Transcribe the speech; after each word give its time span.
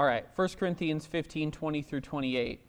All 0.00 0.06
right, 0.06 0.24
1 0.34 0.48
Corinthians 0.58 1.04
15 1.04 1.50
20 1.50 1.82
through 1.82 2.00
28. 2.00 2.62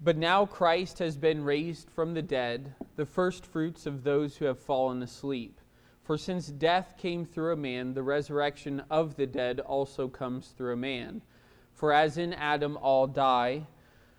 But 0.00 0.16
now 0.16 0.46
Christ 0.46 1.00
has 1.00 1.16
been 1.16 1.42
raised 1.42 1.90
from 1.90 2.14
the 2.14 2.22
dead, 2.22 2.76
the 2.94 3.04
firstfruits 3.04 3.86
of 3.86 4.04
those 4.04 4.36
who 4.36 4.44
have 4.44 4.60
fallen 4.60 5.02
asleep. 5.02 5.60
For 6.04 6.16
since 6.16 6.46
death 6.46 6.94
came 6.96 7.24
through 7.24 7.54
a 7.54 7.56
man, 7.56 7.92
the 7.92 8.04
resurrection 8.04 8.84
of 8.88 9.16
the 9.16 9.26
dead 9.26 9.58
also 9.58 10.06
comes 10.06 10.50
through 10.50 10.74
a 10.74 10.76
man. 10.76 11.22
For 11.72 11.92
as 11.92 12.18
in 12.18 12.34
Adam 12.34 12.76
all 12.76 13.08
die, 13.08 13.66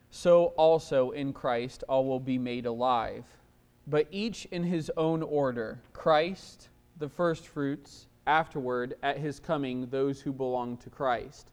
so 0.10 0.48
also 0.58 1.12
in 1.12 1.32
Christ 1.32 1.86
all 1.88 2.04
will 2.06 2.20
be 2.20 2.38
made 2.38 2.66
alive. 2.66 3.24
But 3.88 4.08
each 4.12 4.44
in 4.52 4.64
his 4.64 4.92
own 4.98 5.24
order 5.24 5.80
Christ, 5.94 6.68
the 6.98 7.08
firstfruits, 7.08 8.08
afterward, 8.28 8.96
at 9.02 9.20
his 9.20 9.40
coming, 9.40 9.88
those 9.88 10.20
who 10.20 10.34
belong 10.34 10.76
to 10.76 10.90
Christ. 10.90 11.50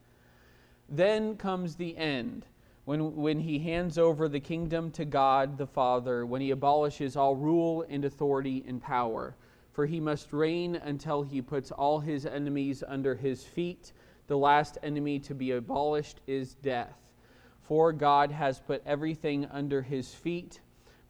Then 0.88 1.36
comes 1.36 1.76
the 1.76 1.96
end 1.96 2.46
when, 2.86 3.14
when 3.14 3.40
he 3.40 3.58
hands 3.58 3.98
over 3.98 4.28
the 4.28 4.40
kingdom 4.40 4.90
to 4.92 5.04
God 5.04 5.58
the 5.58 5.66
Father, 5.66 6.24
when 6.24 6.40
he 6.40 6.50
abolishes 6.50 7.16
all 7.16 7.36
rule 7.36 7.84
and 7.90 8.04
authority 8.06 8.64
and 8.66 8.80
power. 8.80 9.36
For 9.72 9.84
he 9.84 10.00
must 10.00 10.32
reign 10.32 10.76
until 10.76 11.22
he 11.22 11.42
puts 11.42 11.70
all 11.70 12.00
his 12.00 12.24
enemies 12.24 12.82
under 12.86 13.14
his 13.14 13.44
feet. 13.44 13.92
The 14.26 14.38
last 14.38 14.78
enemy 14.82 15.18
to 15.20 15.34
be 15.34 15.50
abolished 15.50 16.20
is 16.26 16.54
death. 16.54 17.12
For 17.60 17.92
God 17.92 18.30
has 18.30 18.58
put 18.58 18.82
everything 18.86 19.44
under 19.52 19.82
his 19.82 20.14
feet. 20.14 20.60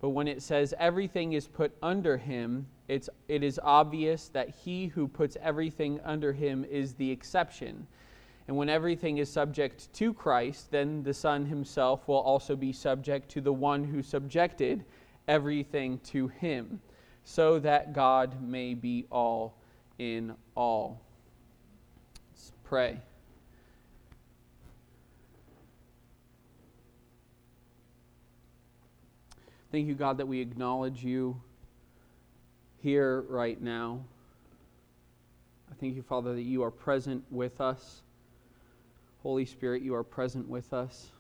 But 0.01 0.11
when 0.11 0.27
it 0.27 0.43
says 0.43 0.75
everything 0.79 1.35
is 1.35 1.47
put 1.47 1.77
under 1.83 2.17
him, 2.17 2.67
it's, 2.89 3.09
it 3.29 3.45
is 3.45 3.61
obvious 3.63 4.29
that 4.31 4.49
he 4.49 4.89
who 4.89 5.07
puts 5.07 5.37
everything 5.41 6.01
under 6.05 6.33
him 6.33 6.65
is 6.65 6.95
the 6.95 7.11
exception 7.11 7.87
and 8.49 8.57
when 8.57 8.71
everything 8.71 9.19
is 9.19 9.31
subject 9.31 9.93
to 9.93 10.15
Christ, 10.15 10.71
then 10.71 11.03
the 11.03 11.13
Son 11.13 11.45
himself 11.45 12.09
will 12.09 12.17
also 12.17 12.57
be 12.57 12.73
subject 12.73 13.29
to 13.33 13.43
the 13.43 13.53
one 13.53 13.85
who 13.85 14.03
subjected 14.03 14.87
everything 15.29 15.99
to 16.05 16.29
him, 16.29 16.81
so 17.25 17.59
that 17.59 17.93
God 17.93 18.41
may 18.43 18.73
be 18.73 19.05
all 19.13 19.55
in 19.99 20.35
all. 20.55 21.03
Let's 22.33 22.53
pray. 22.65 23.03
Thank 29.71 29.87
you, 29.87 29.95
God, 29.95 30.17
that 30.17 30.27
we 30.27 30.41
acknowledge 30.41 31.05
you 31.05 31.39
here 32.79 33.27
right 33.29 33.61
now. 33.61 34.01
I 35.71 35.75
thank 35.75 35.95
you, 35.95 36.03
Father, 36.03 36.35
that 36.35 36.41
you 36.41 36.63
are 36.63 36.71
present 36.71 37.23
with 37.31 37.61
us. 37.61 38.01
Holy 39.23 39.45
Spirit, 39.45 39.83
you 39.83 39.95
are 39.95 40.05
present 40.05 40.49
with 40.49 40.73
us. 40.73 41.11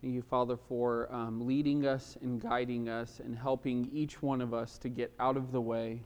Thank 0.00 0.14
you, 0.14 0.22
Father, 0.22 0.56
for 0.56 1.12
um, 1.12 1.46
leading 1.46 1.86
us 1.86 2.16
and 2.22 2.40
guiding 2.40 2.88
us 2.88 3.20
and 3.24 3.36
helping 3.36 3.88
each 3.92 4.22
one 4.22 4.40
of 4.40 4.54
us 4.54 4.78
to 4.78 4.88
get 4.88 5.12
out 5.18 5.36
of 5.36 5.52
the 5.52 5.60
way 5.60 6.00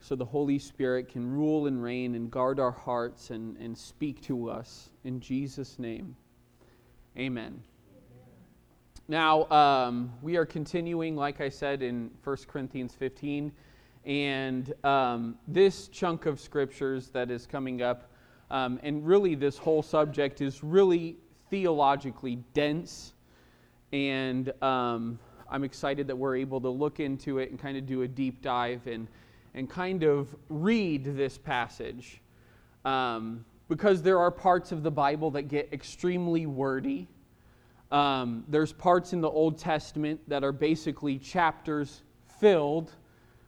so 0.00 0.14
the 0.14 0.24
Holy 0.24 0.58
Spirit 0.58 1.08
can 1.08 1.28
rule 1.28 1.66
and 1.66 1.82
reign 1.82 2.14
and 2.14 2.30
guard 2.30 2.60
our 2.60 2.70
hearts 2.70 3.30
and, 3.30 3.56
and 3.56 3.76
speak 3.76 4.22
to 4.22 4.48
us. 4.48 4.90
In 5.04 5.18
Jesus' 5.20 5.78
name, 5.78 6.14
amen. 7.18 7.62
Now, 9.08 9.48
um, 9.50 10.12
we 10.22 10.36
are 10.36 10.46
continuing, 10.46 11.16
like 11.16 11.40
I 11.40 11.48
said, 11.48 11.82
in 11.82 12.10
1 12.22 12.36
Corinthians 12.48 12.94
15. 12.94 13.52
And 14.04 14.72
um, 14.84 15.36
this 15.48 15.88
chunk 15.88 16.26
of 16.26 16.38
scriptures 16.40 17.08
that 17.10 17.30
is 17.30 17.46
coming 17.46 17.82
up 17.82 18.10
um, 18.50 18.78
and 18.82 19.06
really, 19.06 19.34
this 19.34 19.58
whole 19.58 19.82
subject 19.82 20.40
is 20.40 20.62
really 20.62 21.16
theologically 21.50 22.36
dense. 22.54 23.12
And 23.92 24.52
um, 24.62 25.18
I'm 25.50 25.64
excited 25.64 26.06
that 26.08 26.16
we're 26.16 26.36
able 26.36 26.60
to 26.60 26.68
look 26.68 27.00
into 27.00 27.38
it 27.38 27.50
and 27.50 27.58
kind 27.58 27.76
of 27.76 27.86
do 27.86 28.02
a 28.02 28.08
deep 28.08 28.42
dive 28.42 28.86
and, 28.86 29.08
and 29.54 29.68
kind 29.68 30.02
of 30.02 30.34
read 30.48 31.16
this 31.16 31.38
passage. 31.38 32.20
Um, 32.84 33.44
because 33.68 34.02
there 34.02 34.18
are 34.18 34.30
parts 34.30 34.70
of 34.70 34.82
the 34.82 34.90
Bible 34.90 35.32
that 35.32 35.42
get 35.42 35.72
extremely 35.72 36.46
wordy. 36.46 37.08
Um, 37.90 38.44
there's 38.48 38.72
parts 38.72 39.12
in 39.12 39.20
the 39.20 39.30
Old 39.30 39.58
Testament 39.58 40.20
that 40.28 40.44
are 40.44 40.52
basically 40.52 41.18
chapters 41.18 42.02
filled 42.40 42.92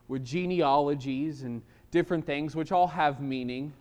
with 0.09 0.25
genealogies 0.25 1.43
and 1.43 1.63
different 1.91 2.27
things, 2.27 2.57
which 2.57 2.73
all 2.73 2.89
have 2.89 3.21
meaning. 3.21 3.73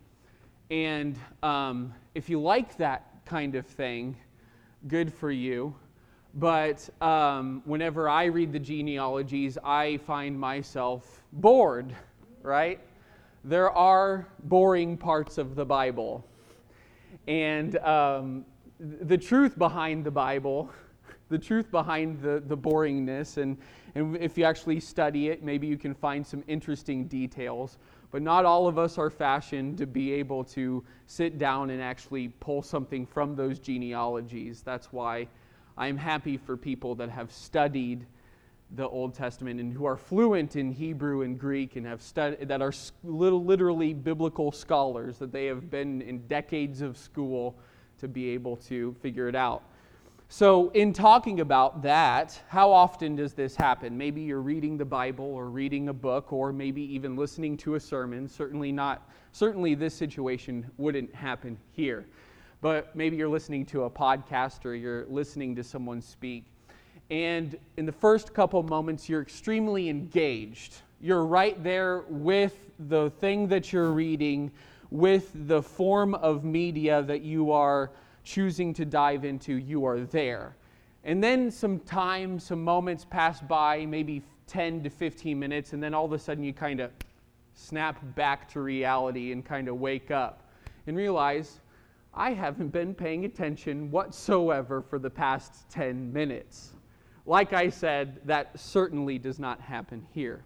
And 0.69 1.17
um, 1.43 1.93
if 2.13 2.29
you 2.29 2.41
like 2.41 2.77
that 2.77 3.25
kind 3.25 3.55
of 3.55 3.65
thing, 3.65 4.17
good 4.87 5.13
for 5.13 5.31
you. 5.31 5.75
But 6.33 6.87
um, 7.01 7.61
whenever 7.65 8.09
I 8.09 8.25
read 8.25 8.51
the 8.51 8.59
genealogies, 8.59 9.57
I 9.63 9.97
find 9.97 10.39
myself 10.39 11.23
bored, 11.31 11.95
right? 12.43 12.79
There 13.43 13.71
are 13.71 14.27
boring 14.43 14.97
parts 14.97 15.37
of 15.37 15.55
the 15.55 15.65
Bible. 15.65 16.25
And 17.27 17.77
um, 17.79 18.45
the 18.79 19.17
truth 19.17 19.57
behind 19.57 20.03
the 20.03 20.11
Bible, 20.11 20.69
the 21.29 21.39
truth 21.39 21.71
behind 21.71 22.21
the, 22.21 22.43
the 22.45 22.57
boringness, 22.57 23.37
and, 23.37 23.57
and 23.95 24.17
if 24.17 24.37
you 24.37 24.43
actually 24.43 24.81
study 24.81 25.29
it, 25.29 25.43
maybe 25.43 25.65
you 25.65 25.77
can 25.77 25.93
find 25.93 26.27
some 26.27 26.43
interesting 26.47 27.07
details. 27.07 27.77
But 28.11 28.21
not 28.21 28.45
all 28.45 28.67
of 28.67 28.77
us 28.77 28.97
are 28.97 29.09
fashioned 29.09 29.77
to 29.79 29.85
be 29.85 30.13
able 30.13 30.43
to 30.45 30.83
sit 31.07 31.37
down 31.37 31.69
and 31.69 31.81
actually 31.81 32.29
pull 32.39 32.61
something 32.61 33.05
from 33.05 33.35
those 33.35 33.59
genealogies. 33.59 34.61
That's 34.61 34.93
why 34.93 35.27
I'm 35.77 35.97
happy 35.97 36.37
for 36.37 36.55
people 36.55 36.95
that 36.95 37.09
have 37.09 37.31
studied 37.31 38.05
the 38.75 38.87
Old 38.87 39.13
Testament 39.13 39.59
and 39.59 39.71
who 39.71 39.85
are 39.85 39.95
fluent 39.95 40.55
in 40.55 40.71
Hebrew 40.71 41.21
and 41.21 41.39
Greek 41.39 41.75
and 41.75 41.85
have 41.85 42.01
studied 42.01 42.47
that 42.47 42.61
are 42.61 42.73
little, 43.03 43.43
literally 43.43 43.93
biblical 43.93 44.51
scholars 44.51 45.17
that 45.19 45.31
they 45.31 45.45
have 45.45 45.69
been 45.69 46.01
in 46.01 46.27
decades 46.27 46.81
of 46.81 46.97
school 46.97 47.57
to 47.99 48.07
be 48.07 48.29
able 48.29 48.57
to 48.57 48.93
figure 49.01 49.27
it 49.27 49.35
out. 49.35 49.63
So, 50.29 50.69
in 50.71 50.91
talking 50.91 51.39
about 51.39 51.81
that, 51.83 52.41
how 52.49 52.69
often 52.69 53.15
does 53.15 53.33
this 53.33 53.55
happen? 53.55 53.97
Maybe 53.97 54.21
you're 54.21 54.41
reading 54.41 54.77
the 54.77 54.83
Bible 54.83 55.23
or 55.23 55.49
reading 55.49 55.87
a 55.87 55.93
book 55.93 56.33
or 56.33 56.51
maybe 56.51 56.81
even 56.93 57.15
listening 57.15 57.55
to 57.57 57.75
a 57.75 57.79
sermon. 57.79 58.27
Certainly 58.27 58.73
not 58.73 59.09
certainly 59.31 59.73
this 59.73 59.93
situation 59.93 60.69
wouldn't 60.77 61.15
happen 61.15 61.57
here. 61.71 62.05
But 62.59 62.93
maybe 62.93 63.15
you're 63.15 63.29
listening 63.29 63.65
to 63.67 63.83
a 63.83 63.89
podcast 63.89 64.65
or 64.65 64.75
you're 64.75 65.05
listening 65.05 65.55
to 65.55 65.63
someone 65.63 66.01
speak. 66.01 66.43
And 67.09 67.57
in 67.77 67.85
the 67.85 67.91
first 67.93 68.33
couple 68.33 68.61
moments 68.63 69.07
you're 69.07 69.21
extremely 69.21 69.87
engaged. 69.87 70.75
You're 70.99 71.25
right 71.25 71.63
there 71.63 72.03
with 72.09 72.69
the 72.89 73.11
thing 73.11 73.47
that 73.47 73.71
you're 73.71 73.91
reading, 73.91 74.51
with 74.91 75.31
the 75.47 75.61
form 75.61 76.15
of 76.15 76.43
media 76.43 77.01
that 77.03 77.21
you 77.21 77.53
are 77.53 77.91
choosing 78.27 78.73
to 78.73 78.83
dive 78.83 79.23
into, 79.23 79.55
you 79.55 79.85
are 79.85 80.01
there. 80.01 80.57
And 81.05 81.23
then 81.23 81.49
some 81.49 81.79
time, 81.79 82.39
some 82.39 82.61
moments 82.61 83.05
pass 83.05 83.39
by, 83.39 83.85
maybe 83.85 84.21
10 84.47 84.83
to 84.83 84.89
15 84.89 85.39
minutes, 85.39 85.71
and 85.71 85.81
then 85.81 85.93
all 85.93 86.03
of 86.03 86.11
a 86.11 86.19
sudden 86.19 86.43
you 86.43 86.51
kind 86.51 86.81
of 86.81 86.91
snap 87.53 87.97
back 88.15 88.51
to 88.51 88.59
reality 88.59 89.31
and 89.31 89.45
kind 89.45 89.69
of 89.69 89.79
wake 89.79 90.11
up 90.11 90.51
and 90.87 90.97
realize 90.97 91.61
I 92.13 92.33
haven't 92.33 92.69
been 92.69 92.93
paying 92.93 93.23
attention 93.23 93.89
whatsoever 93.91 94.81
for 94.81 94.99
the 94.99 95.09
past 95.09 95.69
10 95.69 96.11
minutes. 96.11 96.73
Like 97.25 97.53
I 97.53 97.69
said, 97.69 98.19
that 98.25 98.59
certainly 98.59 99.17
does 99.17 99.39
not 99.39 99.61
happen 99.61 100.05
here. 100.11 100.43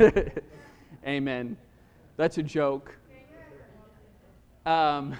Amen. 0.00 0.32
Amen. 1.06 1.56
That's 2.16 2.38
a 2.38 2.42
joke. 2.42 2.96
Um, 4.66 5.14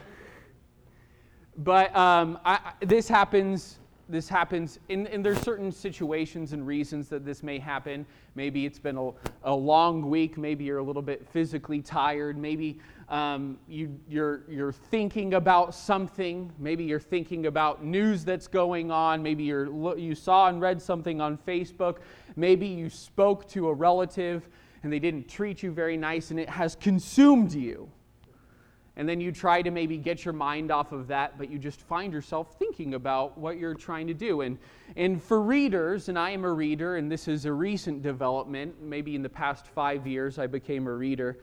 but 1.58 1.94
um, 1.96 2.38
I, 2.44 2.72
this 2.80 3.08
happens. 3.08 3.78
This 4.10 4.26
happens, 4.26 4.78
and, 4.88 5.06
there's 5.22 5.42
certain 5.42 5.70
situations 5.70 6.54
and 6.54 6.66
reasons 6.66 7.10
that 7.10 7.26
this 7.26 7.42
may 7.42 7.58
happen. 7.58 8.06
Maybe 8.36 8.64
it's 8.64 8.78
been 8.78 8.96
a, 8.96 9.10
a 9.44 9.54
long 9.54 10.08
week. 10.08 10.38
Maybe 10.38 10.64
you're 10.64 10.78
a 10.78 10.82
little 10.82 11.02
bit 11.02 11.28
physically 11.28 11.82
tired. 11.82 12.38
Maybe 12.38 12.78
um, 13.10 13.58
you, 13.68 14.00
you're, 14.08 14.44
you're 14.48 14.72
thinking 14.72 15.34
about 15.34 15.74
something. 15.74 16.50
Maybe 16.58 16.84
you're 16.84 16.98
thinking 16.98 17.44
about 17.44 17.84
news 17.84 18.24
that's 18.24 18.46
going 18.46 18.90
on. 18.90 19.22
Maybe 19.22 19.44
you're, 19.44 19.98
you 19.98 20.14
saw 20.14 20.48
and 20.48 20.58
read 20.58 20.80
something 20.80 21.20
on 21.20 21.36
Facebook. 21.36 21.98
Maybe 22.34 22.66
you 22.66 22.88
spoke 22.88 23.46
to 23.48 23.68
a 23.68 23.74
relative 23.74 24.48
and 24.82 24.90
they 24.90 24.98
didn't 24.98 25.28
treat 25.28 25.62
you 25.62 25.70
very 25.70 25.98
nice 25.98 26.30
and 26.30 26.40
it 26.40 26.48
has 26.48 26.76
consumed 26.76 27.52
you 27.52 27.90
and 28.98 29.08
then 29.08 29.20
you 29.20 29.30
try 29.30 29.62
to 29.62 29.70
maybe 29.70 29.96
get 29.96 30.24
your 30.24 30.34
mind 30.34 30.72
off 30.72 30.90
of 30.90 31.06
that, 31.06 31.38
but 31.38 31.48
you 31.48 31.56
just 31.56 31.80
find 31.80 32.12
yourself 32.12 32.56
thinking 32.58 32.94
about 32.94 33.38
what 33.38 33.56
you're 33.56 33.72
trying 33.72 34.08
to 34.08 34.14
do. 34.14 34.40
And, 34.40 34.58
and 34.96 35.22
for 35.22 35.40
readers, 35.40 36.08
and 36.08 36.18
I 36.18 36.30
am 36.30 36.44
a 36.44 36.52
reader, 36.52 36.96
and 36.96 37.10
this 37.10 37.28
is 37.28 37.44
a 37.44 37.52
recent 37.52 38.02
development, 38.02 38.82
maybe 38.82 39.14
in 39.14 39.22
the 39.22 39.28
past 39.28 39.68
five 39.68 40.04
years 40.04 40.36
I 40.40 40.48
became 40.48 40.88
a 40.88 40.92
reader. 40.92 41.38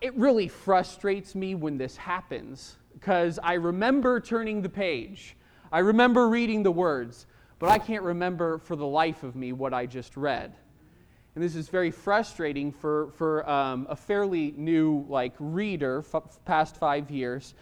it 0.00 0.14
really 0.16 0.48
frustrates 0.48 1.34
me 1.34 1.54
when 1.54 1.76
this 1.76 1.94
happens 1.98 2.78
because 2.94 3.38
I 3.42 3.54
remember 3.54 4.18
turning 4.18 4.62
the 4.62 4.68
page. 4.70 5.36
I 5.70 5.80
remember 5.80 6.26
reading 6.30 6.62
the 6.62 6.72
words, 6.72 7.26
but 7.58 7.68
I 7.68 7.78
can't 7.78 8.02
remember 8.02 8.56
for 8.58 8.76
the 8.76 8.86
life 8.86 9.24
of 9.24 9.36
me 9.36 9.52
what 9.52 9.74
I 9.74 9.84
just 9.84 10.16
read. 10.16 10.54
And 11.34 11.44
this 11.44 11.54
is 11.54 11.68
very 11.68 11.90
frustrating 11.90 12.72
for, 12.72 13.10
for 13.16 13.48
um, 13.48 13.86
a 13.88 13.96
fairly 13.96 14.52
new 14.56 15.06
like 15.08 15.34
reader, 15.38 16.04
f- 16.12 16.38
past 16.44 16.76
five 16.76 17.10
years, 17.10 17.54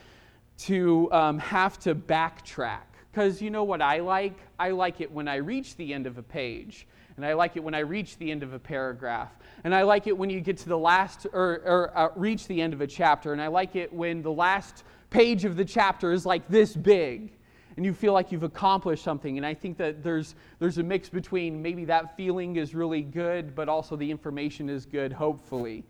to 0.58 1.12
um, 1.12 1.38
have 1.38 1.78
to 1.80 1.94
backtrack. 1.94 2.80
Because 3.12 3.42
you 3.42 3.50
know 3.50 3.64
what 3.64 3.82
I 3.82 3.98
like? 3.98 4.38
I 4.58 4.70
like 4.70 5.00
it 5.00 5.10
when 5.10 5.28
I 5.28 5.36
reach 5.36 5.76
the 5.76 5.92
end 5.92 6.06
of 6.06 6.18
a 6.18 6.22
page 6.22 6.86
and 7.18 7.26
I 7.26 7.32
like 7.32 7.56
it 7.56 7.64
when 7.64 7.74
I 7.74 7.80
reach 7.80 8.16
the 8.18 8.30
end 8.30 8.44
of 8.44 8.52
a 8.52 8.60
paragraph. 8.60 9.32
And 9.64 9.74
I 9.74 9.82
like 9.82 10.06
it 10.06 10.16
when 10.16 10.30
you 10.30 10.40
get 10.40 10.56
to 10.58 10.68
the 10.68 10.78
last, 10.78 11.26
or, 11.32 11.60
or 11.64 11.98
uh, 11.98 12.10
reach 12.14 12.46
the 12.46 12.62
end 12.62 12.72
of 12.72 12.80
a 12.80 12.86
chapter. 12.86 13.32
And 13.32 13.42
I 13.42 13.48
like 13.48 13.74
it 13.74 13.92
when 13.92 14.22
the 14.22 14.30
last 14.30 14.84
page 15.10 15.44
of 15.44 15.56
the 15.56 15.64
chapter 15.64 16.12
is 16.12 16.24
like 16.24 16.46
this 16.48 16.76
big. 16.76 17.32
And 17.78 17.84
you 17.84 17.94
feel 17.94 18.12
like 18.12 18.32
you've 18.32 18.42
accomplished 18.42 19.04
something. 19.04 19.36
And 19.36 19.46
I 19.46 19.54
think 19.54 19.78
that 19.78 20.02
there's, 20.02 20.34
there's 20.58 20.78
a 20.78 20.82
mix 20.82 21.08
between 21.08 21.62
maybe 21.62 21.84
that 21.84 22.16
feeling 22.16 22.56
is 22.56 22.74
really 22.74 23.02
good, 23.02 23.54
but 23.54 23.68
also 23.68 23.94
the 23.94 24.10
information 24.10 24.68
is 24.68 24.84
good, 24.84 25.12
hopefully. 25.12 25.84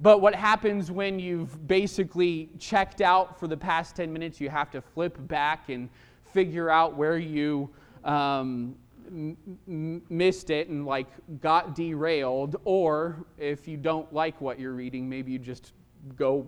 But 0.00 0.20
what 0.20 0.36
happens 0.36 0.92
when 0.92 1.18
you've 1.18 1.66
basically 1.66 2.50
checked 2.60 3.00
out 3.00 3.40
for 3.40 3.48
the 3.48 3.56
past 3.56 3.96
10 3.96 4.12
minutes, 4.12 4.40
you 4.40 4.48
have 4.50 4.70
to 4.70 4.80
flip 4.80 5.16
back 5.26 5.68
and 5.68 5.88
figure 6.32 6.70
out 6.70 6.94
where 6.94 7.18
you 7.18 7.70
um, 8.04 8.76
m- 9.08 10.02
missed 10.08 10.50
it 10.50 10.68
and 10.68 10.86
like 10.86 11.08
got 11.40 11.74
derailed, 11.74 12.54
or 12.64 13.26
if 13.36 13.66
you 13.66 13.76
don't 13.76 14.12
like 14.12 14.40
what 14.40 14.60
you're 14.60 14.74
reading, 14.74 15.08
maybe 15.08 15.32
you 15.32 15.40
just 15.40 15.72
go 16.14 16.46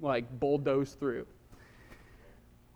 like 0.00 0.24
bulldoze 0.40 0.94
through. 0.94 1.26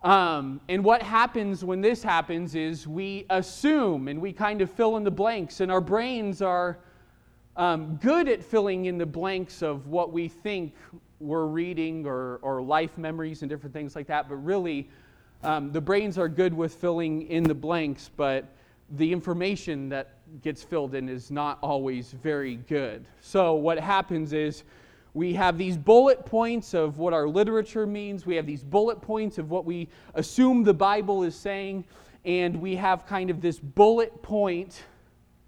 Um, 0.03 0.59
and 0.67 0.83
what 0.83 1.01
happens 1.01 1.63
when 1.63 1.79
this 1.79 2.03
happens 2.03 2.55
is 2.55 2.85
we 2.85 3.25
assume 3.29 4.09
and 4.09 4.21
we 4.21 4.33
kind 4.33 4.61
of 4.61 4.69
fill 4.69 4.97
in 4.97 5.03
the 5.03 5.11
blanks, 5.11 5.61
and 5.61 5.71
our 5.71 5.79
brains 5.79 6.41
are 6.41 6.77
um, 7.55 7.95
good 8.01 8.27
at 8.27 8.43
filling 8.43 8.85
in 8.85 8.97
the 8.97 9.05
blanks 9.05 9.61
of 9.61 9.87
what 9.87 10.11
we 10.11 10.27
think 10.27 10.73
we're 11.21 11.45
reading 11.45 12.05
or, 12.05 12.39
or 12.41 12.61
life 12.61 12.97
memories 12.97 13.43
and 13.43 13.49
different 13.49 13.73
things 13.73 13.95
like 13.95 14.07
that. 14.07 14.27
But 14.27 14.35
really, 14.37 14.89
um, 15.41 15.71
the 15.71 15.79
brains 15.79 16.17
are 16.17 16.27
good 16.27 16.53
with 16.53 16.73
filling 16.73 17.27
in 17.29 17.43
the 17.43 17.53
blanks, 17.53 18.09
but 18.17 18.45
the 18.97 19.11
information 19.11 19.87
that 19.89 20.15
gets 20.41 20.63
filled 20.63 20.95
in 20.95 21.07
is 21.07 21.31
not 21.31 21.59
always 21.61 22.11
very 22.11 22.57
good. 22.57 23.05
So, 23.21 23.53
what 23.53 23.79
happens 23.79 24.33
is 24.33 24.63
we 25.13 25.33
have 25.33 25.57
these 25.57 25.77
bullet 25.77 26.25
points 26.25 26.73
of 26.73 26.97
what 26.97 27.13
our 27.13 27.27
literature 27.27 27.85
means, 27.85 28.25
we 28.25 28.35
have 28.35 28.45
these 28.45 28.63
bullet 28.63 29.01
points 29.01 29.37
of 29.37 29.51
what 29.51 29.65
we 29.65 29.87
assume 30.15 30.63
the 30.63 30.73
Bible 30.73 31.23
is 31.23 31.35
saying, 31.35 31.85
and 32.25 32.59
we 32.59 32.75
have 32.75 33.05
kind 33.05 33.29
of 33.29 33.41
this 33.41 33.59
bullet 33.59 34.21
point 34.23 34.83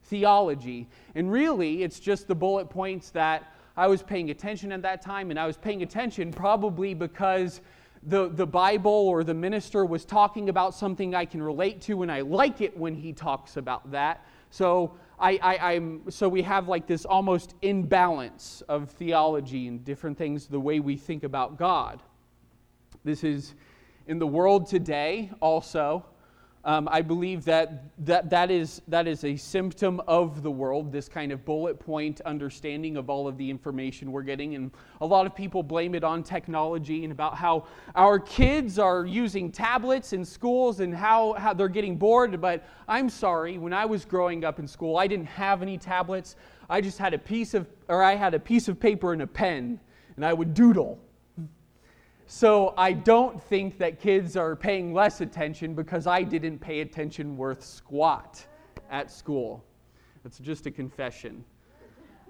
theology. 0.03 0.87
And 1.15 1.31
really, 1.31 1.83
it's 1.83 1.99
just 1.99 2.27
the 2.27 2.35
bullet 2.35 2.69
points 2.69 3.09
that 3.11 3.53
I 3.75 3.87
was 3.87 4.03
paying 4.03 4.29
attention 4.29 4.71
at 4.71 4.81
that 4.83 5.01
time, 5.01 5.31
and 5.31 5.39
I 5.39 5.47
was 5.47 5.57
paying 5.57 5.81
attention 5.81 6.31
probably 6.31 6.93
because 6.93 7.61
the, 8.03 8.29
the 8.29 8.45
Bible 8.45 8.91
or 8.91 9.23
the 9.23 9.33
minister 9.33 9.83
was 9.83 10.05
talking 10.05 10.49
about 10.49 10.75
something 10.75 11.15
I 11.15 11.25
can 11.25 11.41
relate 11.41 11.81
to, 11.81 12.03
and 12.03 12.11
I 12.11 12.21
like 12.21 12.61
it 12.61 12.77
when 12.77 12.93
he 12.93 13.13
talks 13.13 13.57
about 13.57 13.91
that. 13.91 14.23
So 14.51 14.93
I, 15.19 15.39
I, 15.41 15.73
I'm, 15.73 16.09
so 16.09 16.27
we 16.27 16.41
have 16.41 16.67
like 16.67 16.87
this 16.87 17.05
almost 17.05 17.55
imbalance 17.61 18.61
of 18.67 18.89
theology 18.91 19.67
and 19.67 19.83
different 19.83 20.17
things, 20.17 20.47
the 20.47 20.59
way 20.59 20.79
we 20.79 20.97
think 20.97 21.23
about 21.23 21.57
God. 21.57 22.01
This 23.03 23.23
is 23.23 23.55
in 24.07 24.19
the 24.19 24.27
world 24.27 24.67
today 24.67 25.31
also. 25.39 26.05
Um, 26.65 26.89
I 26.91 27.03
believe 27.03 27.45
that, 27.45 27.83
that 28.05 28.31
that, 28.31 28.49
is, 28.49 28.81
that 28.87 29.07
is 29.07 29.23
a 29.23 29.35
symptom 29.35 30.01
of 30.07 30.41
the 30.41 30.49
world, 30.49 30.91
this 30.91 31.07
kind 31.07 31.31
of 31.31 31.45
bullet 31.45 31.79
point 31.79 32.21
understanding 32.21 32.97
of 32.97 33.07
all 33.07 33.27
of 33.27 33.37
the 33.37 33.47
information 33.47 34.11
we're 34.11 34.23
getting. 34.23 34.55
And 34.55 34.71
a 34.99 35.05
lot 35.05 35.27
of 35.27 35.35
people 35.35 35.61
blame 35.61 35.93
it 35.93 36.03
on 36.03 36.23
technology 36.23 37.03
and 37.03 37.11
about 37.11 37.35
how 37.35 37.67
our 37.93 38.17
kids 38.17 38.79
are 38.79 39.05
using 39.05 39.51
tablets 39.51 40.11
in 40.11 40.25
schools 40.25 40.79
and 40.79 40.91
how, 40.91 41.33
how 41.33 41.53
they're 41.53 41.67
getting 41.67 41.97
bored. 41.97 42.41
But 42.41 42.65
I'm 42.87 43.11
sorry, 43.11 43.59
when 43.59 43.71
I 43.71 43.85
was 43.85 44.03
growing 44.03 44.43
up 44.43 44.57
in 44.57 44.67
school, 44.67 44.97
I 44.97 45.05
didn't 45.05 45.27
have 45.27 45.61
any 45.61 45.77
tablets. 45.77 46.35
I 46.67 46.81
just 46.81 46.97
had 46.97 47.13
a 47.13 47.19
piece 47.19 47.53
of, 47.53 47.67
or 47.89 48.01
I 48.01 48.15
had 48.15 48.33
a 48.33 48.39
piece 48.39 48.67
of 48.67 48.79
paper 48.79 49.13
and 49.13 49.21
a 49.21 49.27
pen, 49.27 49.79
and 50.15 50.25
I 50.25 50.33
would 50.33 50.55
doodle. 50.55 50.97
So 52.27 52.73
I 52.75 52.93
don't 52.93 53.41
think 53.41 53.77
that 53.77 53.99
kids 53.99 54.35
are 54.35 54.55
paying 54.55 54.93
less 54.93 55.21
attention 55.21 55.75
because 55.75 56.07
I 56.07 56.23
didn't 56.23 56.57
pay 56.57 56.81
attention 56.81 57.37
worth 57.37 57.63
squat 57.63 58.43
at 58.89 59.11
school. 59.11 59.63
That's 60.23 60.39
just 60.39 60.65
a 60.65 60.71
confession. 60.71 61.45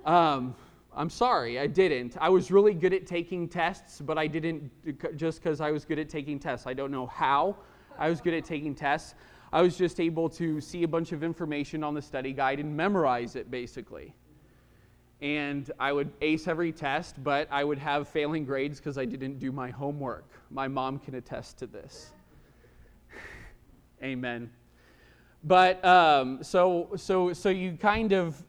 Um, 0.05 0.53
I'm 0.93 1.09
sorry, 1.09 1.59
I 1.59 1.67
didn't. 1.67 2.17
I 2.19 2.27
was 2.27 2.51
really 2.51 2.73
good 2.73 2.93
at 2.93 3.07
taking 3.07 3.47
tests, 3.47 4.01
but 4.01 4.17
I 4.17 4.27
didn't 4.27 4.69
just 5.15 5.41
because 5.41 5.61
I 5.61 5.71
was 5.71 5.85
good 5.85 5.99
at 5.99 6.09
taking 6.09 6.39
tests. 6.39 6.67
I 6.67 6.73
don't 6.73 6.91
know 6.91 7.07
how 7.07 7.55
I 7.97 8.09
was 8.09 8.19
good 8.19 8.33
at 8.33 8.43
taking 8.43 8.75
tests. 8.75 9.15
I 9.53 9.61
was 9.61 9.77
just 9.77 10.01
able 10.01 10.27
to 10.29 10.59
see 10.59 10.83
a 10.83 10.87
bunch 10.87 11.13
of 11.13 11.23
information 11.23 11.83
on 11.83 11.93
the 11.93 12.01
study 12.01 12.33
guide 12.33 12.59
and 12.59 12.75
memorize 12.75 13.37
it 13.37 13.49
basically 13.49 14.13
and 15.21 15.71
I 15.79 15.93
would 15.93 16.11
ace 16.21 16.47
every 16.47 16.71
test, 16.71 17.23
but 17.23 17.47
I 17.51 17.63
would 17.63 17.77
have 17.79 18.07
failing 18.07 18.45
grades 18.45 18.79
because 18.79 18.97
I 18.97 19.05
didn't 19.05 19.39
do 19.39 19.51
my 19.51 19.69
homework. 19.69 20.25
My 20.51 20.67
mom 20.67 20.99
can 20.99 21.15
attest 21.15 21.57
to 21.59 21.67
this. 21.67 22.11
Amen. 24.03 24.49
But 25.43 25.83
um, 25.85 26.43
so, 26.43 26.89
so, 26.95 27.31
so 27.31 27.49
you 27.49 27.77
kind 27.77 28.11
of 28.11 28.43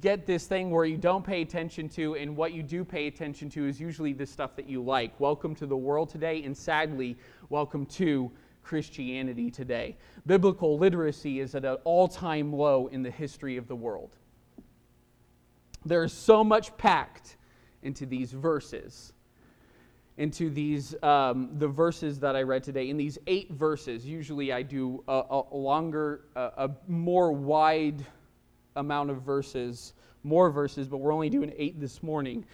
get 0.00 0.26
this 0.26 0.46
thing 0.46 0.70
where 0.70 0.84
you 0.84 0.96
don't 0.96 1.24
pay 1.24 1.42
attention 1.42 1.88
to, 1.90 2.14
and 2.16 2.36
what 2.36 2.52
you 2.52 2.62
do 2.62 2.84
pay 2.84 3.06
attention 3.06 3.48
to 3.50 3.66
is 3.66 3.80
usually 3.80 4.12
the 4.12 4.26
stuff 4.26 4.56
that 4.56 4.68
you 4.68 4.82
like. 4.82 5.18
Welcome 5.18 5.54
to 5.56 5.66
the 5.66 5.76
world 5.76 6.08
today, 6.08 6.42
and 6.44 6.56
sadly, 6.56 7.16
welcome 7.48 7.86
to 7.86 8.30
Christianity 8.62 9.50
today. 9.50 9.96
Biblical 10.26 10.78
literacy 10.78 11.40
is 11.40 11.54
at 11.54 11.64
an 11.64 11.76
all 11.84 12.08
time 12.08 12.52
low 12.52 12.88
in 12.88 13.02
the 13.02 13.10
history 13.10 13.56
of 13.56 13.68
the 13.68 13.76
world. 13.76 14.16
There 15.86 16.02
is 16.02 16.12
so 16.12 16.42
much 16.42 16.76
packed 16.76 17.36
into 17.82 18.06
these 18.06 18.32
verses, 18.32 19.12
into 20.16 20.50
these 20.50 21.00
um, 21.00 21.50
the 21.58 21.68
verses 21.68 22.18
that 22.20 22.34
I 22.34 22.42
read 22.42 22.64
today. 22.64 22.90
In 22.90 22.96
these 22.96 23.18
eight 23.28 23.52
verses, 23.52 24.04
usually 24.04 24.52
I 24.52 24.62
do 24.62 25.04
a, 25.06 25.22
a 25.30 25.56
longer, 25.56 26.22
a, 26.34 26.40
a 26.40 26.70
more 26.88 27.30
wide 27.30 28.04
amount 28.74 29.10
of 29.10 29.22
verses, 29.22 29.92
more 30.24 30.50
verses, 30.50 30.88
but 30.88 30.96
we're 30.96 31.12
only 31.12 31.30
doing 31.30 31.52
eight 31.56 31.80
this 31.80 32.02
morning. 32.02 32.44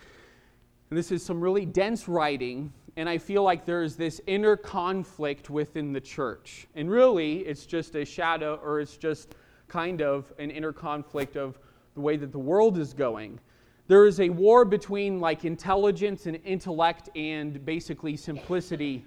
And 0.91 0.99
this 0.99 1.11
is 1.11 1.25
some 1.25 1.41
really 1.41 1.65
dense 1.65 2.09
writing, 2.09 2.71
and 2.97 3.09
I 3.09 3.17
feel 3.17 3.43
like 3.43 3.65
there's 3.65 3.97
this 3.97 4.21
inner 4.27 4.59
conflict 4.59 5.49
within 5.49 5.95
the 5.95 6.03
church. 6.03 6.67
And 6.75 6.91
really, 6.91 7.39
it's 7.39 7.65
just 7.65 7.95
a 7.95 8.05
shadow, 8.05 8.61
or 8.63 8.81
it's 8.81 8.99
just 8.99 9.37
kind 9.69 10.03
of 10.03 10.31
an 10.39 10.51
inner 10.51 10.73
conflict 10.73 11.37
of 11.37 11.59
the 11.95 12.01
way 12.01 12.17
that 12.17 12.33
the 12.33 12.39
world 12.39 12.79
is 12.79 12.93
going. 12.93 13.39
There 13.89 14.07
is 14.07 14.21
a 14.21 14.29
war 14.31 14.65
between 14.65 15.21
like 15.21 15.45
intelligence 15.45 16.27
and 16.27 16.39
intellect 16.45 17.11
and 17.17 17.65
basically 17.65 18.17
simplicity. 18.17 19.05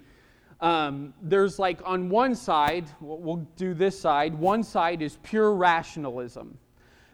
Um, 0.60 1.12
there's 1.22 1.58
like 1.58 1.80
on 1.84 2.08
one 2.08 2.34
side, 2.34 2.86
we'll 3.00 3.46
do 3.56 3.74
this 3.74 3.98
side, 3.98 4.34
one 4.34 4.62
side 4.62 5.02
is 5.02 5.18
pure 5.22 5.54
rationalism. 5.54 6.58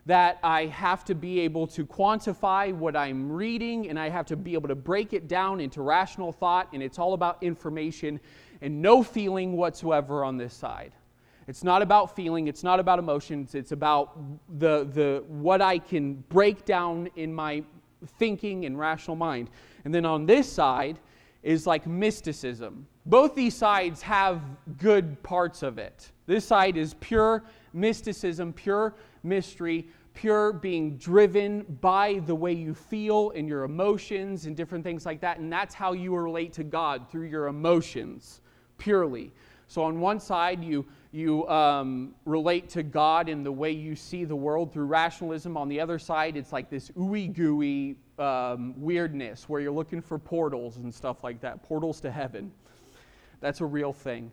That 0.07 0.41
I 0.43 0.67
have 0.67 1.05
to 1.05 1.15
be 1.15 1.39
able 1.41 1.69
to 1.69 1.87
quantify 1.87 2.75
what 2.75 2.97
I'm 2.97 3.31
reading 3.31 3.89
and 3.89 3.97
I 3.97 4.09
have 4.09 4.27
to 4.27 4.37
be 4.37 4.55
able 4.55 4.69
to 4.69 4.75
break 4.75 5.13
it 5.13 5.29
down 5.29 5.61
into 5.61 5.81
rational 5.81 6.33
thought, 6.33 6.69
and 6.73 6.83
it's 6.83 6.99
all 6.99 7.15
about 7.15 7.41
information 7.41 8.19
and 8.61 8.83
no 8.83 9.05
feeling 9.05 9.53
whatsoever 9.57 10.25
on 10.25 10.37
this 10.37 10.55
side. 10.55 10.93
It's 11.49 11.65
not 11.65 11.83
about 11.83 12.15
feeling, 12.15 12.49
it's 12.49 12.63
not 12.63 12.81
about 12.81 12.99
emotions, 12.99 13.55
it's 13.55 13.73
about 13.73 14.17
the, 14.59 14.85
the, 14.85 15.25
what 15.27 15.61
I 15.61 15.79
can 15.79 16.15
break 16.29 16.65
down 16.65 17.09
in 17.17 17.35
my 17.35 17.63
thinking 18.19 18.65
and 18.65 18.79
rational 18.79 19.17
mind. 19.17 19.51
And 19.85 19.95
then 19.95 20.05
on 20.05 20.27
this 20.27 20.51
side 20.51 20.99
is 21.43 21.67
like 21.67 21.87
mysticism. 21.87 22.87
Both 23.07 23.35
these 23.35 23.55
sides 23.55 24.01
have 24.03 24.41
good 24.79 25.21
parts 25.23 25.63
of 25.63 25.79
it. 25.79 26.13
This 26.27 26.45
side 26.45 26.77
is 26.77 26.95
pure 27.01 27.45
mysticism, 27.73 28.53
pure 28.53 28.95
mystery, 29.25 29.89
pure 30.15 30.53
being 30.53 30.97
driven 30.99 31.63
by 31.81 32.21
the 32.27 32.35
way 32.35 32.53
you 32.53 32.75
feel 32.75 33.31
and 33.31 33.49
your 33.49 33.65
emotions 33.65 34.47
and 34.47 34.57
different 34.57 34.85
things 34.85 35.05
like 35.05 35.21
that. 35.21 35.39
And 35.39 35.53
that's 35.53 35.75
how 35.75 35.93
you 35.93 36.15
relate 36.15 36.53
to 36.55 36.65
God 36.65 37.11
through 37.11 37.27
your 37.27 37.49
emotions 37.49 38.41
purely. 38.79 39.33
So 39.67 39.83
on 39.83 40.01
one 40.01 40.21
side, 40.21 40.63
you 40.63 40.87
you 41.13 41.47
um, 41.49 42.15
relate 42.25 42.71
to 42.71 42.83
God 42.83 43.29
in 43.29 43.45
the 43.45 43.53
way 43.53 43.71
you 43.71 43.95
see 43.95 44.25
the 44.25 44.35
world 44.35 44.73
through 44.73 44.87
rationalism. 44.87 45.59
On 45.59 45.69
the 45.69 45.79
other 45.79 45.99
side, 45.99 46.39
it's 46.39 46.53
like 46.53 46.71
this 46.71 46.91
ooey 46.93 47.33
gooey 47.33 47.97
um, 48.19 48.75
weirdness 48.79 49.47
where 49.49 49.61
you're 49.61 49.73
looking 49.73 50.01
for 50.01 50.19
portals 50.19 50.79
and 50.79 50.93
stuff 50.93 51.23
like 51.23 51.41
that, 51.43 51.63
portals 51.63 52.01
to 52.01 52.11
heaven. 52.11 52.51
That's 53.41 53.61
a 53.61 53.67
real 53.67 53.93
thing. 53.93 54.33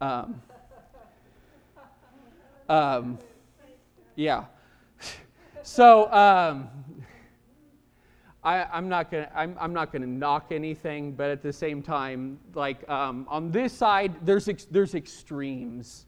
Um, 0.00 0.40
um, 2.70 3.18
yeah. 4.16 4.44
So 5.62 6.10
um, 6.12 6.68
I, 8.42 8.78
am 8.78 8.88
not 8.88 9.10
gonna 9.10 9.30
I'm, 9.34 9.56
I'm 9.58 9.72
not 9.72 9.92
gonna 9.92 10.06
knock 10.06 10.52
anything, 10.52 11.12
but 11.12 11.30
at 11.30 11.42
the 11.42 11.52
same 11.52 11.82
time, 11.82 12.38
like 12.54 12.88
um, 12.88 13.26
on 13.28 13.50
this 13.50 13.72
side, 13.72 14.14
there's 14.24 14.48
ex- 14.48 14.66
there's 14.70 14.94
extremes. 14.94 16.06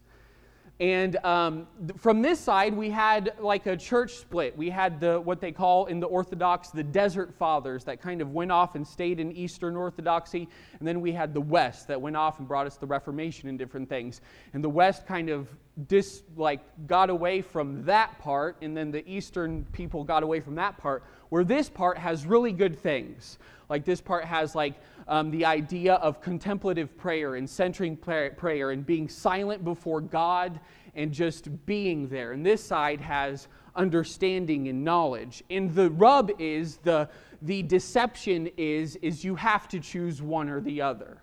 And 0.79 1.15
um, 1.25 1.67
from 1.97 2.21
this 2.21 2.39
side, 2.39 2.75
we 2.75 2.91
had 2.91 3.33
like 3.39 3.65
a 3.65 3.75
church 3.75 4.13
split. 4.17 4.55
We 4.55 4.69
had 4.69 4.99
the 4.99 5.19
what 5.19 5.41
they 5.41 5.51
call 5.51 5.87
in 5.87 5.99
the 5.99 6.05
Orthodox 6.05 6.69
the 6.69 6.83
Desert 6.83 7.33
Fathers 7.33 7.83
that 7.85 7.99
kind 7.99 8.21
of 8.21 8.31
went 8.31 8.51
off 8.51 8.75
and 8.75 8.87
stayed 8.87 9.19
in 9.19 9.31
Eastern 9.31 9.75
Orthodoxy, 9.75 10.47
and 10.77 10.87
then 10.87 11.01
we 11.01 11.11
had 11.11 11.33
the 11.33 11.41
West 11.41 11.87
that 11.87 11.99
went 11.99 12.15
off 12.15 12.37
and 12.37 12.47
brought 12.47 12.67
us 12.67 12.77
the 12.77 12.85
Reformation 12.85 13.49
and 13.49 13.57
different 13.57 13.89
things. 13.89 14.21
And 14.53 14.63
the 14.63 14.69
West 14.69 15.07
kind 15.07 15.29
of 15.29 15.47
dis 15.87 16.21
like 16.35 16.59
got 16.85 17.09
away 17.09 17.41
from 17.41 17.83
that 17.85 18.19
part, 18.19 18.57
and 18.61 18.77
then 18.77 18.91
the 18.91 19.07
Eastern 19.09 19.65
people 19.71 20.03
got 20.03 20.21
away 20.21 20.39
from 20.39 20.53
that 20.55 20.77
part. 20.77 21.03
Where 21.29 21.43
this 21.43 21.69
part 21.69 21.97
has 21.97 22.27
really 22.27 22.51
good 22.51 22.77
things. 22.77 23.39
Like 23.67 23.83
this 23.83 23.99
part 23.99 24.25
has 24.25 24.53
like 24.53 24.75
um, 25.07 25.31
the 25.31 25.45
idea 25.45 25.95
of 25.95 26.21
contemplative 26.21 26.97
prayer 26.97 27.35
and 27.35 27.49
centering 27.49 27.95
prayer 27.95 28.71
and 28.71 28.85
being 28.85 29.07
silent 29.07 29.63
before 29.63 30.01
God 30.01 30.59
and 30.95 31.11
just 31.11 31.65
being 31.65 32.07
there. 32.07 32.33
And 32.33 32.45
this 32.45 32.63
side 32.63 32.99
has 33.01 33.47
understanding 33.75 34.67
and 34.67 34.83
knowledge. 34.83 35.43
And 35.49 35.73
the 35.73 35.89
rub 35.91 36.31
is 36.39 36.77
the 36.77 37.09
the 37.43 37.61
deception 37.61 38.49
is 38.57 38.95
is 38.97 39.23
you 39.23 39.35
have 39.35 39.67
to 39.69 39.79
choose 39.79 40.21
one 40.21 40.49
or 40.49 40.59
the 40.59 40.81
other. 40.81 41.21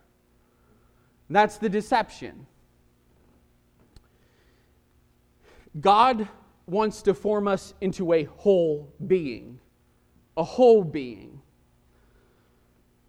That's 1.28 1.58
the 1.58 1.68
deception. 1.68 2.46
God 5.80 6.28
wants 6.66 7.02
to 7.02 7.14
form 7.14 7.48
us 7.48 7.74
into 7.80 8.12
a 8.12 8.24
whole 8.24 8.92
being. 9.04 9.58
A 10.36 10.44
whole 10.44 10.84
being. 10.84 11.40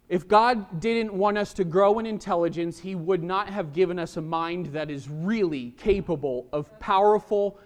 If 0.08 0.28
God 0.28 0.78
didn't 0.78 1.12
want 1.12 1.36
us 1.36 1.52
to 1.54 1.64
grow 1.64 1.98
in 1.98 2.06
intelligence, 2.06 2.78
He 2.78 2.94
would 2.94 3.24
not 3.24 3.48
have 3.48 3.72
given 3.72 3.98
us 3.98 4.16
a 4.16 4.22
mind 4.22 4.66
that 4.66 4.88
is 4.88 5.08
really 5.08 5.72
capable 5.72 6.46
of 6.52 6.78
powerful 6.78 7.58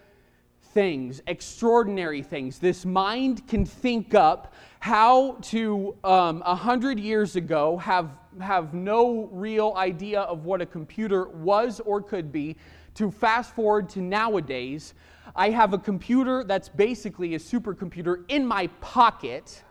things, 0.73 1.21
extraordinary 1.27 2.23
things. 2.23 2.59
This 2.59 2.87
mind 2.87 3.47
can 3.47 3.67
think 3.67 4.15
up 4.15 4.55
how 4.79 5.33
to, 5.43 5.95
um, 6.03 6.43
a 6.43 6.51
um, 6.53 6.57
hundred 6.57 6.99
years 6.99 7.37
ago, 7.37 7.77
have, 7.77 8.11
have 8.41 8.73
no 8.73 9.29
real 9.33 9.75
idea 9.77 10.23
of 10.23 10.47
what 10.47 10.63
a 10.63 10.67
computer 10.67 11.29
was 11.29 11.81
or 11.81 12.01
could 12.01 12.33
be, 12.33 12.57
to 12.95 13.11
fast 13.11 13.55
forward 13.55 13.91
to 13.91 14.01
nowadays. 14.01 14.95
I 15.37 15.51
have 15.51 15.75
a 15.75 15.79
computer 15.79 16.45
that's 16.45 16.71
basically 16.71 17.35
a 17.35 17.39
supercomputer 17.39 18.25
in 18.29 18.47
my 18.47 18.69
pocket 18.81 19.63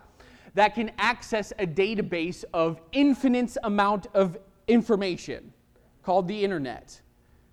that 0.55 0.75
can 0.75 0.91
access 0.97 1.51
a 1.59 1.65
database 1.65 2.43
of 2.53 2.81
infinite 2.91 3.55
amount 3.63 4.07
of 4.13 4.37
information 4.67 5.53
called 6.03 6.27
the 6.27 6.43
internet. 6.43 7.01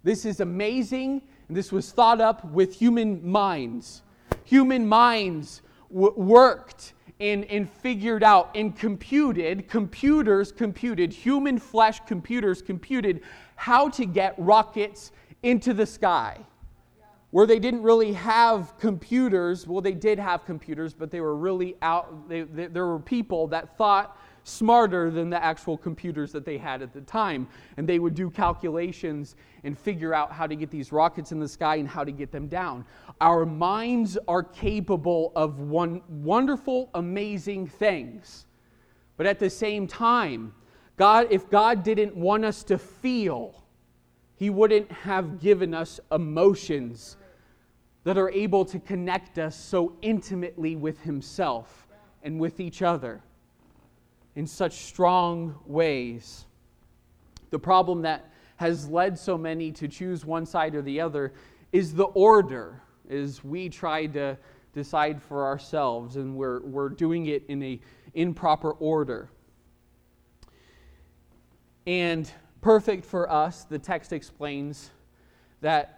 This 0.03 0.25
is 0.25 0.41
amazing. 0.41 1.23
and 1.49 1.57
This 1.57 1.73
was 1.73 1.91
thought 1.91 2.21
up 2.21 2.45
with 2.45 2.75
human 2.75 3.27
minds. 3.29 4.03
Human 4.45 4.87
minds 4.87 5.63
w- 5.91 6.15
worked 6.17 6.95
and, 7.19 7.45
and 7.47 7.69
figured 7.69 8.23
out 8.23 8.51
and 8.55 8.77
computed, 8.77 9.69
computers 9.69 10.53
computed, 10.53 11.13
human 11.13 11.59
flesh 11.59 12.01
computers 12.07 12.63
computed 12.63 13.23
how 13.57 13.89
to 13.89 14.05
get 14.05 14.35
rockets 14.39 15.13
into 15.43 15.73
the 15.73 15.87
sky 15.87 16.39
where 17.37 17.47
they 17.47 17.59
didn't 17.59 17.83
really 17.83 18.15
have 18.15 18.79
computers. 18.79 19.67
Well, 19.67 19.83
they 19.83 19.93
did 19.93 20.19
have 20.19 20.47
computers, 20.47 20.95
but 20.95 21.11
they 21.11 21.21
were 21.21 21.37
really 21.37 21.77
out. 21.83 22.31
They, 22.31 22.45
they, 22.45 22.69
there 22.69 22.87
were 22.87 22.99
people 22.99 23.47
that 23.49 23.77
thought 23.77 24.19
smarter 24.45 25.11
than 25.11 25.29
the 25.29 25.45
actual 25.45 25.77
computers 25.77 26.33
that 26.33 26.47
they 26.47 26.57
had 26.57 26.81
at 26.81 26.95
the 26.95 27.03
time. 27.03 27.47
And 27.77 27.87
they 27.87 27.99
would 27.99 28.15
do 28.15 28.31
calculations 28.31 29.37
and 29.65 29.79
figure 29.79 30.15
out 30.15 30.33
how 30.33 30.47
to 30.47 30.57
get 30.57 30.71
these 30.71 30.93
rockets 30.93 31.31
in 31.31 31.39
the 31.39 31.47
sky 31.47 31.77
and 31.77 31.87
how 31.87 32.05
to 32.05 32.11
get 32.11 32.33
them 32.33 32.49
down. 32.49 32.87
Our 33.21 33.45
minds 33.45 34.17
are 34.27 34.43
capable 34.43 35.33
of 35.37 35.61
one, 35.61 36.01
wonderful, 36.09 36.89
amazing 36.95 37.67
things. 37.67 38.47
But 39.19 39.27
at 39.27 39.39
the 39.39 39.51
same 39.51 39.87
time, 39.87 40.55
God, 40.97 41.27
if 41.29 41.51
God 41.51 41.83
didn't 41.83 42.17
want 42.17 42.47
us 42.47 42.65
to 42.65 42.79
feel, 42.79 43.63
he 44.37 44.49
wouldn't 44.49 44.91
have 44.91 45.39
given 45.39 45.75
us 45.75 46.01
emotions 46.11 47.19
that 48.07 48.17
are 48.17 48.31
able 48.31 48.65
to 48.65 48.79
connect 48.79 49.37
us 49.37 49.57
so 49.57 49.93
intimately 50.01 50.77
with 50.77 51.01
Himself 51.01 51.89
and 52.23 52.39
with 52.39 52.61
each 52.61 52.81
other 52.81 53.21
in 54.37 54.47
such 54.47 54.75
strong 54.75 55.57
ways. 55.67 56.47
The 57.51 57.59
problem 57.59 58.03
that 58.03 58.31
has 58.59 58.89
led 58.89 59.19
so 59.19 59.37
many 59.37 59.73
to 59.73 59.89
choose 59.89 60.25
one 60.25 60.47
side 60.47 60.77
or 60.77 60.83
the 60.83 61.01
other 61.01 61.33
is 61.73 61.95
the 61.95 62.05
order, 62.05 62.81
is 63.09 63.43
we 63.43 63.69
try 63.69 64.07
to 64.07 64.39
decide 64.73 65.21
for 65.21 65.45
ourselves 65.45 66.15
and 66.15 66.37
we're, 66.37 66.61
we're 66.61 66.91
doing 66.91 67.27
it 67.27 67.43
in 67.49 67.61
a 67.61 67.81
improper 68.15 68.71
order. 68.71 69.31
And 71.89 72.31
perfect 72.61 73.05
for 73.05 73.29
us, 73.29 73.65
the 73.65 73.81
text 73.81 74.13
explains 74.13 74.93
that 75.61 75.96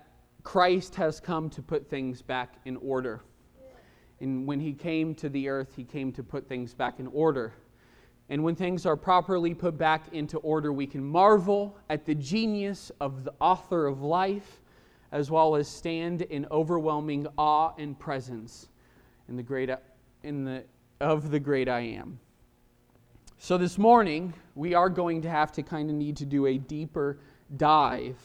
Christ 0.48 0.94
has 0.94 1.20
come 1.20 1.50
to 1.50 1.60
put 1.60 1.90
things 1.90 2.22
back 2.22 2.54
in 2.64 2.78
order. 2.78 3.20
And 4.20 4.46
when 4.46 4.58
he 4.58 4.72
came 4.72 5.14
to 5.16 5.28
the 5.28 5.46
earth, 5.46 5.74
he 5.76 5.84
came 5.84 6.10
to 6.12 6.22
put 6.22 6.48
things 6.48 6.72
back 6.72 7.00
in 7.00 7.06
order. 7.08 7.52
And 8.30 8.42
when 8.42 8.54
things 8.54 8.86
are 8.86 8.96
properly 8.96 9.52
put 9.52 9.76
back 9.76 10.04
into 10.14 10.38
order, 10.38 10.72
we 10.72 10.86
can 10.86 11.04
marvel 11.04 11.76
at 11.90 12.06
the 12.06 12.14
genius 12.14 12.90
of 12.98 13.24
the 13.24 13.34
author 13.42 13.86
of 13.86 14.00
life, 14.00 14.62
as 15.12 15.30
well 15.30 15.54
as 15.54 15.68
stand 15.68 16.22
in 16.22 16.46
overwhelming 16.50 17.26
awe 17.36 17.74
and 17.76 17.98
presence 17.98 18.70
in 19.28 19.36
the 19.36 19.42
great, 19.42 19.68
in 20.22 20.44
the, 20.44 20.64
of 20.98 21.30
the 21.30 21.38
great 21.38 21.68
I 21.68 21.80
am. 21.80 22.18
So, 23.36 23.58
this 23.58 23.76
morning, 23.76 24.32
we 24.54 24.72
are 24.72 24.88
going 24.88 25.20
to 25.20 25.28
have 25.28 25.52
to 25.52 25.62
kind 25.62 25.90
of 25.90 25.96
need 25.96 26.16
to 26.16 26.24
do 26.24 26.46
a 26.46 26.56
deeper 26.56 27.18
dive, 27.58 28.16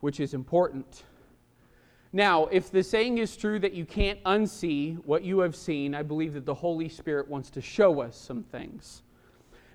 which 0.00 0.20
is 0.20 0.34
important. 0.34 1.04
Now, 2.14 2.46
if 2.52 2.70
the 2.70 2.84
saying 2.84 3.18
is 3.18 3.36
true 3.36 3.58
that 3.58 3.72
you 3.72 3.84
can't 3.84 4.22
unsee 4.22 5.04
what 5.04 5.24
you 5.24 5.40
have 5.40 5.56
seen, 5.56 5.96
I 5.96 6.04
believe 6.04 6.34
that 6.34 6.46
the 6.46 6.54
Holy 6.54 6.88
Spirit 6.88 7.26
wants 7.26 7.50
to 7.50 7.60
show 7.60 8.00
us 8.02 8.16
some 8.16 8.44
things. 8.44 9.02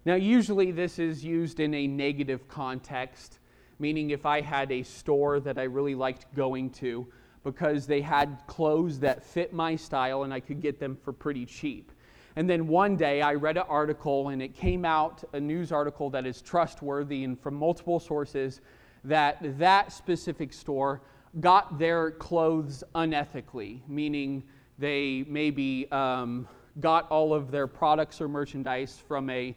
Now, 0.05 0.15
usually 0.15 0.72
this 0.72 1.00
is 1.00 1.22
used 1.22 1.60
in 1.60 1.74
a 1.74 1.86
negative 1.86 2.48
context, 2.48 3.39
meaning 3.77 4.12
if 4.12 4.25
I 4.25 4.39
had 4.39 4.72
a 4.72 4.84
store 4.84 5.41
that 5.41 5.58
I 5.58 5.63
really 5.63 5.96
liked 5.96 6.34
going 6.34 6.69
to 6.75 7.05
because 7.43 7.86
they 7.86 8.00
had 8.00 8.39
clothes 8.48 9.01
that 9.01 9.22
fit 9.22 9.51
my 9.51 9.75
style 9.75 10.24
and 10.24 10.34
I 10.34 10.39
could 10.39 10.62
get 10.62 10.79
them 10.79 10.96
for 10.96 11.12
pretty 11.12 11.46
cheap. 11.46 11.91
And 12.38 12.50
then 12.50 12.69
one 12.69 12.96
day 12.96 13.22
I 13.22 13.34
read 13.34 13.58
an 13.58 13.65
article, 13.67 14.29
and 14.29 14.41
it 14.41 14.55
came 14.55 14.86
out, 14.86 15.25
a 15.34 15.41
news 15.41 15.74
article 15.74 16.10
that 16.12 16.25
is 16.25 16.41
trustworthy 16.41 17.25
and 17.25 17.38
from 17.38 17.55
multiple 17.55 18.00
sources, 18.00 18.62
that 19.03 19.39
that 19.60 19.91
specific 19.91 20.53
store 20.53 21.01
got 21.39 21.77
their 21.77 22.12
clothes 22.12 22.83
unethically, 22.95 23.81
meaning 23.88 24.43
they 24.77 25.25
maybe 25.27 25.89
um, 25.91 26.48
got 26.79 27.09
all 27.12 27.33
of 27.33 27.51
their 27.51 27.67
products 27.67 28.21
or 28.21 28.27
merchandise 28.27 29.01
from 29.07 29.29
a, 29.29 29.55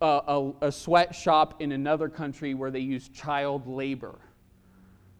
a, 0.00 0.50
a 0.60 0.72
sweatshop 0.72 1.60
in 1.60 1.72
another 1.72 2.08
country 2.08 2.54
where 2.54 2.70
they 2.70 2.80
use 2.80 3.08
child 3.08 3.66
labor. 3.66 4.18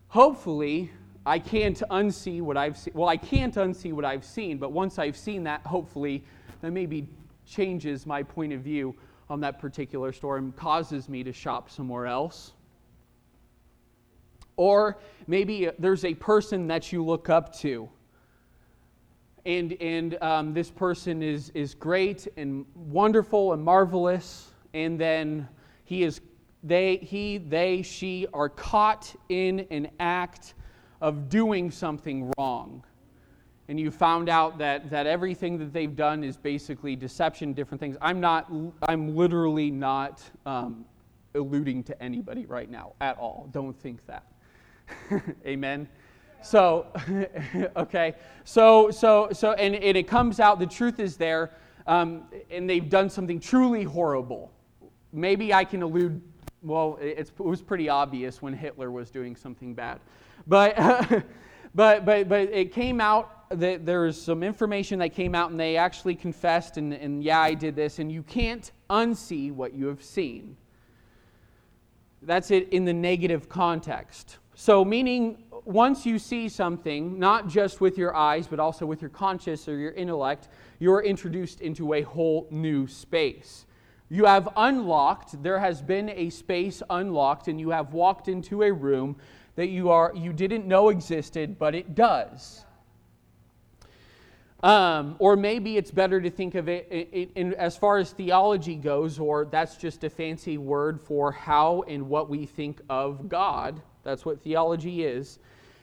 Hopefully, 0.09 0.91
I 1.25 1.39
can't 1.39 1.81
unsee 1.91 2.43
what 2.43 2.57
I've 2.57 2.77
seen. 2.77 2.93
Well, 2.95 3.09
I 3.09 3.17
can't 3.17 3.55
unsee 3.55 3.93
what 3.93 4.05
I've 4.05 4.25
seen, 4.25 4.59
but 4.59 4.73
once 4.73 4.99
I've 4.99 5.17
seen 5.17 5.45
that, 5.45 5.65
hopefully, 5.65 6.25
that 6.61 6.73
maybe 6.73 7.09
changes 7.47 8.07
my 8.07 8.23
point 8.23 8.53
of 8.53 8.61
view 8.61 8.95
on 9.31 9.41
that 9.41 9.59
particular 9.59 10.13
store 10.13 10.37
and 10.37 10.55
causes 10.57 11.09
me 11.09 11.23
to 11.23 11.33
shop 11.33 11.71
somewhere 11.71 12.07
else. 12.07 12.53
Or 14.57 14.99
maybe 15.27 15.71
there's 15.79 16.05
a 16.05 16.15
person 16.15 16.67
that 16.69 16.93
you 16.93 17.05
look 17.05 17.29
up 17.29 17.55
to. 17.59 17.89
And, 19.45 19.73
and 19.81 20.23
um, 20.23 20.55
this 20.55 20.71
person 20.71 21.23
is, 21.23 21.51
is 21.51 21.75
great 21.75 22.29
and 22.37 22.65
wonderful 22.75 23.53
and 23.53 23.63
marvelous. 23.63 24.51
And 24.73 24.99
then 25.01 25.49
he 25.85 26.05
is, 26.05 26.21
they, 26.63 26.97
he, 26.99 27.39
they, 27.39 27.83
she 27.83 28.27
are 28.33 28.49
caught 28.49 29.15
in 29.29 29.67
an 29.71 29.91
act 29.99 30.55
of 31.01 31.29
doing 31.29 31.71
something 31.71 32.33
wrong 32.39 32.85
and 33.69 33.79
you 33.79 33.91
found 33.91 34.29
out 34.29 34.59
that, 34.59 34.91
that 34.91 35.07
everything 35.07 35.57
that 35.59 35.73
they've 35.73 35.95
done 35.95 36.25
is 36.25 36.37
basically 36.37 36.97
deception, 36.97 37.53
different 37.53 37.81
things. 37.81 37.97
I'm 38.03 38.21
not, 38.21 38.53
I'm 38.89 39.17
literally 39.17 39.71
not 39.71 40.23
um, 40.45 40.85
alluding 41.35 41.85
to 41.85 42.03
anybody 42.03 42.45
right 42.47 42.71
now 42.71 42.95
at 43.01 43.17
all. 43.19 43.49
Don't 43.53 43.79
think 43.79 44.05
that. 44.07 44.25
Amen. 45.47 45.89
So, 46.43 46.87
okay. 47.77 48.15
So, 48.45 48.91
so, 48.91 49.29
so, 49.33 49.53
and, 49.53 49.75
and 49.75 49.97
it 49.97 50.09
comes 50.09 50.41
out, 50.41 50.59
the 50.59 50.67
truth 50.67 50.99
is 50.99 51.17
there, 51.17 51.53
um, 51.87 52.25
and 52.51 52.69
they've 52.69 52.89
done 52.89 53.09
something 53.09 53.41
truly 53.41 53.85
horrible. 53.85 54.53
Maybe 55.13 55.55
I 55.55 55.65
can 55.65 55.83
allude, 55.83 56.21
well, 56.63 56.99
it 57.01 57.31
was 57.39 57.63
pretty 57.63 57.89
obvious 57.89 58.43
when 58.43 58.53
Hitler 58.53 58.91
was 58.91 59.11
doing 59.11 59.37
something 59.37 59.75
bad. 59.75 60.01
But, 60.47 60.77
but, 61.75 62.05
but, 62.05 62.29
but 62.29 62.41
it 62.49 62.73
came 62.73 63.01
out 63.01 63.43
that 63.51 63.85
there 63.85 64.03
was 64.03 64.21
some 64.21 64.43
information 64.43 64.99
that 65.01 65.11
came 65.11 65.35
out, 65.35 65.51
and 65.51 65.61
they 65.61 65.77
actually 65.77 66.15
confessed, 66.15 66.77
and, 66.77 66.93
and 66.93 67.23
yeah, 67.23 67.41
I 67.41 67.55
did 67.55 67.77
this, 67.77 67.99
and 67.99 68.11
you 68.11 68.23
can't 68.23 68.71
unsee 68.91 69.53
what 69.53 69.75
you 69.75 69.87
have 69.87 70.03
seen. 70.03 70.57
That's 72.23 72.51
it 72.51 72.69
in 72.71 72.85
the 72.85 72.93
negative 72.93 73.49
context. 73.49 74.39
So, 74.55 74.85
meaning 74.85 75.45
once 75.65 76.05
you 76.05 76.19
see 76.19 76.49
something, 76.49 77.19
not 77.19 77.49
just 77.49 77.81
with 77.81 77.97
your 77.97 78.15
eyes, 78.15 78.47
but 78.47 78.61
also 78.61 78.85
with 78.85 79.01
your 79.01 79.11
conscious 79.11 79.69
or 79.69 79.77
your 79.77 79.93
intellect, 79.93 80.49
you're 80.79 81.03
introduced 81.03 81.61
into 81.61 81.95
a 81.95 82.03
whole 82.03 82.49
new 82.51 82.87
space. 82.87 83.67
You 84.09 84.27
have 84.27 84.49
unlocked, 84.57 85.43
there 85.43 85.59
has 85.59 85.81
been 85.81 86.11
a 86.11 86.29
space 86.31 86.83
unlocked, 86.91 87.49
and 87.49 87.59
you 87.59 87.71
have 87.71 87.95
walked 87.95 88.29
into 88.29 88.63
a 88.63 88.73
room 88.73 89.17
that 89.55 89.69
you, 89.69 89.91
are, 89.91 90.13
you 90.15 90.33
didn't 90.33 90.67
know 90.67 90.91
existed, 90.91 91.59
but 91.59 91.75
it 91.75 91.95
does. 91.95 92.65
Um, 94.63 95.17
or 95.19 95.35
maybe 95.37 95.77
it's 95.77 95.91
better 95.91 96.21
to 96.21 96.31
think 96.31 96.55
of 96.55 96.69
it 96.69 96.89
in, 97.35 97.55
as 97.55 97.77
far 97.77 97.99
as 97.99 98.13
theology 98.13 98.77
goes, 98.77 99.19
or 99.19 99.47
that's 99.47 99.77
just 99.77 100.05
a 100.05 100.11
fancy 100.11 100.59
word 100.59 101.01
for 101.01 101.33
how 101.33 101.83
and 101.89 102.09
what 102.09 102.29
we 102.29 102.47
think 102.47 102.81
of 102.89 103.29
God. 103.29 103.81
That's 104.03 104.25
what 104.25 104.43
theology 104.43 105.05
is. 105.05 105.39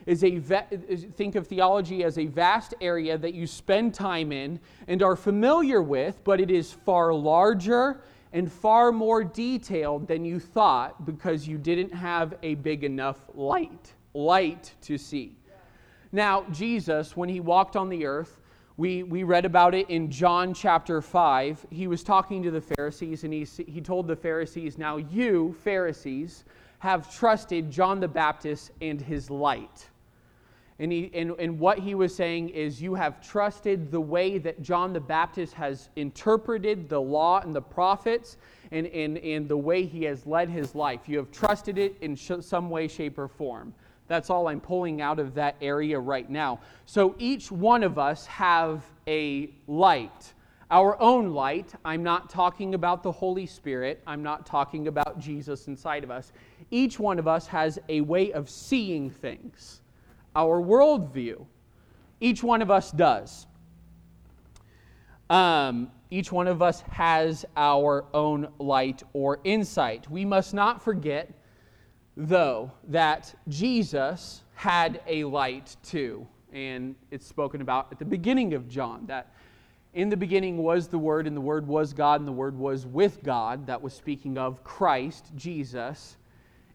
Is 0.05 0.23
a 0.23 0.39
think 0.39 1.35
of 1.35 1.45
theology 1.45 2.03
as 2.03 2.17
a 2.17 2.25
vast 2.25 2.73
area 2.81 3.17
that 3.17 3.33
you 3.33 3.45
spend 3.45 3.93
time 3.93 4.31
in 4.31 4.59
and 4.87 5.03
are 5.03 5.15
familiar 5.15 5.81
with, 5.81 6.23
but 6.23 6.39
it 6.39 6.49
is 6.49 6.71
far 6.71 7.13
larger 7.13 8.01
and 8.31 8.51
far 8.51 8.91
more 8.91 9.23
detailed 9.23 10.07
than 10.07 10.23
you 10.23 10.39
thought 10.39 11.05
because 11.05 11.47
you 11.47 11.57
didn't 11.57 11.93
have 11.93 12.35
a 12.43 12.55
big 12.55 12.83
enough 12.83 13.17
light 13.35 13.93
light 14.13 14.73
to 14.81 14.97
see. 14.97 15.35
Now, 16.11 16.45
Jesus, 16.51 17.15
when 17.15 17.29
he 17.29 17.39
walked 17.39 17.75
on 17.75 17.89
the 17.89 18.05
earth, 18.05 18.39
we, 18.77 19.03
we 19.03 19.23
read 19.23 19.45
about 19.45 19.75
it 19.75 19.89
in 19.89 20.09
John 20.09 20.53
chapter 20.53 21.01
5. 21.01 21.67
He 21.69 21.87
was 21.87 22.03
talking 22.03 22.41
to 22.43 22.51
the 22.51 22.61
Pharisees, 22.61 23.23
and 23.25 23.33
he, 23.33 23.43
he 23.67 23.81
told 23.81 24.07
the 24.07 24.15
Pharisees, 24.15 24.77
Now 24.77 24.97
you, 24.97 25.55
Pharisees, 25.63 26.45
have 26.79 27.13
trusted 27.13 27.69
John 27.71 27.99
the 27.99 28.07
Baptist 28.07 28.71
and 28.81 28.99
his 28.99 29.29
light. 29.29 29.89
And, 30.79 30.93
he, 30.93 31.11
and, 31.13 31.31
and 31.37 31.59
what 31.59 31.77
he 31.77 31.93
was 31.93 32.15
saying 32.15 32.49
is, 32.49 32.81
You 32.81 32.95
have 32.95 33.21
trusted 33.21 33.91
the 33.91 33.99
way 33.99 34.37
that 34.37 34.61
John 34.61 34.93
the 34.93 35.01
Baptist 35.01 35.53
has 35.53 35.89
interpreted 35.97 36.87
the 36.87 36.99
law 36.99 37.41
and 37.41 37.53
the 37.53 37.61
prophets 37.61 38.37
and, 38.71 38.87
and, 38.87 39.17
and 39.17 39.49
the 39.49 39.57
way 39.57 39.85
he 39.85 40.03
has 40.03 40.25
led 40.25 40.49
his 40.49 40.73
life. 40.75 41.01
You 41.07 41.17
have 41.17 41.31
trusted 41.31 41.77
it 41.77 41.97
in 41.99 42.15
sh- 42.15 42.31
some 42.39 42.69
way, 42.69 42.87
shape, 42.87 43.17
or 43.17 43.27
form. 43.27 43.73
That's 44.07 44.29
all 44.29 44.47
I'm 44.47 44.61
pulling 44.61 45.01
out 45.01 45.19
of 45.19 45.35
that 45.35 45.55
area 45.61 45.99
right 45.99 46.29
now. 46.29 46.61
So 46.85 47.13
each 47.19 47.51
one 47.51 47.83
of 47.83 47.99
us 47.99 48.25
have 48.25 48.83
a 49.05 49.51
light. 49.67 50.33
Our 50.71 50.99
own 51.01 51.33
light. 51.33 51.73
I'm 51.83 52.03
not 52.03 52.29
talking 52.29 52.73
about 52.73 53.03
the 53.03 53.11
Holy 53.11 53.45
Spirit. 53.45 54.01
I'm 54.07 54.23
not 54.23 54.45
talking 54.45 54.87
about 54.87 55.19
Jesus 55.19 55.67
inside 55.67 56.03
of 56.03 56.11
us. 56.11 56.31
Each 56.71 56.99
one 56.99 57.19
of 57.19 57.27
us 57.27 57.47
has 57.47 57.79
a 57.89 58.01
way 58.01 58.31
of 58.31 58.49
seeing 58.49 59.09
things, 59.09 59.81
our 60.35 60.61
worldview. 60.61 61.45
Each 62.19 62.43
one 62.43 62.61
of 62.61 62.69
us 62.69 62.91
does. 62.91 63.47
Um, 65.29 65.91
each 66.09 66.31
one 66.31 66.47
of 66.47 66.61
us 66.61 66.81
has 66.89 67.45
our 67.55 68.05
own 68.13 68.47
light 68.59 69.03
or 69.13 69.39
insight. 69.43 70.09
We 70.09 70.25
must 70.25 70.53
not 70.53 70.83
forget 70.83 71.31
though, 72.19 72.71
that 72.89 73.33
Jesus 73.47 74.43
had 74.53 75.01
a 75.07 75.23
light 75.23 75.75
too. 75.83 76.27
And 76.51 76.95
it's 77.11 77.25
spoken 77.25 77.61
about 77.61 77.87
at 77.91 77.99
the 77.99 78.05
beginning 78.05 78.53
of 78.53 78.67
John 78.67 79.05
that 79.07 79.31
in 79.93 80.09
the 80.09 80.17
beginning 80.17 80.57
was 80.57 80.87
the 80.87 80.99
Word, 80.99 81.25
and 81.25 81.35
the 81.35 81.41
Word 81.41 81.65
was 81.65 81.93
God, 81.93 82.21
and 82.21 82.27
the 82.27 82.33
Word 82.33 82.55
was 82.55 82.85
with 82.85 83.23
God. 83.23 83.65
That 83.65 83.81
was 83.81 83.93
speaking 83.93 84.37
of 84.37 84.63
Christ, 84.63 85.31
Jesus. 85.35 86.17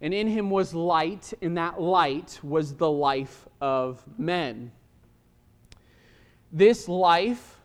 And 0.04 0.12
in 0.12 0.28
him 0.28 0.50
was 0.50 0.74
light, 0.74 1.32
and 1.40 1.56
that 1.56 1.80
light 1.80 2.38
was 2.42 2.74
the 2.74 2.90
life 2.90 3.48
of 3.62 4.04
men. 4.18 4.70
This 6.52 6.90
life 6.90 7.62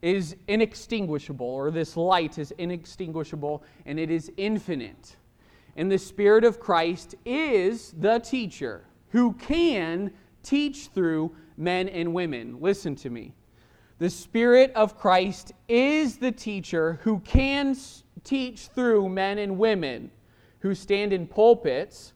is 0.00 0.36
inextinguishable, 0.46 1.44
or 1.44 1.72
this 1.72 1.96
light 1.96 2.38
is 2.38 2.52
inextinguishable, 2.58 3.64
and 3.86 3.98
it 3.98 4.08
is 4.08 4.30
infinite. 4.36 5.16
And 5.74 5.90
the 5.90 5.98
Spirit 5.98 6.44
of 6.44 6.60
Christ 6.60 7.16
is 7.24 7.92
the 7.98 8.20
teacher 8.20 8.84
who 9.08 9.32
can 9.32 10.12
teach 10.44 10.90
through 10.94 11.34
men 11.56 11.88
and 11.88 12.14
women. 12.14 12.60
Listen 12.60 12.94
to 12.94 13.10
me. 13.10 13.34
The 13.98 14.10
Spirit 14.10 14.70
of 14.76 14.96
Christ 14.96 15.54
is 15.68 16.18
the 16.18 16.30
teacher 16.30 17.00
who 17.02 17.18
can 17.18 17.76
teach 18.22 18.68
through 18.68 19.08
men 19.08 19.38
and 19.38 19.58
women 19.58 20.12
who 20.60 20.74
stand 20.74 21.12
in 21.12 21.26
pulpits, 21.26 22.12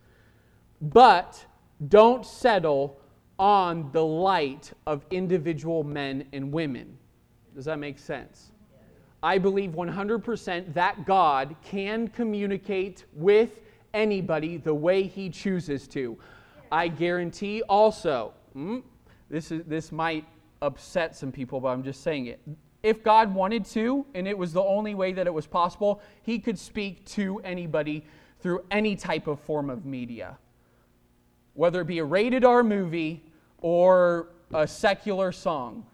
but 0.80 1.44
don't 1.88 2.24
settle 2.24 3.00
on 3.38 3.90
the 3.92 4.04
light 4.04 4.72
of 4.86 5.04
individual 5.10 5.82
men 5.82 6.24
and 6.32 6.52
women. 6.52 6.96
Does 7.54 7.64
that 7.64 7.78
make 7.78 7.98
sense? 7.98 8.52
I 9.22 9.38
believe 9.38 9.70
100% 9.70 10.74
that 10.74 11.06
God 11.06 11.56
can 11.62 12.08
communicate 12.08 13.06
with 13.14 13.60
anybody 13.94 14.58
the 14.58 14.74
way 14.74 15.04
He 15.04 15.30
chooses 15.30 15.88
to. 15.88 16.18
I 16.70 16.88
guarantee 16.88 17.62
also, 17.62 18.34
mm, 18.54 18.82
this, 19.30 19.50
is, 19.50 19.62
this 19.66 19.92
might 19.92 20.26
upset 20.60 21.16
some 21.16 21.32
people, 21.32 21.60
but 21.60 21.68
I'm 21.68 21.82
just 21.82 22.02
saying 22.02 22.26
it. 22.26 22.40
If 22.82 23.02
God 23.02 23.34
wanted 23.34 23.64
to, 23.66 24.04
and 24.14 24.28
it 24.28 24.36
was 24.36 24.52
the 24.52 24.62
only 24.62 24.94
way 24.94 25.12
that 25.14 25.26
it 25.26 25.32
was 25.32 25.46
possible, 25.46 26.02
He 26.22 26.38
could 26.38 26.58
speak 26.58 27.04
to 27.06 27.40
anybody 27.40 28.04
through 28.44 28.62
any 28.70 28.94
type 28.94 29.26
of 29.26 29.40
form 29.40 29.70
of 29.70 29.86
media, 29.86 30.36
whether 31.54 31.80
it 31.80 31.86
be 31.86 31.98
a 32.00 32.04
rated 32.04 32.44
R 32.44 32.62
movie 32.62 33.24
or 33.62 34.28
a 34.52 34.68
secular 34.68 35.32
song. 35.32 35.86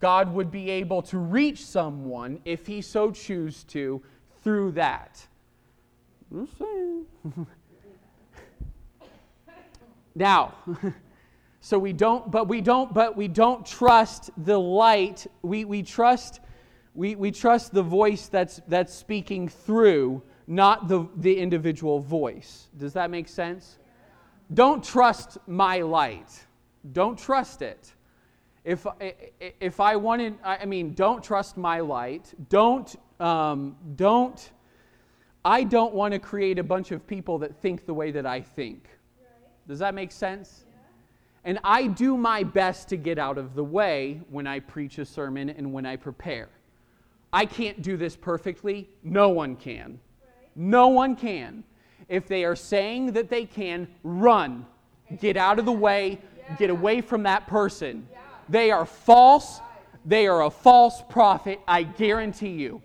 God 0.00 0.34
would 0.34 0.50
be 0.50 0.70
able 0.70 1.02
to 1.02 1.18
reach 1.18 1.64
someone 1.64 2.40
if 2.44 2.66
he 2.66 2.80
so 2.80 3.12
choose 3.12 3.62
to 3.64 4.02
through 4.42 4.72
that. 4.72 5.24
now, 10.16 10.52
so 11.60 11.78
we 11.78 11.92
don't, 11.92 12.28
but 12.28 12.48
we 12.48 12.60
don't, 12.60 12.92
but 12.92 13.16
we 13.16 13.28
don't 13.28 13.64
trust 13.64 14.30
the 14.38 14.58
light. 14.58 15.28
We, 15.42 15.64
we 15.64 15.84
trust, 15.84 16.40
we, 16.92 17.14
we 17.14 17.30
trust 17.30 17.72
the 17.72 17.84
voice 17.84 18.26
that's 18.26 18.60
that's 18.66 18.92
speaking 18.92 19.48
through, 19.48 20.24
not 20.46 20.88
the, 20.88 21.06
the 21.16 21.36
individual 21.36 22.00
voice. 22.00 22.68
Does 22.78 22.92
that 22.92 23.10
make 23.10 23.28
sense? 23.28 23.78
Don't 24.52 24.84
trust 24.84 25.38
my 25.46 25.80
light. 25.80 26.44
Don't 26.92 27.18
trust 27.18 27.62
it. 27.62 27.92
If, 28.64 28.86
if 29.60 29.80
I 29.80 29.96
wanted, 29.96 30.38
I 30.42 30.64
mean, 30.64 30.94
don't 30.94 31.22
trust 31.22 31.56
my 31.56 31.80
light. 31.80 32.32
Don't, 32.48 32.94
um, 33.20 33.76
don't, 33.96 34.50
I 35.44 35.64
don't 35.64 35.94
want 35.94 36.12
to 36.12 36.18
create 36.18 36.58
a 36.58 36.62
bunch 36.62 36.90
of 36.90 37.06
people 37.06 37.38
that 37.38 37.54
think 37.56 37.84
the 37.84 37.94
way 37.94 38.10
that 38.10 38.24
I 38.24 38.40
think. 38.40 38.88
Does 39.68 39.78
that 39.78 39.94
make 39.94 40.12
sense? 40.12 40.64
And 41.44 41.58
I 41.62 41.86
do 41.88 42.16
my 42.16 42.42
best 42.42 42.88
to 42.88 42.96
get 42.96 43.18
out 43.18 43.36
of 43.36 43.54
the 43.54 43.64
way 43.64 44.22
when 44.30 44.46
I 44.46 44.60
preach 44.60 44.98
a 44.98 45.04
sermon 45.04 45.50
and 45.50 45.72
when 45.72 45.84
I 45.84 45.96
prepare. 45.96 46.48
I 47.34 47.44
can't 47.44 47.82
do 47.82 47.98
this 47.98 48.16
perfectly. 48.16 48.88
No 49.02 49.28
one 49.28 49.56
can. 49.56 50.00
No 50.56 50.88
one 50.88 51.16
can. 51.16 51.64
If 52.08 52.28
they 52.28 52.44
are 52.44 52.56
saying 52.56 53.12
that 53.12 53.30
they 53.30 53.44
can, 53.44 53.88
run. 54.02 54.66
Get 55.20 55.36
out 55.36 55.58
of 55.58 55.64
the 55.64 55.72
way. 55.72 56.18
Get 56.58 56.70
away 56.70 57.00
from 57.00 57.22
that 57.24 57.46
person. 57.46 58.06
They 58.48 58.70
are 58.70 58.84
false. 58.84 59.60
They 60.04 60.26
are 60.26 60.44
a 60.44 60.50
false 60.50 61.02
prophet, 61.08 61.60
I 61.66 61.82
guarantee 61.82 62.50
you. 62.50 62.82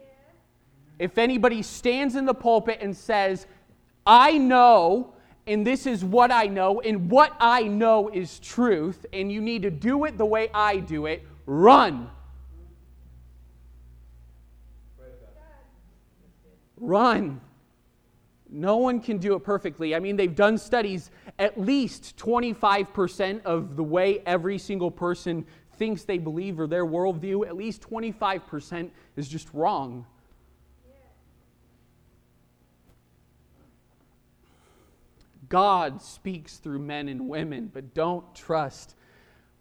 If 0.99 1.17
anybody 1.17 1.61
stands 1.61 2.15
in 2.15 2.25
the 2.25 2.33
pulpit 2.33 2.79
and 2.81 2.95
says, 2.95 3.45
I 4.05 4.37
know, 4.37 5.13
and 5.47 5.65
this 5.65 5.85
is 5.85 6.03
what 6.03 6.31
I 6.31 6.45
know, 6.45 6.79
and 6.81 7.09
what 7.09 7.35
I 7.39 7.63
know 7.63 8.09
is 8.09 8.39
truth, 8.39 9.05
and 9.11 9.31
you 9.31 9.41
need 9.41 9.63
to 9.63 9.71
do 9.71 10.05
it 10.05 10.17
the 10.17 10.25
way 10.25 10.49
I 10.53 10.77
do 10.77 11.05
it, 11.07 11.25
run. 11.45 12.09
Run. 16.77 17.41
No 18.51 18.77
one 18.77 18.99
can 18.99 19.17
do 19.17 19.35
it 19.35 19.43
perfectly. 19.43 19.95
I 19.95 19.99
mean, 19.99 20.15
they've 20.15 20.35
done 20.35 20.57
studies, 20.57 21.11
at 21.37 21.59
least 21.59 22.17
25% 22.17 23.43
of 23.43 23.75
the 23.75 23.83
way 23.83 24.21
every 24.25 24.57
single 24.57 24.89
person 24.89 25.45
thinks 25.73 26.03
they 26.03 26.17
believe 26.17 26.59
or 26.59 26.67
their 26.67 26.85
worldview, 26.85 27.47
at 27.47 27.55
least 27.55 27.81
25% 27.81 28.89
is 29.15 29.27
just 29.27 29.47
wrong. 29.53 30.05
God 35.47 36.01
speaks 36.01 36.57
through 36.57 36.79
men 36.79 37.07
and 37.07 37.27
women, 37.27 37.71
but 37.73 37.93
don't 37.93 38.35
trust 38.35 38.95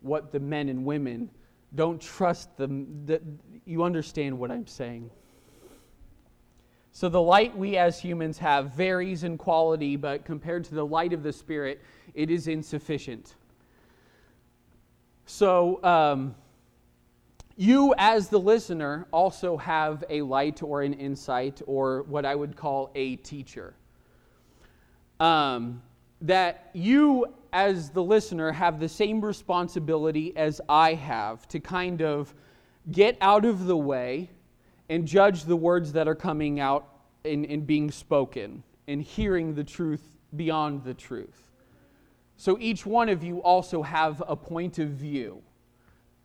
what 0.01 0.33
the 0.33 0.41
men 0.41 0.69
and 0.69 0.85
women, 0.85 1.31
don't 1.75 2.01
trust 2.01 2.57
them. 2.57 3.07
That 3.07 3.23
you 3.65 3.83
understand 3.83 4.39
what 4.39 4.51
I'm 4.51 4.67
saying. 4.67 5.11
So 6.99 7.09
the 7.09 7.23
light 7.23 7.57
we 7.57 7.77
as 7.77 8.01
humans 8.01 8.39
have 8.39 8.73
varies 8.73 9.23
in 9.23 9.39
quality, 9.39 9.95
but 9.95 10.25
compared 10.25 10.65
to 10.65 10.75
the 10.75 10.85
light 10.85 11.13
of 11.13 11.23
the 11.23 11.33
Spirit, 11.33 11.81
it 12.13 12.29
is 12.29 12.49
insufficient. 12.49 13.37
So, 15.25 15.81
um, 15.85 16.35
you, 17.57 17.95
as 17.99 18.27
the 18.31 18.41
listener, 18.41 19.07
also 19.13 19.57
have 19.57 20.03
a 20.11 20.23
light 20.23 20.61
or 20.61 20.83
an 20.83 20.93
insight, 20.93 21.63
or 21.69 22.03
what 22.09 22.25
I 22.27 22.35
would 22.35 22.57
call 22.57 22.91
a 22.97 23.15
teacher. 23.15 23.75
Um, 25.21 25.81
that 26.23 26.69
you, 26.73 27.27
as 27.53 27.91
the 27.91 28.03
listener, 28.03 28.51
have 28.51 28.81
the 28.81 28.89
same 28.89 29.25
responsibility 29.25 30.37
as 30.37 30.61
I 30.69 30.95
have 30.95 31.47
to 31.47 31.61
kind 31.61 32.03
of 32.03 32.35
get 32.91 33.17
out 33.21 33.45
of 33.45 33.67
the 33.67 33.77
way 33.77 34.31
and 34.89 35.07
judge 35.07 35.45
the 35.45 35.57
words 35.57 35.93
that 35.93 36.09
are 36.09 36.15
coming 36.15 36.61
out 36.61 36.87
and, 37.25 37.45
and 37.47 37.67
being 37.67 37.91
spoken 37.91 38.63
and 38.87 39.03
hearing 39.03 39.55
the 39.55 39.65
truth 39.65 40.17
beyond 40.37 40.85
the 40.85 40.95
truth. 40.95 41.51
So 42.37 42.57
each 42.61 42.87
one 42.87 43.09
of 43.09 43.23
you 43.23 43.43
also 43.43 43.83
have 43.83 44.23
a 44.27 44.37
point 44.37 44.79
of 44.79 44.89
view 44.89 45.43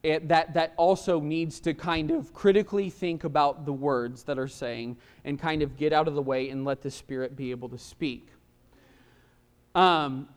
that, 0.04 0.54
that 0.54 0.74
also 0.76 1.20
needs 1.20 1.60
to 1.62 1.74
kind 1.74 2.12
of 2.12 2.34
critically 2.34 2.90
think 2.90 3.24
about 3.24 3.66
the 3.66 3.72
words 3.72 4.24
that 4.24 4.38
are 4.38 4.48
saying 4.48 4.98
and 5.24 5.40
kind 5.40 5.62
of 5.62 5.78
get 5.78 5.94
out 5.94 6.08
of 6.08 6.14
the 6.14 6.22
way 6.22 6.50
and 6.50 6.66
let 6.66 6.82
the 6.82 6.92
Spirit 6.92 7.36
be 7.38 7.52
able 7.52 7.70
to 7.70 7.78
speak. 7.78 8.28
Because 9.72 9.98
um, 10.06 10.28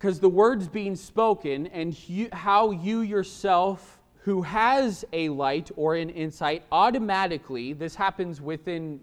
the 0.00 0.28
words 0.28 0.66
being 0.66 0.96
spoken 0.96 1.68
and 1.68 1.96
you, 2.08 2.28
how 2.32 2.72
you 2.72 3.00
yourself 3.00 4.00
who 4.24 4.40
has 4.40 5.04
a 5.12 5.28
light 5.28 5.70
or 5.76 5.96
an 5.96 6.08
insight 6.08 6.62
automatically, 6.72 7.74
this 7.74 7.94
happens 7.94 8.40
within 8.40 8.98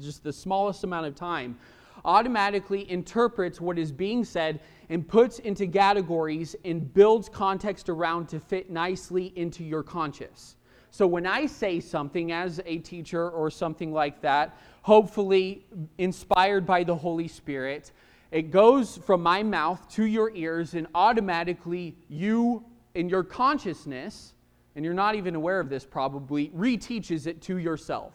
just 0.00 0.24
the 0.24 0.32
smallest 0.32 0.82
amount 0.82 1.04
of 1.04 1.14
time, 1.14 1.58
automatically 2.06 2.90
interprets 2.90 3.60
what 3.60 3.78
is 3.78 3.92
being 3.92 4.24
said 4.24 4.60
and 4.88 5.06
puts 5.06 5.40
into 5.40 5.66
categories 5.66 6.56
and 6.64 6.94
builds 6.94 7.28
context 7.28 7.90
around 7.90 8.30
to 8.30 8.40
fit 8.40 8.70
nicely 8.70 9.30
into 9.36 9.62
your 9.62 9.82
conscious. 9.82 10.56
So 10.90 11.06
when 11.06 11.26
I 11.26 11.44
say 11.44 11.78
something 11.78 12.32
as 12.32 12.58
a 12.64 12.78
teacher 12.78 13.28
or 13.28 13.50
something 13.50 13.92
like 13.92 14.22
that, 14.22 14.56
hopefully 14.80 15.66
inspired 15.98 16.64
by 16.64 16.82
the 16.82 16.94
Holy 16.94 17.28
Spirit, 17.28 17.92
it 18.30 18.50
goes 18.50 18.96
from 18.96 19.22
my 19.22 19.42
mouth 19.42 19.86
to 19.96 20.06
your 20.06 20.34
ears, 20.34 20.72
and 20.72 20.86
automatically 20.94 21.94
you, 22.08 22.64
in 22.94 23.10
your 23.10 23.22
consciousness, 23.22 24.32
and 24.76 24.84
you're 24.84 24.94
not 24.94 25.14
even 25.14 25.34
aware 25.34 25.58
of 25.58 25.70
this 25.70 25.84
probably, 25.84 26.50
reteaches 26.50 27.26
it 27.26 27.40
to 27.42 27.56
yourself 27.56 28.12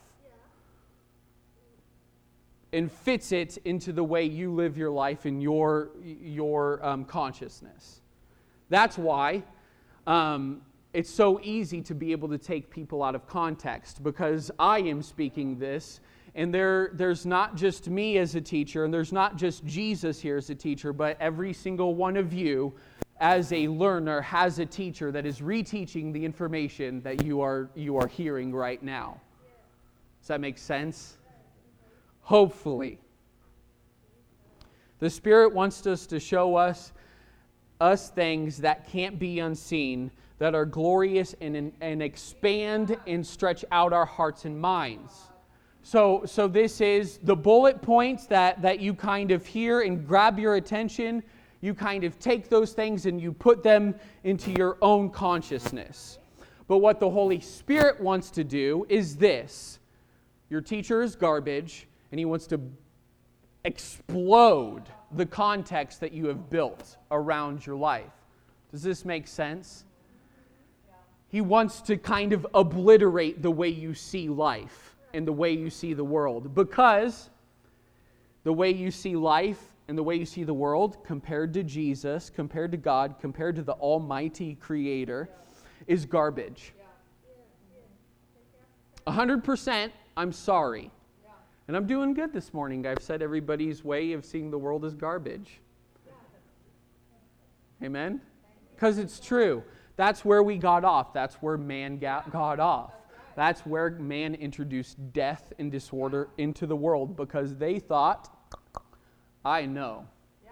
and 2.71 2.89
fits 2.89 3.32
it 3.32 3.58
into 3.65 3.91
the 3.91 4.04
way 4.04 4.24
you 4.24 4.54
live 4.54 4.78
your 4.78 4.91
life 4.91 5.26
in 5.26 5.41
your, 5.41 5.89
your 6.04 6.86
um, 6.86 7.04
consciousness. 7.04 8.02
That's 8.69 8.97
why 8.97 9.43
um, 10.08 10.62
it's 10.93 11.10
so 11.10 11.41
easy 11.43 11.82
to 11.82 11.95
be 11.95 12.12
able 12.12 12.30
to 12.30 12.38
take 12.38 12.69
people 12.69 13.04
out 13.04 13.15
of 13.15 13.28
context 13.28 14.04
because 14.04 14.52
I 14.60 14.80
am 14.80 15.02
speaking 15.02 15.58
this, 15.58 16.00
and 16.36 16.54
there, 16.54 16.91
there's 16.93 17.26
not 17.26 17.56
just 17.56 17.89
me 17.89 18.19
as 18.19 18.36
a 18.36 18.41
teacher, 18.41 18.86
and 18.86 18.93
there's 18.93 19.12
not 19.12 19.36
just 19.36 19.65
Jesus 19.65 20.21
here 20.21 20.38
as 20.38 20.50
a 20.50 20.56
teacher, 20.56 20.93
but 20.93 21.17
every 21.19 21.54
single 21.54 21.95
one 21.95 22.15
of 22.15 22.32
you 22.32 22.71
as 23.21 23.53
a 23.53 23.67
learner 23.67 24.19
has 24.19 24.57
a 24.57 24.65
teacher 24.65 25.12
that 25.12 25.27
is 25.27 25.41
reteaching 25.41 26.12
the 26.12 26.25
information 26.25 26.99
that 27.01 27.23
you 27.23 27.39
are, 27.39 27.69
you 27.75 27.95
are 27.95 28.07
hearing 28.07 28.51
right 28.51 28.81
now. 28.81 29.21
Does 30.19 30.27
that 30.29 30.41
make 30.41 30.57
sense? 30.57 31.17
Hopefully. 32.21 32.99
The 34.97 35.10
Spirit 35.10 35.53
wants 35.53 35.86
us 35.86 36.07
to 36.07 36.19
show 36.19 36.55
us 36.55 36.91
us 37.79 38.10
things 38.10 38.57
that 38.57 38.88
can't 38.88 39.17
be 39.17 39.39
unseen, 39.39 40.12
that 40.39 40.55
are 40.55 40.65
glorious 40.65 41.36
and, 41.41 41.71
and 41.79 42.01
expand 42.01 42.97
and 43.07 43.25
stretch 43.25 43.63
out 43.71 43.93
our 43.93 44.05
hearts 44.05 44.45
and 44.45 44.60
minds. 44.60 45.13
So, 45.84 46.23
so 46.25 46.47
this 46.47 46.81
is 46.81 47.19
the 47.23 47.36
bullet 47.36 47.81
points 47.81 48.25
that, 48.27 48.62
that 48.63 48.79
you 48.79 48.93
kind 48.93 49.31
of 49.31 49.45
hear 49.45 49.81
and 49.81 50.07
grab 50.07 50.39
your 50.39 50.55
attention 50.55 51.23
you 51.62 51.74
kind 51.74 52.04
of 52.04 52.19
take 52.19 52.50
those 52.50 52.74
things 52.74 53.06
and 53.06 53.21
you 53.21 53.32
put 53.32 53.63
them 53.63 53.95
into 54.24 54.52
your 54.52 54.78
own 54.82 55.10
consciousness. 55.10 56.17
But 56.67 56.80
what 56.80 57.00
the 57.00 57.10
Holy 57.10 57.39
Spirit 57.39 58.02
wants 58.02 58.32
to 58.32 58.43
do 58.43 58.86
is 58.89 59.15
this 59.15 59.80
your 60.50 60.62
teacher 60.62 61.02
is 61.02 61.15
garbage, 61.15 61.88
and 62.12 62.19
he 62.19 62.26
wants 62.26 62.45
to 62.47 62.60
explode 63.63 64.84
the 65.13 65.26
context 65.26 66.02
that 66.02 66.12
you 66.12 66.26
have 66.28 66.50
built 66.50 66.97
around 67.10 67.65
your 67.65 67.78
life. 67.78 68.12
Does 68.71 68.84
this 68.84 69.06
make 69.06 69.28
sense? 69.28 69.86
He 71.30 71.39
wants 71.39 71.82
to 71.84 71.95
kind 71.95 72.34
of 72.34 72.45
obliterate 72.54 73.41
the 73.41 73.52
way 73.52 73.69
you 73.69 73.93
see 73.93 74.28
life 74.28 74.97
and 75.13 75.26
the 75.26 75.32
way 75.32 75.52
you 75.52 75.69
see 75.69 75.93
the 75.93 76.04
world 76.04 76.54
because 76.54 77.30
the 78.43 78.52
way 78.52 78.71
you 78.71 78.91
see 78.91 79.15
life 79.15 79.70
and 79.91 79.97
the 79.97 80.04
way 80.04 80.15
you 80.15 80.25
see 80.25 80.45
the 80.45 80.54
world 80.54 81.04
compared 81.04 81.54
to 81.54 81.63
Jesus, 81.63 82.30
compared 82.30 82.71
to 82.71 82.77
God, 82.77 83.15
compared 83.19 83.58
to 83.58 83.62
the 83.62 83.73
Almighty 83.73 84.56
Creator 84.56 85.27
is 85.86 86.06
garbage. 86.06 86.71
100%, 89.06 89.91
I'm 90.15 90.32
sorry. 90.32 90.91
And 91.67 91.75
I'm 91.75 91.88
doing 91.88 92.13
good 92.13 92.32
this 92.32 92.54
morning. 92.54 92.88
I've 92.88 93.01
said 93.01 93.21
everybody's 93.21 93.84
way 93.84 94.13
of 94.13 94.23
seeing 94.23 94.49
the 94.49 94.58
world 94.58 94.86
is 94.86 94.93
garbage. 94.93 95.60
Amen? 97.84 98.21
Because 98.73 98.97
it's 98.97 99.19
true. 99.19 99.62
That's 99.97 100.23
where 100.23 100.41
we 100.41 100.56
got 100.56 100.86
off. 100.86 101.13
That's 101.13 101.36
where 101.41 101.58
man 101.58 101.97
got, 101.97 102.32
got 102.32 102.62
off. 102.62 102.93
That's 103.36 103.65
where 103.65 103.89
man 103.89 104.36
introduced 104.36 105.12
death 105.12 105.51
and 105.60 105.69
disorder 105.69 106.30
into 106.38 106.65
the 106.65 106.77
world 106.77 107.17
because 107.17 107.58
they 107.58 107.77
thought 107.77 108.38
I 109.43 109.65
know. 109.65 110.06
Yeah. 110.43 110.51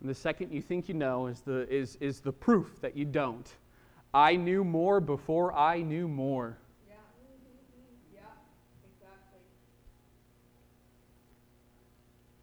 And 0.00 0.08
the 0.08 0.14
second 0.14 0.52
you 0.52 0.60
think 0.60 0.88
you 0.88 0.94
know 0.94 1.26
is 1.26 1.40
the, 1.40 1.68
is, 1.72 1.96
is 2.00 2.20
the 2.20 2.32
proof 2.32 2.80
that 2.80 2.96
you 2.96 3.04
don't. 3.04 3.50
I 4.12 4.36
knew 4.36 4.62
more 4.62 5.00
before 5.00 5.52
I 5.54 5.82
knew 5.82 6.06
more. 6.06 6.56
Yeah. 6.88 6.94
Mm-hmm. 6.94 8.14
Yeah, 8.14 8.20
exactly. 8.92 9.40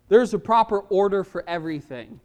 There's 0.09 0.33
a 0.33 0.39
proper 0.39 0.79
order 0.79 1.23
for 1.23 1.47
everything. 1.47 2.19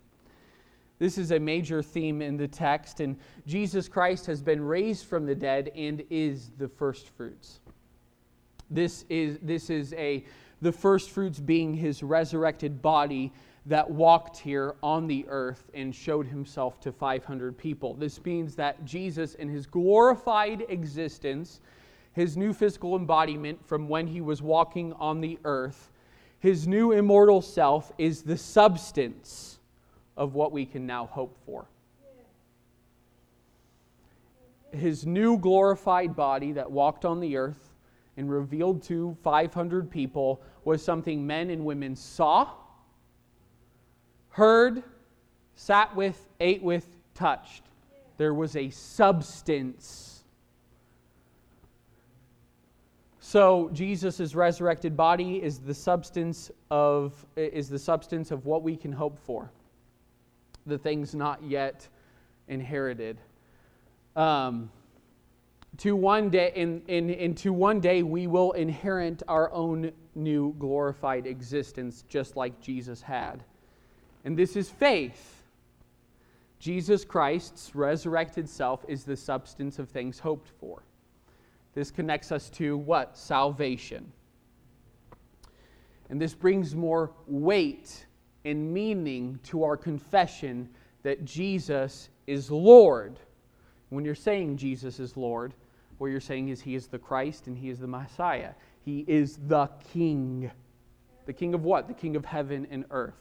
This 0.99 1.19
is 1.19 1.31
a 1.31 1.39
major 1.39 1.83
theme 1.83 2.23
in 2.23 2.39
the 2.39 2.49
text, 2.49 3.01
and 3.01 3.19
Jesus 3.47 3.87
Christ 3.87 4.25
has 4.27 4.41
been 4.41 4.63
raised 4.63 5.05
from 5.05 5.27
the 5.27 5.35
dead 5.35 5.71
and 5.77 6.03
is 6.09 6.53
the 6.57 6.69
first 6.69 7.11
fruits. 7.11 7.61
This 8.71 9.05
is, 9.11 9.39
this 9.43 9.69
is 9.71 9.93
a 9.93 10.25
the 10.63 10.73
first 10.73 11.11
fruits 11.11 11.41
being 11.41 11.75
his 11.75 12.03
resurrected 12.03 12.81
body 12.81 13.33
that 13.67 13.91
walked 13.91 14.39
here 14.39 14.77
on 14.83 15.07
the 15.07 15.27
earth 15.29 15.71
and 15.75 15.95
showed 15.95 16.27
himself 16.27 16.81
to 16.81 16.93
500 16.93 17.59
people. 17.59 17.95
This 17.95 18.25
means 18.25 18.55
that 18.57 18.85
Jesus, 18.85 19.35
in 19.35 19.49
his 19.49 19.67
glorified 19.67 20.65
existence, 20.69 21.61
his 22.13 22.37
new 22.37 22.53
physical 22.53 22.97
embodiment 22.97 23.65
from 23.67 23.89
when 23.89 24.07
he 24.07 24.21
was 24.21 24.41
walking 24.41 24.93
on 24.95 25.21
the 25.21 25.39
earth, 25.45 25.91
his 26.39 26.69
new 26.69 26.93
immortal 26.93 27.43
self 27.43 27.93
is 27.99 28.23
the 28.23 28.39
substance 28.39 29.59
of 30.17 30.35
what 30.35 30.53
we 30.53 30.65
can 30.65 30.87
now 30.87 31.07
hope 31.07 31.37
for. 31.45 31.67
His 34.71 35.05
new 35.05 35.39
glorified 35.39 36.15
body 36.15 36.53
that 36.53 36.71
walked 36.71 37.05
on 37.05 37.21
the 37.21 37.37
earth 37.37 37.66
and 38.17 38.31
revealed 38.31 38.83
to 38.85 39.17
500 39.23 39.91
people 39.91 40.41
was 40.65 40.83
something 40.83 41.27
men 41.27 41.51
and 41.51 41.65
women 41.65 41.95
saw, 41.95 42.49
heard, 44.31 44.83
sat 45.55 45.95
with, 45.95 46.29
ate 46.41 46.63
with, 46.63 46.87
touched. 47.15 47.65
There 48.17 48.35
was 48.35 48.57
a 48.57 48.71
substance. 48.71 50.25
So 53.21 53.71
Jesus' 53.73 54.35
resurrected 54.35 54.97
body 54.97 55.43
is 55.43 55.59
the 55.59 55.75
substance 55.75 56.51
of 56.71 57.27
is 57.35 57.69
the 57.69 57.79
substance 57.79 58.31
of 58.31 58.47
what 58.47 58.63
we 58.63 58.77
can 58.77 58.93
hope 58.93 59.19
for. 59.19 59.51
The 60.67 60.79
things 60.79 61.15
not 61.15 61.43
yet 61.43 61.89
inherited. 62.49 63.21
Um, 64.15 64.71
to 65.79 65.95
one 65.95 66.31
day 66.31 66.53
in, 66.55 66.83
in, 66.89 67.11
into 67.11 67.53
one 67.53 67.81
day 67.81 68.03
we 68.03 68.27
will 68.27 68.53
inherit 68.53 69.23
our 69.29 69.53
own 69.53 69.93
new 70.15 70.55
glorified 70.59 71.27
existence 71.27 72.05
just 72.09 72.37
like 72.37 72.61
jesus 72.61 73.03
had. 73.03 73.45
And 74.25 74.37
this 74.37 74.57
is 74.57 74.71
faith. 74.71 75.43
Jesus 76.59 77.05
christ's 77.05 77.75
resurrected 77.75 78.49
self 78.49 78.85
is 78.89 79.05
the 79.05 79.17
substance 79.17 79.79
of 79.79 79.89
things 79.89 80.19
hoped 80.19 80.49
for. 80.61 80.83
This 81.75 81.91
connects 81.91 82.33
us 82.33 82.49
to 82.51 82.79
what? 82.79 83.19
Salvation. 83.19 84.11
And 86.09 86.21
this 86.21 86.33
brings 86.33 86.75
more 86.75 87.11
weight 87.27 88.07
and 88.47 88.73
meaning 88.73 89.39
to 89.43 89.63
our 89.65 89.77
confession 89.77 90.71
that 91.03 91.27
jesus 91.27 92.09
is 92.27 92.51
lord. 92.51 93.19
When 93.91 94.07
you're 94.07 94.15
saying 94.15 94.57
jesus 94.57 94.99
is 94.99 95.19
lord 95.19 95.53
what 95.99 96.09
you're 96.09 96.21
saying 96.21 96.49
is 96.49 96.61
he 96.61 96.75
is 96.75 96.87
the 96.87 96.99
Christ 96.99 97.47
and 97.47 97.57
he 97.57 97.71
is 97.71 97.79
the 97.79 97.87
Messiah. 97.87 98.53
He 98.85 99.05
is 99.09 99.39
the 99.49 99.69
King. 99.93 100.51
The 101.25 101.33
King 101.33 101.55
of 101.55 101.65
what? 101.65 101.89
The 101.89 101.95
King 101.95 102.17
of 102.17 102.25
heaven 102.25 102.67
and 102.71 102.85
earth. 102.91 103.15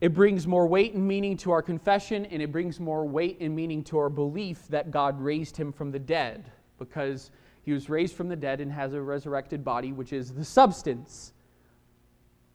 It 0.00 0.14
brings 0.14 0.48
more 0.48 0.66
weight 0.66 0.94
and 0.94 1.06
meaning 1.06 1.36
to 1.38 1.52
our 1.52 1.62
confession, 1.62 2.26
and 2.26 2.42
it 2.42 2.50
brings 2.50 2.80
more 2.80 3.06
weight 3.06 3.38
and 3.40 3.54
meaning 3.54 3.84
to 3.84 3.98
our 3.98 4.08
belief 4.08 4.66
that 4.68 4.90
God 4.90 5.20
raised 5.20 5.56
him 5.56 5.72
from 5.72 5.92
the 5.92 5.98
dead, 6.00 6.50
because 6.76 7.30
he 7.62 7.72
was 7.72 7.88
raised 7.88 8.16
from 8.16 8.28
the 8.28 8.34
dead 8.34 8.60
and 8.60 8.72
has 8.72 8.94
a 8.94 9.00
resurrected 9.00 9.64
body, 9.64 9.92
which 9.92 10.12
is 10.12 10.34
the 10.34 10.44
substance 10.44 11.32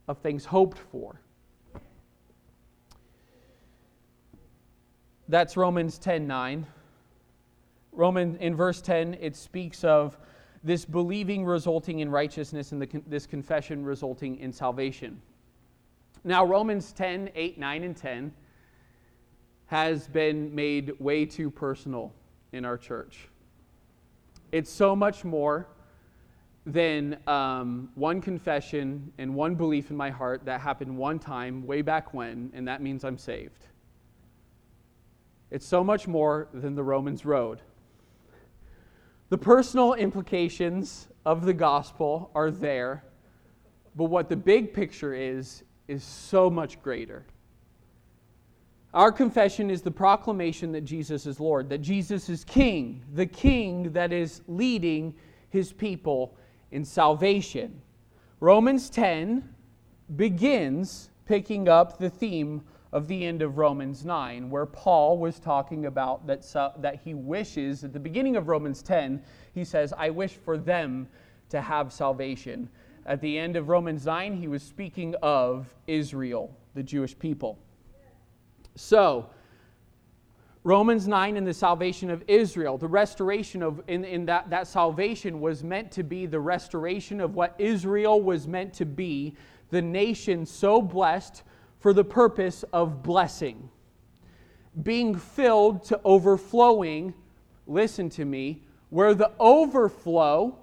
of 0.09 0.17
things 0.17 0.43
hoped 0.43 0.77
for. 0.77 1.21
That's 5.29 5.55
Romans 5.55 5.97
10 5.97 6.27
9. 6.27 6.67
Roman 7.97 8.37
in 8.37 8.55
verse 8.55 8.79
10, 8.79 9.17
it 9.19 9.35
speaks 9.35 9.83
of 9.83 10.17
this 10.63 10.85
believing 10.85 11.43
resulting 11.43 11.99
in 11.99 12.09
righteousness 12.09 12.71
and 12.71 12.81
this 13.07 13.25
confession 13.25 13.83
resulting 13.83 14.37
in 14.37 14.53
salvation. 14.53 15.19
Now, 16.23 16.45
Romans 16.45 16.91
10, 16.93 17.31
8, 17.33 17.57
9, 17.57 17.83
and 17.83 17.97
10 17.97 18.33
has 19.67 20.07
been 20.07 20.53
made 20.53 20.99
way 20.99 21.25
too 21.25 21.49
personal 21.49 22.13
in 22.51 22.65
our 22.65 22.77
church. 22.77 23.29
It's 24.51 24.71
so 24.71 24.95
much 24.95 25.25
more 25.25 25.67
than 26.65 27.17
um, 27.27 27.89
one 27.95 28.21
confession 28.21 29.11
and 29.17 29.33
one 29.33 29.55
belief 29.55 29.89
in 29.89 29.97
my 29.97 30.09
heart 30.09 30.45
that 30.45 30.61
happened 30.61 30.95
one 30.95 31.17
time 31.17 31.65
way 31.65 31.81
back 31.81 32.13
when, 32.13 32.51
and 32.53 32.67
that 32.67 32.81
means 32.81 33.03
I'm 33.03 33.17
saved. 33.17 33.65
It's 35.49 35.65
so 35.65 35.83
much 35.83 36.07
more 36.07 36.49
than 36.53 36.75
the 36.75 36.83
Romans 36.83 37.25
Road. 37.25 37.61
The 39.29 39.37
personal 39.37 39.93
implications 39.93 41.09
of 41.25 41.43
the 41.43 41.53
gospel 41.53 42.31
are 42.33 42.49
there, 42.49 43.03
but 43.95 44.05
what 44.05 44.29
the 44.29 44.37
big 44.37 44.73
picture 44.73 45.13
is, 45.13 45.63
is 45.87 46.03
so 46.03 46.49
much 46.49 46.81
greater. 46.81 47.25
Our 48.93 49.11
confession 49.11 49.69
is 49.69 49.81
the 49.81 49.91
proclamation 49.91 50.71
that 50.71 50.85
Jesus 50.85 51.25
is 51.25 51.41
Lord, 51.41 51.67
that 51.69 51.79
Jesus 51.79 52.29
is 52.29 52.45
King, 52.45 53.03
the 53.13 53.25
King 53.25 53.91
that 53.91 54.13
is 54.13 54.41
leading 54.47 55.13
his 55.49 55.73
people 55.73 56.37
in 56.71 56.85
salvation. 56.85 57.81
Romans 58.39 58.89
10 58.89 59.47
begins 60.15 61.09
picking 61.25 61.67
up 61.67 61.99
the 61.99 62.09
theme 62.09 62.61
of 62.91 63.07
the 63.07 63.25
end 63.25 63.41
of 63.41 63.57
Romans 63.57 64.05
9, 64.05 64.49
where 64.49 64.65
Paul 64.65 65.17
was 65.17 65.39
talking 65.39 65.85
about 65.85 66.25
that, 66.27 66.43
that 66.81 66.99
he 67.03 67.13
wishes, 67.13 67.83
at 67.83 67.93
the 67.93 67.99
beginning 67.99 68.35
of 68.35 68.47
Romans 68.47 68.81
10, 68.81 69.21
he 69.53 69.63
says, 69.63 69.93
I 69.97 70.09
wish 70.09 70.33
for 70.33 70.57
them 70.57 71.07
to 71.49 71.61
have 71.61 71.91
salvation. 71.91 72.69
At 73.05 73.21
the 73.21 73.37
end 73.37 73.55
of 73.55 73.69
Romans 73.69 74.05
9, 74.05 74.33
he 74.33 74.47
was 74.47 74.63
speaking 74.63 75.15
of 75.21 75.67
Israel, 75.87 76.55
the 76.75 76.83
Jewish 76.83 77.17
people. 77.17 77.57
So, 78.75 79.29
Romans 80.63 81.07
9 81.07 81.37
and 81.37 81.47
the 81.47 81.53
salvation 81.53 82.09
of 82.09 82.23
Israel, 82.27 82.77
the 82.77 82.87
restoration 82.87 83.63
of, 83.63 83.81
in, 83.87 84.03
in 84.03 84.25
that, 84.25 84.49
that 84.49 84.67
salvation 84.67 85.39
was 85.39 85.63
meant 85.63 85.91
to 85.93 86.03
be 86.03 86.25
the 86.25 86.39
restoration 86.39 87.21
of 87.21 87.35
what 87.35 87.55
Israel 87.57 88.21
was 88.21 88.47
meant 88.47 88.73
to 88.73 88.85
be, 88.85 89.33
the 89.69 89.81
nation 89.81 90.45
so 90.45 90.81
blessed 90.81 91.43
for 91.79 91.93
the 91.93 92.03
purpose 92.03 92.63
of 92.73 93.03
blessing. 93.03 93.69
Being 94.83 95.15
filled 95.15 95.83
to 95.85 95.99
overflowing, 96.03 97.13
listen 97.65 98.09
to 98.11 98.25
me, 98.25 98.63
where 98.89 99.13
the 99.13 99.31
overflow 99.39 100.57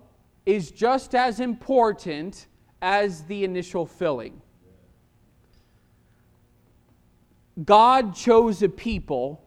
is 0.46 0.70
just 0.70 1.14
as 1.14 1.40
important 1.40 2.46
as 2.82 3.22
the 3.24 3.44
initial 3.44 3.86
filling. 3.86 4.40
God 7.64 8.14
chose 8.14 8.62
a 8.62 8.68
people, 8.68 9.40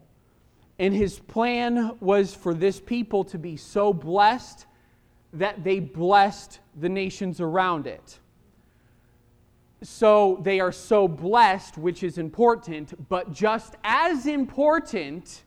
and 0.79 0.93
his 0.93 1.19
plan 1.19 1.97
was 1.99 2.33
for 2.33 2.53
this 2.53 2.79
people 2.79 3.23
to 3.25 3.37
be 3.37 3.57
so 3.57 3.91
blessed 3.93 4.65
that 5.33 5.63
they 5.63 5.79
blessed 5.79 6.59
the 6.79 6.87
nations 6.89 7.41
around 7.41 7.85
it 7.85 8.19
so 9.83 10.39
they 10.41 10.59
are 10.59 10.71
so 10.71 11.07
blessed, 11.07 11.77
which 11.77 12.03
is 12.03 12.17
important, 12.17 13.07
but 13.09 13.31
just 13.31 13.75
as 13.83 14.25
important, 14.25 15.43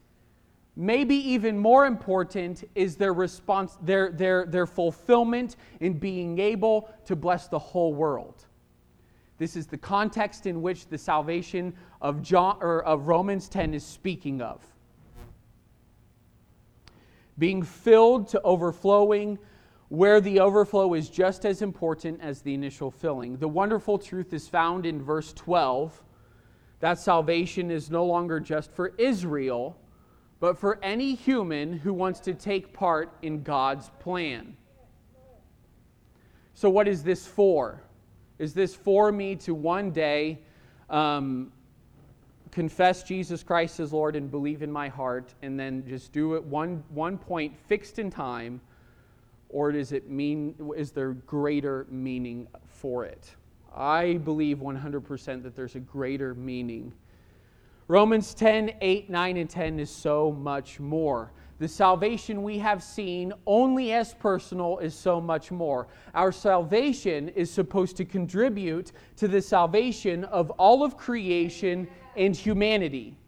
maybe 0.77 1.17
even 1.17 1.59
more 1.59 1.87
important, 1.87 2.65
is 2.75 2.97
their 2.97 3.13
response, 3.13 3.77
their, 3.83 4.13
their, 4.13 4.47
their 4.47 4.67
fulfillment 4.67 5.57
in 5.81 5.95
being 5.95 6.39
able 6.39 6.89
to 7.07 7.17
bless 7.17 7.49
the 7.49 7.59
whole 7.59 7.93
world. 7.93 8.47
This 9.39 9.57
is 9.57 9.67
the 9.67 9.79
context 9.79 10.47
in 10.47 10.63
which 10.63 10.87
the 10.87 10.99
salvation 10.99 11.75
of, 12.01 12.23
John, 12.23 12.59
or 12.61 12.85
of 12.85 13.09
Romans 13.09 13.49
10 13.49 13.75
is 13.75 13.85
speaking 13.85 14.43
of. 14.43 14.63
Being 17.39 17.63
filled 17.63 18.29
to 18.29 18.41
overflowing 18.43 19.39
where 19.91 20.21
the 20.21 20.39
overflow 20.39 20.95
is 20.95 21.11
just 21.11 21.45
as 21.45 21.63
important 21.63 22.21
as 22.23 22.43
the 22.43 22.55
initial 22.55 22.93
filling. 22.93 23.37
The 23.37 23.49
wonderful 23.49 23.99
truth 23.99 24.33
is 24.33 24.49
found 24.49 24.87
in 24.87 25.03
verse 25.03 25.33
12 25.33 26.05
that 26.79 26.99
salvation 26.99 27.73
is 27.73 27.91
no 27.91 28.07
longer 28.07 28.39
just 28.39 28.71
for 28.71 28.95
Israel, 28.99 29.77
but 30.39 30.57
for 30.57 30.79
any 30.83 31.15
human 31.15 31.73
who 31.73 31.93
wants 31.93 32.21
to 32.21 32.35
take 32.35 32.73
part 32.73 33.13
in 33.21 33.43
God's 33.43 33.91
plan. 33.99 34.57
So, 36.55 36.71
what 36.71 36.87
is 36.87 37.03
this 37.03 37.27
for? 37.27 37.83
Is 38.39 38.55
this 38.55 38.75
for 38.75 39.11
me 39.11 39.35
to 39.37 39.55
one 39.55 39.91
day 39.91 40.39
um, 40.89 41.53
confess 42.53 43.03
Jesus 43.03 43.43
Christ 43.43 43.81
as 43.81 43.93
Lord 43.93 44.15
and 44.15 44.31
believe 44.31 44.63
in 44.63 44.71
my 44.71 44.89
heart, 44.89 45.35
and 45.43 45.59
then 45.59 45.85
just 45.87 46.13
do 46.13 46.35
it 46.37 46.45
one, 46.45 46.85
one 46.91 47.19
point 47.19 47.59
fixed 47.67 47.99
in 47.99 48.09
time? 48.09 48.61
Or 49.51 49.73
does 49.73 49.93
it 49.93 50.09
mean 50.09 50.55
is 50.77 50.93
there 50.93 51.13
greater 51.13 51.87
meaning 51.91 52.47
for 52.67 53.05
it? 53.05 53.35
I 53.75 54.15
believe 54.25 54.59
100% 54.59 55.43
that 55.43 55.55
there's 55.55 55.75
a 55.77 55.81
greater 55.81 56.35
meaning. 56.35 56.93
Romans 57.89 58.35
10 58.35 58.73
8 58.81 59.11
9 59.11 59.37
and 59.37 59.51
10 59.51 59.81
is 59.81 59.91
so 59.91 60.33
much 60.33 60.81
more. 60.81 61.33
The 61.59 61.69
salvation 61.69 62.43
we 62.43 62.59
have 62.59 62.83
seen 62.83 63.35
only 63.47 63.93
as 63.93 64.15
personal 64.15 64.79
is 64.79 64.95
so 64.95 65.21
much 65.21 65.51
more. 65.51 65.89
Our 66.15 66.33
salvation 66.33 67.29
is 67.31 67.51
supposed 67.51 67.97
to 67.99 68.05
contribute 68.05 68.93
to 69.17 69.29
the 69.29 69.43
salvation 69.43 70.25
of 70.25 70.51
all 70.53 70.83
of 70.83 70.97
creation 70.97 71.87
and 72.17 72.35
humanity 72.35 73.20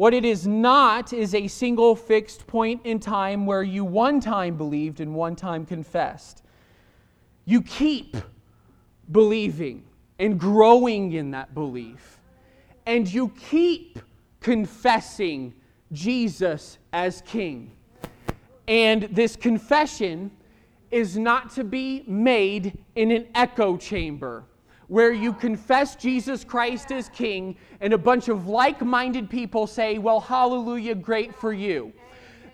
what 0.00 0.14
it 0.14 0.24
is 0.24 0.46
not 0.46 1.12
is 1.12 1.34
a 1.34 1.46
single 1.46 1.94
fixed 1.94 2.46
point 2.46 2.80
in 2.84 2.98
time 2.98 3.44
where 3.44 3.62
you 3.62 3.84
one 3.84 4.18
time 4.18 4.56
believed 4.56 4.98
and 4.98 5.14
one 5.14 5.36
time 5.36 5.66
confessed. 5.66 6.42
You 7.44 7.60
keep 7.60 8.16
believing 9.12 9.84
and 10.18 10.40
growing 10.40 11.12
in 11.12 11.32
that 11.32 11.52
belief. 11.52 12.18
And 12.86 13.12
you 13.12 13.28
keep 13.50 13.98
confessing 14.40 15.52
Jesus 15.92 16.78
as 16.94 17.20
King. 17.26 17.70
And 18.68 19.02
this 19.02 19.36
confession 19.36 20.30
is 20.90 21.18
not 21.18 21.50
to 21.56 21.62
be 21.62 22.04
made 22.06 22.78
in 22.94 23.10
an 23.10 23.26
echo 23.34 23.76
chamber 23.76 24.44
where 24.90 25.12
you 25.12 25.32
confess 25.32 25.94
Jesus 25.94 26.42
Christ 26.42 26.90
as 26.90 27.08
King, 27.10 27.56
and 27.80 27.92
a 27.92 27.98
bunch 27.98 28.26
of 28.26 28.48
like 28.48 28.82
minded 28.82 29.30
people 29.30 29.68
say, 29.68 29.98
Well, 29.98 30.18
hallelujah, 30.18 30.96
great 30.96 31.32
for 31.32 31.52
you. 31.52 31.92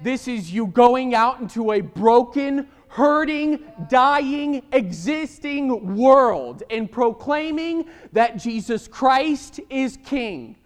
This 0.03 0.29
is 0.29 0.53
you 0.53 0.67
going 0.67 1.15
out 1.15 1.41
into 1.41 1.73
a 1.73 1.81
broken, 1.81 2.69
hurting, 2.89 3.65
dying, 3.89 4.63
existing 4.73 5.97
world 5.97 6.63
and 6.69 6.93
proclaiming 6.93 7.87
that 8.13 8.37
Jesus 8.37 8.87
Christ 8.87 9.59
is 9.71 9.97
King. 10.05 10.57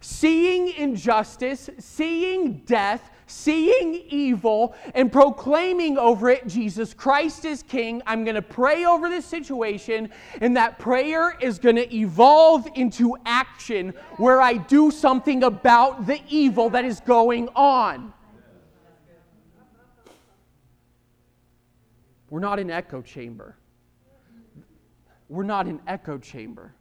Seeing 0.00 0.68
injustice, 0.68 1.68
seeing 1.80 2.58
death, 2.58 3.10
seeing 3.28 4.02
evil 4.08 4.74
and 4.94 5.12
proclaiming 5.12 5.98
over 5.98 6.30
it, 6.30 6.46
Jesus 6.46 6.94
Christ 6.94 7.44
is 7.44 7.62
King. 7.62 8.02
I'm 8.06 8.24
going 8.24 8.34
to 8.34 8.42
pray 8.42 8.84
over 8.84 9.08
this 9.08 9.24
situation, 9.24 10.10
and 10.40 10.56
that 10.56 10.78
prayer 10.78 11.36
is 11.40 11.58
going 11.58 11.76
to 11.76 11.94
evolve 11.94 12.68
into 12.74 13.16
action 13.24 13.94
where 14.16 14.40
I 14.40 14.54
do 14.54 14.90
something 14.90 15.44
about 15.44 16.06
the 16.06 16.20
evil 16.28 16.70
that 16.70 16.84
is 16.84 17.00
going 17.00 17.48
on. 17.54 18.12
We're 22.30 22.40
not 22.40 22.58
an 22.58 22.70
echo 22.70 23.00
chamber. 23.00 23.56
We're 25.28 25.44
not 25.44 25.66
an 25.66 25.80
echo 25.86 26.18
chamber. 26.18 26.74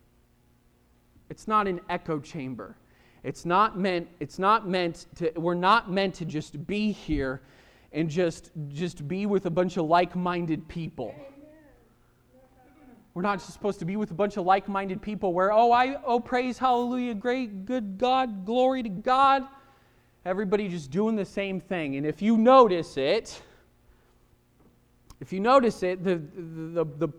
It's 1.29 1.47
not 1.47 1.67
an 1.67 1.81
echo 1.89 2.19
chamber. 2.19 2.77
It's 3.23 3.45
not 3.45 3.77
meant, 3.77 4.07
it's 4.19 4.39
not 4.39 4.67
meant 4.67 5.07
to, 5.15 5.31
we're 5.35 5.53
not 5.53 5.91
meant 5.91 6.15
to 6.15 6.25
just 6.25 6.65
be 6.67 6.91
here 6.91 7.41
and 7.91 8.09
just, 8.09 8.51
just 8.69 9.07
be 9.07 9.25
with 9.25 9.45
a 9.45 9.49
bunch 9.49 9.77
of 9.77 9.85
like 9.85 10.15
minded 10.15 10.67
people. 10.67 11.15
We're 13.13 13.23
not 13.23 13.41
supposed 13.41 13.79
to 13.79 13.85
be 13.85 13.95
with 13.95 14.11
a 14.11 14.13
bunch 14.13 14.37
of 14.37 14.45
like 14.45 14.67
minded 14.67 15.01
people 15.01 15.33
where, 15.33 15.51
oh, 15.51 15.71
I, 15.71 15.97
oh, 16.05 16.19
praise, 16.19 16.59
hallelujah, 16.59 17.15
great, 17.15 17.65
good 17.65 17.97
God, 17.97 18.45
glory 18.45 18.83
to 18.83 18.89
God. 18.89 19.43
Everybody 20.23 20.67
just 20.67 20.91
doing 20.91 21.15
the 21.15 21.25
same 21.25 21.59
thing. 21.59 21.95
And 21.95 22.05
if 22.05 22.21
you 22.21 22.37
notice 22.37 22.97
it, 22.97 23.41
if 25.19 25.33
you 25.33 25.39
notice 25.39 25.81
it, 25.81 26.03
the, 26.03 26.15
the, 26.15 26.83
the, 26.83 27.07
the 27.07 27.13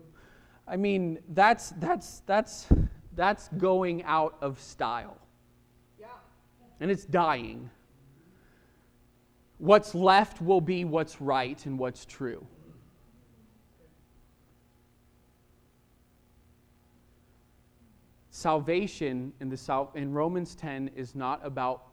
I 0.65 0.77
mean, 0.77 1.19
that's, 1.29 1.71
that's, 1.71 2.21
that's, 2.25 2.67
that's 3.15 3.49
going 3.57 4.03
out 4.03 4.37
of 4.41 4.61
style 4.61 5.17
and 6.79 6.89
it's 6.89 7.05
dying. 7.05 7.69
What's 9.57 9.93
left 9.93 10.41
will 10.41 10.61
be 10.61 10.85
what's 10.85 11.19
right 11.19 11.63
and 11.65 11.77
what's 11.77 12.05
true. 12.05 12.45
Salvation 18.31 19.33
in, 19.41 19.49
the, 19.49 19.87
in 19.95 20.13
Romans 20.13 20.55
10 20.55 20.91
is 20.95 21.13
not 21.13 21.45
about, 21.45 21.87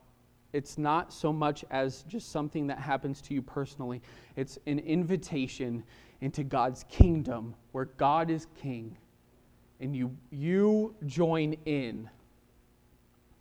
it's 0.53 0.79
not 0.79 1.13
so 1.13 1.33
much 1.33 1.65
as 1.73 2.03
just 2.03 2.31
something 2.31 2.69
that 2.69 2.79
happens 2.79 3.21
to 3.23 3.35
you 3.35 3.43
personally. 3.43 4.01
It's 4.37 4.57
an 4.67 4.79
invitation 4.79 5.83
into 6.21 6.45
God's 6.45 6.85
kingdom 6.89 7.55
where 7.73 7.87
God 7.87 8.31
is 8.31 8.47
king 8.63 8.97
and 9.81 9.95
you, 9.95 10.17
you 10.31 10.95
join 11.07 11.55
in 11.67 12.09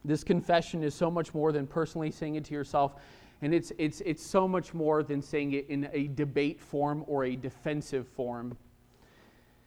this 0.06 0.24
confession 0.24 0.84
is 0.84 0.94
so 0.94 1.10
much 1.10 1.34
more 1.34 1.52
than 1.52 1.68
personally 1.68 2.12
saying 2.12 2.36
it 2.36 2.46
to 2.46 2.54
yourself, 2.54 2.96
and 3.42 3.54
it's, 3.54 3.72
it's, 3.78 4.02
it's 4.02 4.26
so 4.26 4.48
much 4.48 4.74
more 4.74 5.04
than 5.04 5.22
saying 5.22 5.54
it 5.54 5.68
in 5.70 5.90
a 5.92 6.08
debate 6.08 6.60
form 6.60 7.04
or 7.08 7.26
a 7.26 7.36
defensive 7.36 8.08
form. 8.08 8.56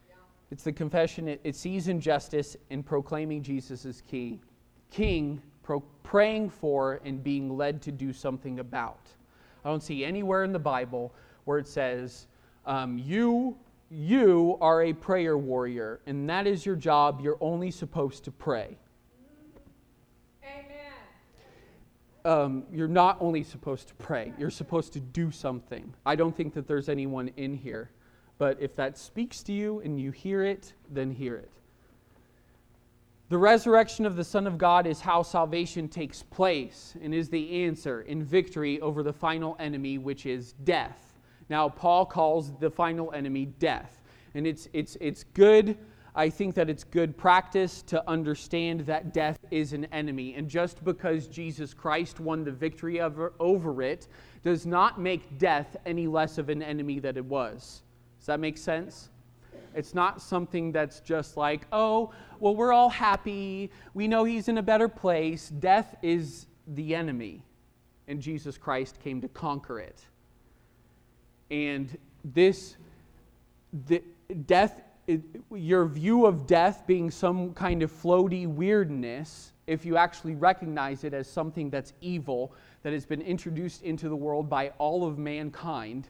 Yeah. 0.08 0.14
It's 0.50 0.64
the 0.64 0.72
confession, 0.72 1.28
it, 1.28 1.40
it 1.44 1.54
sees 1.56 1.88
injustice 1.88 2.56
in 2.70 2.82
proclaiming 2.82 3.42
Jesus 3.42 3.84
as 3.84 4.00
key, 4.00 4.40
king, 4.90 5.42
pro, 5.62 5.80
praying 6.02 6.50
for, 6.50 7.00
and 7.04 7.22
being 7.22 7.56
led 7.56 7.82
to 7.82 7.92
do 7.92 8.12
something 8.12 8.60
about. 8.60 9.08
I 9.64 9.68
don't 9.68 9.82
see 9.82 10.04
anywhere 10.04 10.44
in 10.44 10.52
the 10.52 10.58
Bible 10.58 11.12
where 11.44 11.58
it 11.58 11.66
says, 11.66 12.26
um, 12.64 12.98
you, 12.98 13.56
you 13.90 14.56
are 14.60 14.84
a 14.84 14.92
prayer 14.92 15.36
warrior, 15.36 16.00
and 16.06 16.28
that 16.30 16.46
is 16.46 16.64
your 16.64 16.76
job. 16.76 17.20
You're 17.22 17.38
only 17.40 17.70
supposed 17.70 18.24
to 18.24 18.30
pray. 18.30 18.78
Um, 22.24 22.64
you're 22.72 22.88
not 22.88 23.16
only 23.20 23.42
supposed 23.42 23.88
to 23.88 23.94
pray, 23.94 24.32
you're 24.38 24.50
supposed 24.50 24.92
to 24.94 25.00
do 25.00 25.30
something. 25.30 25.94
I 26.04 26.16
don't 26.16 26.36
think 26.36 26.54
that 26.54 26.66
there's 26.66 26.88
anyone 26.88 27.30
in 27.36 27.54
here. 27.54 27.90
But 28.38 28.56
if 28.60 28.76
that 28.76 28.96
speaks 28.96 29.42
to 29.44 29.52
you 29.52 29.80
and 29.80 30.00
you 30.00 30.12
hear 30.12 30.44
it, 30.44 30.72
then 30.90 31.10
hear 31.10 31.36
it. 31.36 31.50
The 33.30 33.38
resurrection 33.38 34.06
of 34.06 34.16
the 34.16 34.24
Son 34.24 34.46
of 34.46 34.56
God 34.56 34.86
is 34.86 35.00
how 35.00 35.22
salvation 35.22 35.88
takes 35.88 36.22
place 36.22 36.96
and 37.02 37.12
is 37.12 37.28
the 37.28 37.64
answer 37.64 38.02
in 38.02 38.24
victory 38.24 38.80
over 38.80 39.02
the 39.02 39.12
final 39.12 39.54
enemy, 39.58 39.98
which 39.98 40.24
is 40.24 40.52
death. 40.64 41.14
Now, 41.50 41.68
Paul 41.68 42.06
calls 42.06 42.52
the 42.58 42.70
final 42.70 43.12
enemy 43.12 43.46
death. 43.58 44.00
And 44.34 44.46
it's, 44.46 44.68
it's, 44.72 44.96
it's 45.00 45.24
good 45.34 45.76
I 46.14 46.30
think 46.30 46.54
that 46.54 46.68
it's 46.68 46.84
good 46.84 47.16
practice 47.16 47.82
to 47.82 48.08
understand 48.08 48.80
that 48.80 49.12
death 49.12 49.38
is 49.50 49.72
an 49.72 49.84
enemy. 49.86 50.34
And 50.34 50.48
just 50.48 50.82
because 50.84 51.26
Jesus 51.26 51.74
Christ 51.74 52.18
won 52.20 52.44
the 52.44 52.50
victory 52.50 53.00
over, 53.00 53.32
over 53.38 53.82
it 53.82 54.08
does 54.42 54.66
not 54.66 55.00
make 55.00 55.38
death 55.38 55.76
any 55.86 56.06
less 56.06 56.38
of 56.38 56.48
an 56.48 56.62
enemy 56.62 56.98
than 56.98 57.16
it 57.16 57.24
was. 57.24 57.82
Does 58.18 58.26
that 58.26 58.40
make 58.40 58.58
sense? 58.58 59.10
It's 59.74 59.94
not 59.94 60.20
something 60.20 60.72
that's 60.72 61.00
just 61.00 61.36
like, 61.36 61.66
oh, 61.72 62.12
well, 62.40 62.56
we're 62.56 62.72
all 62.72 62.88
happy. 62.88 63.70
We 63.94 64.08
know 64.08 64.24
he's 64.24 64.48
in 64.48 64.58
a 64.58 64.62
better 64.62 64.88
place. 64.88 65.50
Death 65.50 65.96
is 66.02 66.46
the 66.66 66.94
enemy, 66.94 67.42
and 68.08 68.20
Jesus 68.20 68.58
Christ 68.58 68.98
came 69.00 69.20
to 69.20 69.28
conquer 69.28 69.80
it. 69.80 70.00
And 71.50 71.96
this, 72.24 72.76
the, 73.86 74.02
death 74.46 74.82
it, 75.08 75.22
your 75.50 75.86
view 75.86 76.26
of 76.26 76.46
death 76.46 76.86
being 76.86 77.10
some 77.10 77.54
kind 77.54 77.82
of 77.82 77.90
floaty 77.90 78.46
weirdness, 78.46 79.52
if 79.66 79.84
you 79.84 79.96
actually 79.96 80.34
recognize 80.34 81.02
it 81.02 81.14
as 81.14 81.28
something 81.28 81.70
that's 81.70 81.94
evil, 82.00 82.52
that 82.82 82.92
has 82.92 83.06
been 83.06 83.22
introduced 83.22 83.82
into 83.82 84.08
the 84.08 84.16
world 84.16 84.48
by 84.48 84.68
all 84.78 85.06
of 85.06 85.18
mankind, 85.18 86.08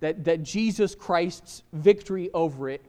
that, 0.00 0.24
that 0.24 0.42
Jesus 0.42 0.94
Christ's 0.94 1.62
victory 1.74 2.30
over 2.32 2.70
it, 2.70 2.82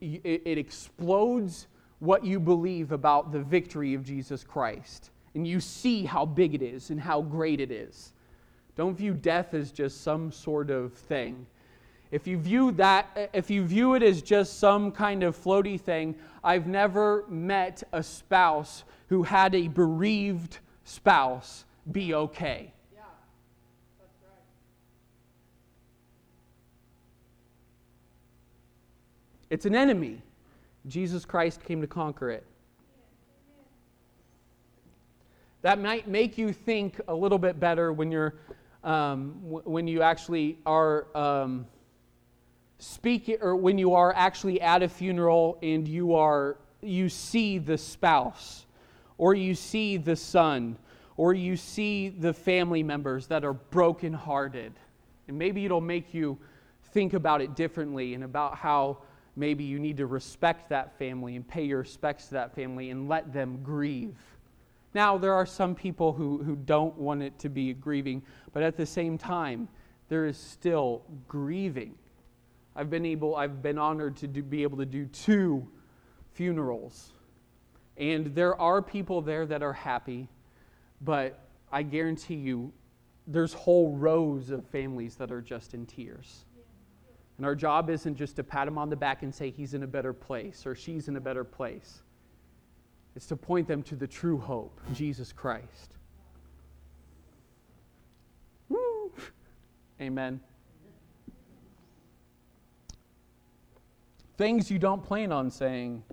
it, 0.00 0.42
it 0.44 0.58
explodes 0.58 1.66
what 2.00 2.24
you 2.24 2.38
believe 2.38 2.92
about 2.92 3.32
the 3.32 3.40
victory 3.40 3.94
of 3.94 4.04
Jesus 4.04 4.44
Christ. 4.44 5.10
And 5.34 5.46
you 5.46 5.60
see 5.60 6.04
how 6.04 6.26
big 6.26 6.54
it 6.54 6.62
is 6.62 6.90
and 6.90 7.00
how 7.00 7.22
great 7.22 7.60
it 7.60 7.70
is. 7.70 8.12
Don't 8.76 8.96
view 8.96 9.14
death 9.14 9.54
as 9.54 9.72
just 9.72 10.02
some 10.02 10.30
sort 10.30 10.70
of 10.70 10.92
thing 10.92 11.46
if 12.10 12.26
you 12.26 12.38
view 12.38 12.72
that, 12.72 13.30
if 13.34 13.50
you 13.50 13.64
view 13.64 13.94
it 13.94 14.02
as 14.02 14.22
just 14.22 14.58
some 14.58 14.90
kind 14.90 15.22
of 15.22 15.36
floaty 15.36 15.78
thing, 15.78 16.14
I've 16.42 16.66
never 16.66 17.24
met 17.28 17.82
a 17.92 18.02
spouse 18.02 18.84
who 19.08 19.22
had 19.22 19.54
a 19.54 19.68
bereaved 19.68 20.58
spouse 20.84 21.66
be 21.92 22.14
okay. 22.14 22.72
Yeah, 22.94 23.02
that's 23.98 24.14
right. 24.22 24.32
It's 29.50 29.66
an 29.66 29.74
enemy. 29.74 30.22
Jesus 30.86 31.26
Christ 31.26 31.62
came 31.62 31.82
to 31.82 31.86
conquer 31.86 32.30
it. 32.30 32.44
That 35.60 35.78
might 35.78 36.08
make 36.08 36.38
you 36.38 36.52
think 36.54 37.00
a 37.08 37.14
little 37.14 37.38
bit 37.38 37.60
better 37.60 37.92
when 37.92 38.10
you're 38.10 38.34
um, 38.84 39.34
when 39.42 39.86
you 39.86 40.00
actually 40.00 40.58
are. 40.64 41.06
Um, 41.14 41.66
speak 42.78 43.38
or 43.40 43.56
when 43.56 43.78
you 43.78 43.94
are 43.94 44.12
actually 44.14 44.60
at 44.60 44.82
a 44.82 44.88
funeral 44.88 45.58
and 45.62 45.86
you 45.86 46.14
are 46.14 46.56
you 46.80 47.08
see 47.08 47.58
the 47.58 47.76
spouse 47.76 48.66
or 49.16 49.34
you 49.34 49.54
see 49.54 49.96
the 49.96 50.14
son 50.14 50.76
or 51.16 51.34
you 51.34 51.56
see 51.56 52.08
the 52.08 52.32
family 52.32 52.82
members 52.82 53.26
that 53.26 53.44
are 53.44 53.54
brokenhearted. 53.54 54.72
And 55.26 55.36
maybe 55.36 55.64
it'll 55.64 55.80
make 55.80 56.14
you 56.14 56.38
think 56.92 57.12
about 57.12 57.40
it 57.40 57.56
differently 57.56 58.14
and 58.14 58.22
about 58.22 58.54
how 58.54 58.98
maybe 59.34 59.64
you 59.64 59.80
need 59.80 59.96
to 59.96 60.06
respect 60.06 60.68
that 60.68 60.96
family 60.96 61.34
and 61.34 61.46
pay 61.46 61.64
your 61.64 61.80
respects 61.80 62.26
to 62.26 62.34
that 62.34 62.54
family 62.54 62.90
and 62.90 63.08
let 63.08 63.32
them 63.32 63.60
grieve. 63.64 64.14
Now 64.94 65.18
there 65.18 65.34
are 65.34 65.46
some 65.46 65.74
people 65.74 66.12
who, 66.12 66.38
who 66.38 66.54
don't 66.54 66.96
want 66.96 67.22
it 67.22 67.36
to 67.40 67.48
be 67.48 67.74
grieving 67.74 68.22
but 68.52 68.62
at 68.62 68.76
the 68.76 68.86
same 68.86 69.18
time 69.18 69.68
there 70.08 70.24
is 70.24 70.38
still 70.38 71.02
grieving 71.26 71.94
I've 72.78 72.90
been 72.90 73.04
able, 73.04 73.34
I've 73.34 73.60
been 73.60 73.76
honored 73.76 74.16
to 74.18 74.28
do, 74.28 74.40
be 74.40 74.62
able 74.62 74.78
to 74.78 74.86
do 74.86 75.06
two 75.06 75.66
funerals. 76.34 77.10
And 77.96 78.32
there 78.36 78.54
are 78.60 78.80
people 78.80 79.20
there 79.20 79.46
that 79.46 79.64
are 79.64 79.72
happy, 79.72 80.28
but 81.00 81.40
I 81.72 81.82
guarantee 81.82 82.36
you, 82.36 82.72
there's 83.26 83.52
whole 83.52 83.96
rows 83.96 84.50
of 84.50 84.64
families 84.64 85.16
that 85.16 85.32
are 85.32 85.40
just 85.40 85.74
in 85.74 85.86
tears. 85.86 86.44
And 87.36 87.44
our 87.44 87.56
job 87.56 87.90
isn't 87.90 88.14
just 88.14 88.36
to 88.36 88.44
pat 88.44 88.68
him 88.68 88.78
on 88.78 88.90
the 88.90 88.96
back 88.96 89.24
and 89.24 89.34
say 89.34 89.50
he's 89.50 89.74
in 89.74 89.82
a 89.82 89.86
better 89.88 90.12
place 90.12 90.64
or 90.64 90.76
she's 90.76 91.08
in 91.08 91.16
a 91.16 91.20
better 91.20 91.42
place. 91.42 92.02
It's 93.16 93.26
to 93.26 93.36
point 93.36 93.66
them 93.66 93.82
to 93.82 93.96
the 93.96 94.06
true 94.06 94.38
hope, 94.38 94.80
Jesus 94.94 95.32
Christ. 95.32 95.96
Woo! 98.68 99.12
Amen. 100.00 100.38
Things 104.38 104.70
you 104.70 104.78
don't 104.78 105.02
plan 105.02 105.32
on 105.32 105.50
saying. 105.50 106.04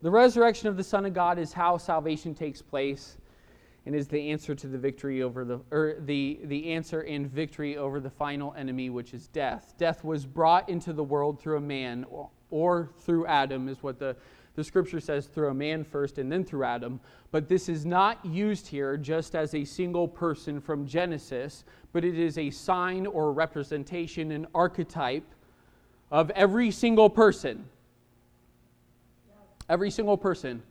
The 0.00 0.10
resurrection 0.10 0.66
of 0.66 0.76
the 0.76 0.82
Son 0.82 1.06
of 1.06 1.14
God 1.14 1.38
is 1.38 1.52
how 1.52 1.78
salvation 1.78 2.34
takes 2.34 2.60
place 2.60 3.18
and 3.86 3.94
is 3.94 4.08
the 4.08 4.30
answer 4.32 4.52
to 4.52 4.66
the 4.66 4.76
victory 4.76 5.22
over 5.22 5.44
the 5.44 5.60
or 5.70 5.98
the, 6.00 6.40
the 6.44 6.72
answer 6.72 7.02
and 7.02 7.30
victory 7.30 7.76
over 7.76 8.00
the 8.00 8.10
final 8.10 8.52
enemy 8.58 8.90
which 8.90 9.14
is 9.14 9.28
death. 9.28 9.74
Death 9.78 10.02
was 10.02 10.26
brought 10.26 10.68
into 10.68 10.92
the 10.92 11.04
world 11.04 11.40
through 11.40 11.58
a 11.58 11.60
man 11.60 12.04
or, 12.10 12.28
or 12.50 12.90
through 12.98 13.24
Adam 13.26 13.68
is 13.68 13.80
what 13.80 14.00
the 14.00 14.16
the 14.56 14.64
scripture 14.64 15.00
says 15.00 15.26
through 15.26 15.50
a 15.50 15.54
man 15.54 15.84
first 15.84 16.18
and 16.18 16.30
then 16.30 16.44
through 16.44 16.64
Adam, 16.64 17.00
but 17.30 17.48
this 17.48 17.68
is 17.68 17.86
not 17.86 18.22
used 18.26 18.66
here 18.66 18.96
just 18.96 19.34
as 19.34 19.54
a 19.54 19.64
single 19.64 20.06
person 20.06 20.60
from 20.60 20.84
Genesis, 20.84 21.64
but 21.92 22.04
it 22.04 22.18
is 22.18 22.36
a 22.36 22.50
sign 22.50 23.06
or 23.06 23.32
representation, 23.32 24.32
an 24.32 24.46
archetype 24.54 25.24
of 26.12 26.30
every 26.30 26.70
single 26.70 27.10
person. 27.10 27.64
Every 29.68 29.90
single 29.90 30.18
person. 30.18 30.62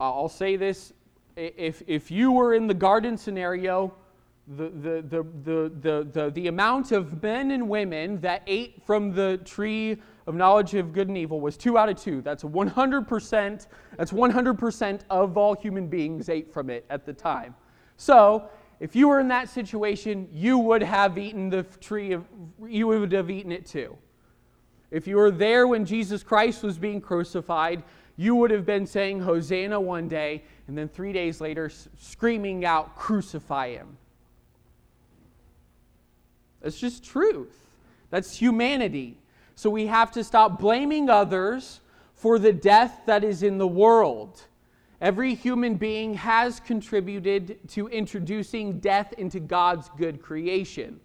I'll 0.00 0.30
say 0.30 0.56
this 0.56 0.92
if, 1.36 1.82
if 1.86 2.10
you 2.10 2.32
were 2.32 2.54
in 2.54 2.66
the 2.66 2.74
garden 2.74 3.16
scenario, 3.16 3.94
the, 4.56 4.70
the, 4.70 5.02
the, 5.02 5.26
the, 5.44 5.72
the, 5.80 6.08
the, 6.12 6.30
the 6.30 6.46
amount 6.48 6.90
of 6.90 7.22
men 7.22 7.50
and 7.50 7.68
women 7.68 8.18
that 8.22 8.42
ate 8.46 8.82
from 8.84 9.12
the 9.12 9.38
tree 9.44 9.98
of 10.26 10.34
knowledge 10.34 10.74
of 10.74 10.92
good 10.92 11.08
and 11.08 11.18
evil 11.18 11.40
was 11.40 11.58
two 11.58 11.76
out 11.76 11.90
of 11.90 12.00
two. 12.00 12.22
That's 12.22 12.42
100%. 12.42 13.66
That's 13.98 14.12
100% 14.12 15.00
of 15.10 15.36
all 15.36 15.54
human 15.54 15.86
beings 15.86 16.28
ate 16.30 16.52
from 16.52 16.70
it 16.70 16.86
at 16.88 17.04
the 17.04 17.12
time. 17.12 17.54
So, 17.98 18.48
if 18.80 18.94
you 18.94 19.08
were 19.08 19.20
in 19.20 19.28
that 19.28 19.48
situation, 19.48 20.28
you 20.32 20.58
would 20.58 20.82
have 20.82 21.18
eaten 21.18 21.50
the 21.50 21.62
tree 21.62 22.12
of, 22.12 22.24
you 22.66 22.86
would 22.86 23.12
have 23.12 23.30
eaten 23.30 23.50
it 23.50 23.66
too. 23.66 23.96
If 24.90 25.06
you 25.06 25.16
were 25.16 25.30
there 25.30 25.66
when 25.66 25.84
Jesus 25.84 26.22
Christ 26.22 26.62
was 26.62 26.78
being 26.78 27.00
crucified, 27.00 27.82
you 28.16 28.34
would 28.34 28.50
have 28.50 28.64
been 28.64 28.86
saying 28.86 29.20
Hosanna 29.20 29.80
one 29.80 30.08
day, 30.08 30.42
and 30.66 30.76
then 30.76 30.88
three 30.88 31.12
days 31.12 31.40
later, 31.40 31.70
screaming 31.98 32.64
out, 32.64 32.96
Crucify 32.96 33.70
him. 33.70 33.96
That's 36.60 36.78
just 36.78 37.04
truth. 37.04 37.54
That's 38.10 38.36
humanity. 38.36 39.18
So 39.54 39.70
we 39.70 39.86
have 39.86 40.10
to 40.12 40.24
stop 40.24 40.58
blaming 40.58 41.10
others 41.10 41.80
for 42.14 42.38
the 42.38 42.52
death 42.52 43.02
that 43.06 43.22
is 43.22 43.42
in 43.42 43.58
the 43.58 43.68
world. 43.68 44.42
Every 45.00 45.34
human 45.34 45.76
being 45.76 46.14
has 46.14 46.58
contributed 46.60 47.58
to 47.68 47.88
introducing 47.88 48.80
death 48.80 49.12
into 49.12 49.38
God's 49.38 49.88
good 49.96 50.20
creation. 50.20 50.98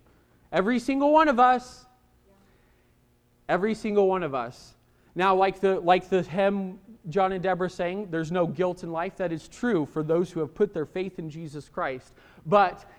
Every 0.51 0.79
single 0.79 1.11
one 1.11 1.27
of 1.27 1.39
us. 1.39 1.85
Every 3.47 3.75
single 3.75 4.07
one 4.07 4.23
of 4.23 4.33
us. 4.33 4.73
Now, 5.15 5.35
like 5.35 5.59
the, 5.59 5.79
like 5.79 6.09
the 6.09 6.23
hymn 6.23 6.79
John 7.09 7.33
and 7.33 7.43
Deborah 7.43 7.69
saying, 7.69 8.07
there's 8.09 8.31
no 8.31 8.47
guilt 8.47 8.83
in 8.83 8.91
life. 8.91 9.17
That 9.17 9.31
is 9.31 9.47
true 9.47 9.85
for 9.85 10.01
those 10.01 10.31
who 10.31 10.39
have 10.39 10.55
put 10.55 10.73
their 10.73 10.85
faith 10.85 11.19
in 11.19 11.29
Jesus 11.29 11.69
Christ. 11.69 12.13
But 12.45 12.89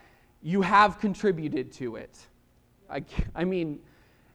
you 0.42 0.62
have 0.62 1.00
contributed 1.00 1.72
to 1.72 1.96
it. 1.96 2.16
I, 2.88 3.02
I 3.34 3.44
mean, 3.44 3.80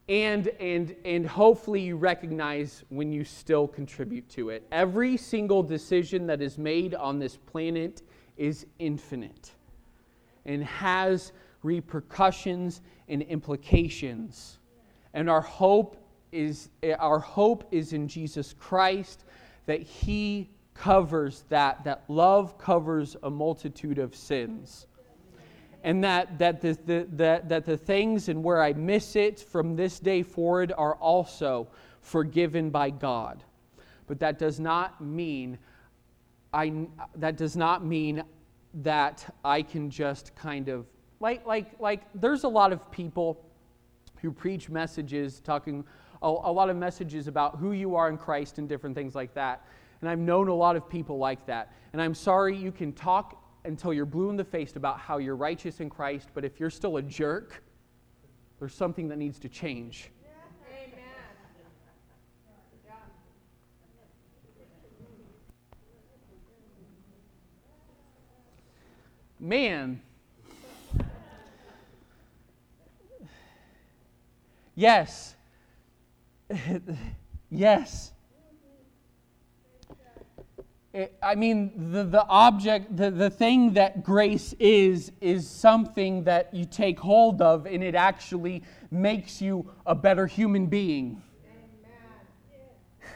and, 0.10 0.47
and, 0.60 0.95
and 1.05 1.26
hopefully 1.26 1.82
you 1.82 1.95
recognize 1.95 2.84
when 2.89 3.12
you 3.12 3.24
still 3.24 3.68
contribute 3.68 4.28
to 4.30 4.49
it. 4.49 4.66
Every 4.72 5.16
single 5.16 5.62
decision 5.62 6.26
that 6.28 6.41
is 6.41 6.57
made 6.57 6.95
on 6.95 7.20
this 7.20 7.38
planet 7.38 8.01
is 8.36 8.66
infinite 8.80 9.51
and 10.45 10.64
has 10.64 11.32
repercussions 11.62 12.82
and 13.07 13.22
implications. 13.22 14.57
And 15.14 15.30
our 15.30 15.41
hope 15.41 15.95
is 16.32 16.70
our 16.99 17.20
hope 17.20 17.68
is 17.72 17.93
in 17.93 18.07
Jesus 18.07 18.53
Christ 18.53 19.26
that 19.66 19.82
he 19.82 20.49
covers 20.74 21.43
that 21.49 21.84
that 21.84 22.03
love 22.07 22.57
covers 22.57 23.16
a 23.24 23.30
multitude 23.30 23.97
of 23.97 24.16
sins 24.16 24.88
and 25.84 26.04
that, 26.04 26.38
that, 26.40 26.62
the, 26.62 26.78
the, 26.86 27.08
that, 27.14 27.50
that 27.50 27.66
the 27.66 27.78
things 27.78 28.30
and 28.30 28.44
where 28.44 28.62
I 28.62 28.74
miss 28.74 29.16
it 29.16 29.40
from 29.40 29.76
this 29.76 30.00
day 30.00 30.24
forward 30.24 30.74
are 30.78 30.96
also 30.96 31.68
forgiven 32.02 32.70
by 32.70 32.90
God. 32.90 33.44
But 34.08 34.20
that 34.20 34.40
does 34.40 34.60
not 34.60 35.02
mean 35.02 35.58
I, 36.52 36.88
that 37.16 37.38
does 37.38 37.56
not 37.56 37.86
mean 37.86 38.24
that 38.82 39.36
I 39.46 39.62
can 39.62 39.90
just 39.90 40.36
kind 40.36 40.70
of 40.70 40.88
like 41.20 41.46
like 41.46 41.80
like 41.80 42.02
there's 42.16 42.44
a 42.44 42.48
lot 42.48 42.72
of 42.72 42.92
people 42.92 43.46
who 44.22 44.32
preach 44.32 44.70
messages 44.70 45.40
talking 45.40 45.84
a, 46.22 46.28
a 46.28 46.52
lot 46.52 46.70
of 46.70 46.76
messages 46.76 47.28
about 47.28 47.58
who 47.58 47.74
you 47.74 47.96
are 47.96 48.10
in 48.10 48.18
Christ 48.18 48.58
and 48.58 48.68
different 48.68 48.96
things 48.96 49.16
like 49.16 49.34
that. 49.36 49.66
And 50.02 50.10
I've 50.10 50.20
known 50.20 50.48
a 50.48 50.54
lot 50.54 50.76
of 50.76 50.90
people 50.90 51.18
like 51.18 51.46
that. 51.46 51.74
And 51.94 52.02
I'm 52.02 52.14
sorry 52.14 52.56
you 52.56 52.72
can 52.72 52.94
talk 52.94 53.39
until 53.66 53.93
you're 53.93 54.05
blue 54.05 54.30
in 54.30 54.38
the 54.38 54.43
face 54.43 54.76
about 54.76 54.99
how 54.99 55.18
you're 55.18 55.36
righteous 55.36 55.80
in 55.80 55.89
Christ, 55.89 56.30
but 56.34 56.45
if 56.45 56.60
you're 56.60 56.70
still 56.70 56.97
a 56.97 57.01
jerk, 57.01 57.64
there's 58.60 58.74
something 58.74 59.07
that 59.10 59.18
needs 59.18 59.39
to 59.39 59.49
change. 59.49 60.10
Man, 69.41 70.01
yes, 74.76 75.36
yes, 77.49 78.12
Eh, 80.94 81.08
I 81.22 81.36
mean, 81.36 81.92
the, 81.92 82.04
the 82.04 82.26
object, 82.28 82.96
the, 82.96 83.12
the 83.12 83.30
thing 83.30 83.74
that 83.74 84.04
grace 84.04 84.56
is, 84.60 85.12
is 85.22 85.48
something 85.48 86.24
that 86.24 86.52
you 86.54 86.66
take 86.66 87.00
hold 87.00 87.42
of 87.42 87.68
and 87.68 87.84
it 87.84 87.94
actually 87.94 88.64
makes 88.90 89.40
you 89.42 89.70
a 89.86 89.94
better 89.94 90.26
human 90.26 90.66
being. 90.66 91.22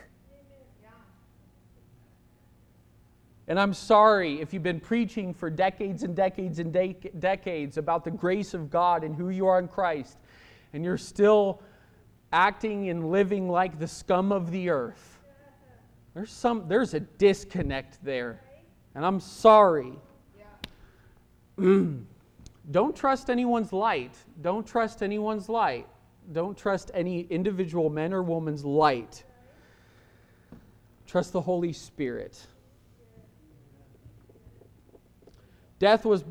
And 3.46 3.60
I'm 3.60 3.74
sorry 3.74 4.40
if 4.40 4.54
you've 4.54 4.64
been 4.64 4.80
preaching 4.80 5.34
for 5.34 5.50
decades 5.50 6.04
and 6.04 6.16
decades 6.16 6.60
and 6.60 6.72
de- 6.72 6.96
decades 7.20 7.78
about 7.78 8.06
the 8.06 8.12
grace 8.12 8.54
of 8.54 8.70
God 8.70 9.04
and 9.04 9.14
who 9.14 9.30
you 9.30 9.48
are 9.48 9.60
in 9.60 9.68
Christ, 9.68 10.18
and 10.72 10.86
you're 10.86 10.98
still 10.98 11.62
acting 12.32 12.90
and 12.90 13.12
living 13.12 13.50
like 13.50 13.80
the 13.80 13.88
scum 13.88 14.32
of 14.32 14.50
the 14.50 14.70
earth. 14.70 15.13
There's 16.14 16.32
some 16.32 16.68
there's 16.68 16.94
a 16.94 17.00
disconnect 17.00 18.04
there. 18.04 18.42
And 18.96 19.06
I'm 19.06 19.20
sorry. 19.20 19.94
Don't 22.72 22.96
trust 22.96 23.30
anyone's 23.30 23.74
light. 23.74 24.16
Don't 24.42 24.66
trust 24.66 25.04
anyone's 25.04 25.50
light. 25.50 25.88
Don't 26.32 26.58
trust 26.58 26.92
any 26.94 27.22
individual 27.22 27.90
man 27.90 28.14
or 28.14 28.24
woman's 28.24 28.64
light. 28.64 29.24
Trust 31.06 31.34
the 31.34 31.42
Holy 31.42 31.74
Spirit. 31.74 32.48
Death 35.80 36.06
was 36.06 36.24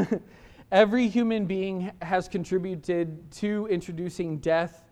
every 0.72 1.06
human 1.06 1.46
being 1.46 1.92
has 2.02 2.28
contributed 2.28 3.30
to 3.30 3.68
introducing 3.70 4.38
death 4.38 4.84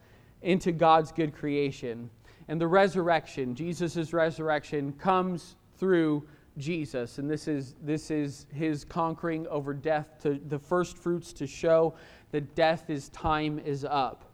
into 0.43 0.71
God's 0.71 1.11
good 1.11 1.35
creation 1.35 2.09
and 2.49 2.61
the 2.61 2.67
resurrection, 2.67 3.55
Jesus' 3.55 4.13
resurrection, 4.13 4.93
comes 4.93 5.57
through 5.79 6.27
Jesus. 6.59 7.19
And 7.19 7.31
this 7.31 7.49
is, 7.49 7.75
this 7.83 8.11
is 8.11 8.47
his 8.53 8.85
conquering 8.85 9.47
over 9.49 9.75
death, 9.75 10.19
to 10.23 10.41
the 10.49 10.59
first 10.59 10.97
fruits 10.97 11.33
to 11.35 11.47
show 11.47 11.95
that 12.31 12.55
death 12.55 12.89
is 12.89 13.09
time 13.11 13.59
is 13.59 13.85
up. 13.85 14.25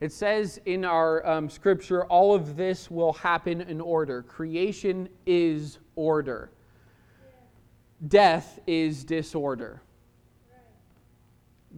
It 0.00 0.12
says 0.12 0.60
in 0.66 0.84
our 0.84 1.26
um, 1.26 1.48
scripture, 1.48 2.04
all 2.04 2.34
of 2.34 2.56
this 2.56 2.90
will 2.90 3.14
happen 3.14 3.62
in 3.62 3.80
order. 3.80 4.22
Creation 4.22 5.08
is 5.24 5.78
order, 5.94 6.50
death 8.06 8.58
is 8.66 9.04
disorder. 9.04 9.82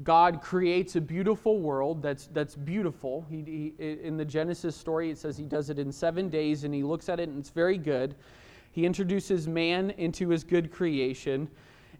God 0.02 0.40
creates 0.40 0.96
a 0.96 1.00
beautiful 1.00 1.60
world 1.60 2.02
that's, 2.02 2.28
that's 2.28 2.54
beautiful. 2.54 3.26
He, 3.28 3.72
he, 3.78 3.84
in 4.02 4.16
the 4.16 4.24
Genesis 4.24 4.76
story, 4.76 5.10
it 5.10 5.18
says 5.18 5.36
he 5.36 5.44
does 5.44 5.70
it 5.70 5.78
in 5.78 5.90
seven 5.90 6.28
days 6.28 6.64
and 6.64 6.72
he 6.72 6.82
looks 6.82 7.08
at 7.08 7.18
it 7.18 7.28
and 7.28 7.38
it's 7.38 7.50
very 7.50 7.78
good. 7.78 8.14
He 8.70 8.86
introduces 8.86 9.48
man 9.48 9.90
into 9.90 10.28
his 10.28 10.44
good 10.44 10.70
creation, 10.70 11.48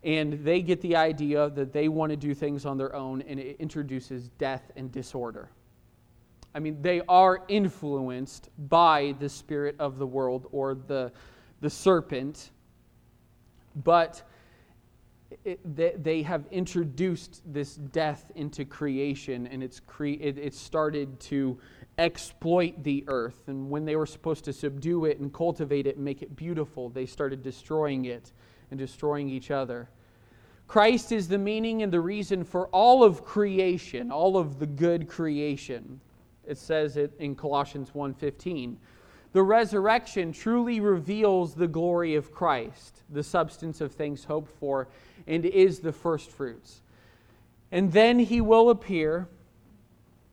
and 0.04 0.34
they 0.44 0.62
get 0.62 0.80
the 0.80 0.94
idea 0.94 1.50
that 1.50 1.72
they 1.72 1.88
want 1.88 2.10
to 2.10 2.16
do 2.16 2.34
things 2.34 2.64
on 2.64 2.78
their 2.78 2.94
own, 2.94 3.22
and 3.22 3.40
it 3.40 3.56
introduces 3.58 4.28
death 4.38 4.70
and 4.76 4.92
disorder. 4.92 5.50
I 6.54 6.60
mean, 6.60 6.80
they 6.80 7.02
are 7.08 7.42
influenced 7.48 8.50
by 8.68 9.14
the 9.18 9.28
spirit 9.28 9.74
of 9.78 9.98
the 9.98 10.06
world 10.06 10.46
or 10.52 10.74
the, 10.74 11.10
the 11.60 11.70
serpent, 11.70 12.50
but 13.82 14.22
it, 15.44 15.76
they, 15.76 15.94
they 15.96 16.22
have 16.22 16.46
introduced 16.50 17.42
this 17.44 17.76
death 17.76 18.30
into 18.34 18.64
creation 18.64 19.46
and 19.46 19.62
it's 19.62 19.80
cre- 19.80 20.06
it, 20.06 20.38
it 20.38 20.54
started 20.54 21.20
to 21.20 21.58
exploit 21.98 22.82
the 22.82 23.04
earth. 23.08 23.48
And 23.48 23.68
when 23.68 23.84
they 23.84 23.96
were 23.96 24.06
supposed 24.06 24.44
to 24.44 24.52
subdue 24.52 25.04
it 25.04 25.18
and 25.18 25.32
cultivate 25.32 25.86
it 25.86 25.96
and 25.96 26.04
make 26.04 26.22
it 26.22 26.34
beautiful, 26.36 26.88
they 26.88 27.06
started 27.06 27.42
destroying 27.42 28.06
it 28.06 28.32
and 28.70 28.78
destroying 28.78 29.28
each 29.28 29.50
other. 29.50 29.90
Christ 30.66 31.12
is 31.12 31.28
the 31.28 31.38
meaning 31.38 31.82
and 31.82 31.92
the 31.92 32.00
reason 32.00 32.44
for 32.44 32.68
all 32.68 33.02
of 33.02 33.24
creation, 33.24 34.12
all 34.12 34.36
of 34.36 34.58
the 34.58 34.66
good 34.66 35.08
creation. 35.08 36.00
It 36.46 36.58
says 36.58 36.96
it 36.96 37.12
in 37.18 37.34
Colossians 37.34 37.90
1:15. 37.94 38.76
The 39.32 39.42
resurrection 39.42 40.32
truly 40.32 40.80
reveals 40.80 41.54
the 41.54 41.68
glory 41.68 42.14
of 42.14 42.32
Christ, 42.32 43.02
the 43.10 43.22
substance 43.22 43.80
of 43.80 43.92
things 43.92 44.24
hoped 44.24 44.50
for, 44.58 44.88
and 45.28 45.44
is 45.44 45.78
the 45.78 45.92
first 45.92 46.30
fruits. 46.30 46.80
And 47.70 47.92
then 47.92 48.18
he 48.18 48.40
will 48.40 48.70
appear, 48.70 49.28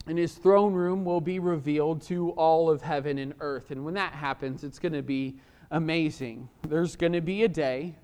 and 0.06 0.18
his 0.18 0.34
throne 0.34 0.72
room 0.72 1.04
will 1.04 1.20
be 1.20 1.38
revealed 1.38 2.02
to 2.02 2.30
all 2.30 2.68
of 2.70 2.82
heaven 2.82 3.18
and 3.18 3.34
earth. 3.40 3.70
And 3.70 3.84
when 3.84 3.94
that 3.94 4.14
happens, 4.14 4.64
it's 4.64 4.80
going 4.80 4.94
to 4.94 5.02
be 5.02 5.36
amazing. 5.70 6.48
There's 6.66 6.96
going 6.96 7.12
to 7.12 7.20
be 7.20 7.44
a 7.44 7.48
day 7.48 7.94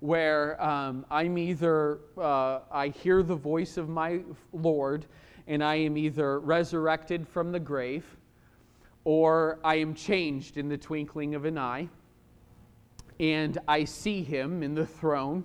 where 0.00 0.62
um, 0.62 1.06
I'm 1.10 1.38
either, 1.38 2.00
uh, 2.18 2.60
I 2.70 2.88
hear 2.88 3.22
the 3.22 3.36
voice 3.36 3.76
of 3.76 3.88
my 3.88 4.20
Lord, 4.52 5.06
and 5.46 5.64
I 5.64 5.76
am 5.76 5.96
either 5.96 6.38
resurrected 6.40 7.26
from 7.26 7.50
the 7.50 7.60
grave 7.60 8.04
or 9.04 9.58
I 9.64 9.76
am 9.76 9.94
changed 9.94 10.56
in 10.56 10.68
the 10.68 10.76
twinkling 10.76 11.34
of 11.34 11.44
an 11.44 11.58
eye, 11.58 11.88
and 13.18 13.58
I 13.66 13.84
see 13.84 14.22
him 14.22 14.62
in 14.62 14.74
the 14.74 14.86
throne. 14.86 15.44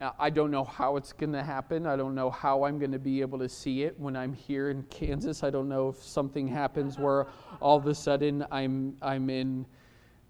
I 0.00 0.30
don't 0.30 0.52
know 0.52 0.62
how 0.62 0.96
it's 0.96 1.12
going 1.12 1.32
to 1.32 1.42
happen. 1.42 1.84
I 1.84 1.96
don't 1.96 2.14
know 2.14 2.30
how 2.30 2.64
I'm 2.64 2.78
going 2.78 2.92
to 2.92 3.00
be 3.00 3.20
able 3.20 3.38
to 3.40 3.48
see 3.48 3.82
it 3.82 3.98
when 3.98 4.16
I'm 4.16 4.32
here 4.32 4.70
in 4.70 4.84
Kansas. 4.84 5.42
I 5.42 5.50
don't 5.50 5.68
know 5.68 5.88
if 5.88 6.00
something 6.00 6.46
happens 6.46 6.98
where 6.98 7.26
all 7.60 7.78
of 7.78 7.86
a 7.88 7.94
sudden 7.94 8.46
I'm, 8.52 8.96
I'm 9.02 9.28
in 9.28 9.66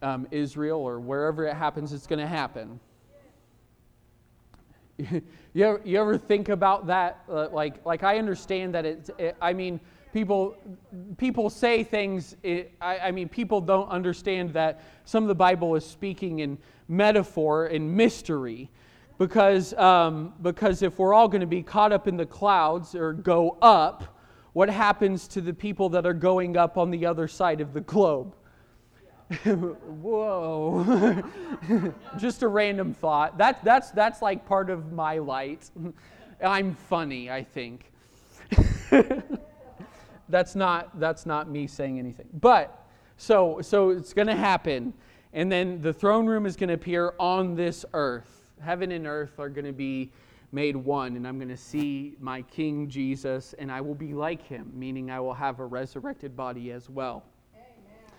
um, 0.01 0.27
Israel 0.31 0.81
or 0.81 1.01
wherever 1.01 1.47
it 1.47 1.55
happens, 1.55 1.93
it's 1.93 2.07
going 2.07 2.19
to 2.19 2.27
happen. 2.27 2.81
you, 4.99 5.65
ever, 5.65 5.83
you 5.85 6.01
ever 6.01 6.17
think 6.17 6.49
about 6.49 6.87
that? 6.87 7.23
Uh, 7.29 7.49
like, 7.51 7.85
like, 7.85 8.03
I 8.03 8.19
understand 8.19 8.75
that 8.75 8.87
it's, 8.87 9.11
it, 9.19 9.37
I 9.41 9.53
mean, 9.53 9.81
people 10.15 10.57
people 11.19 11.51
say 11.51 11.85
things 11.85 12.35
it, 12.43 12.73
I, 12.81 12.99
I, 12.99 13.11
mean 13.11 13.29
people 13.29 13.61
don't 13.61 13.91
understand 13.91 14.55
that 14.55 14.83
some 15.05 15.23
of 15.23 15.29
the 15.29 15.35
bible 15.35 15.75
is 15.75 15.85
speaking 15.85 16.39
in 16.39 16.57
metaphor 16.89 17.67
and 17.67 17.95
mystery 17.95 18.71
because 19.19 19.75
um, 19.75 20.33
because 20.43 20.83
if 20.83 20.99
we're 20.99 21.13
all 21.13 21.29
going 21.29 21.41
to 21.41 21.47
be 21.47 21.63
caught 21.63 21.93
up 21.93 22.09
in 22.09 22.17
the 22.17 22.27
clouds 22.27 22.95
or 22.95 23.13
go 23.13 23.59
up 23.61 24.17
what 24.53 24.71
happens 24.71 25.29
to 25.29 25.41
the 25.41 25.53
people 25.53 25.89
that 25.91 26.07
are 26.07 26.15
going 26.15 26.57
up 26.57 26.79
on 26.79 26.91
the 26.91 27.07
other 27.07 27.29
side 27.29 27.61
of 27.61 27.73
the 27.73 27.81
globe? 27.83 28.35
Whoa. 29.45 31.23
Just 32.19 32.43
a 32.43 32.49
random 32.49 32.95
thought. 32.95 33.39
That, 33.39 33.63
that's 33.63 33.91
that's 33.91 34.23
like 34.23 34.47
part 34.47 34.71
of 34.71 34.91
my 34.93 35.19
light. 35.19 35.71
I'm 36.43 36.75
funny 36.75 37.31
i 37.31 37.43
think. 37.43 37.93
That's 40.31 40.55
not 40.55 40.99
that's 41.01 41.25
not 41.25 41.51
me 41.51 41.67
saying 41.67 41.99
anything. 41.99 42.29
But 42.35 42.87
so 43.17 43.61
so 43.63 43.91
it's 43.91 44.13
going 44.13 44.29
to 44.29 44.37
happen, 44.37 44.93
and 45.33 45.51
then 45.51 45.81
the 45.81 45.93
throne 45.93 46.27
room 46.27 46.45
is 46.47 46.57
going 46.57 46.69
to 46.69 46.75
appear 46.75 47.15
on 47.19 47.55
this 47.55 47.85
earth. 47.95 48.38
Heaven 48.61 48.93
and 48.93 49.07
earth 49.07 49.39
are 49.39 49.49
going 49.49 49.65
to 49.65 49.73
be 49.73 50.11
made 50.53 50.77
one, 50.77 51.17
and 51.17 51.27
I'm 51.27 51.39
going 51.39 51.49
to 51.49 51.57
see 51.57 52.17
my 52.21 52.43
King 52.43 52.89
Jesus, 52.89 53.55
and 53.59 53.71
I 53.71 53.81
will 53.81 53.95
be 53.95 54.15
like 54.15 54.43
him, 54.43 54.73
meaning 54.75 55.11
I 55.11 55.21
will 55.21 55.35
have 55.35 55.61
a 55.61 55.67
resurrected 55.67 56.37
body 56.37 56.73
as 56.73 56.89
well. 56.89 57.25
Amen. 57.55 58.11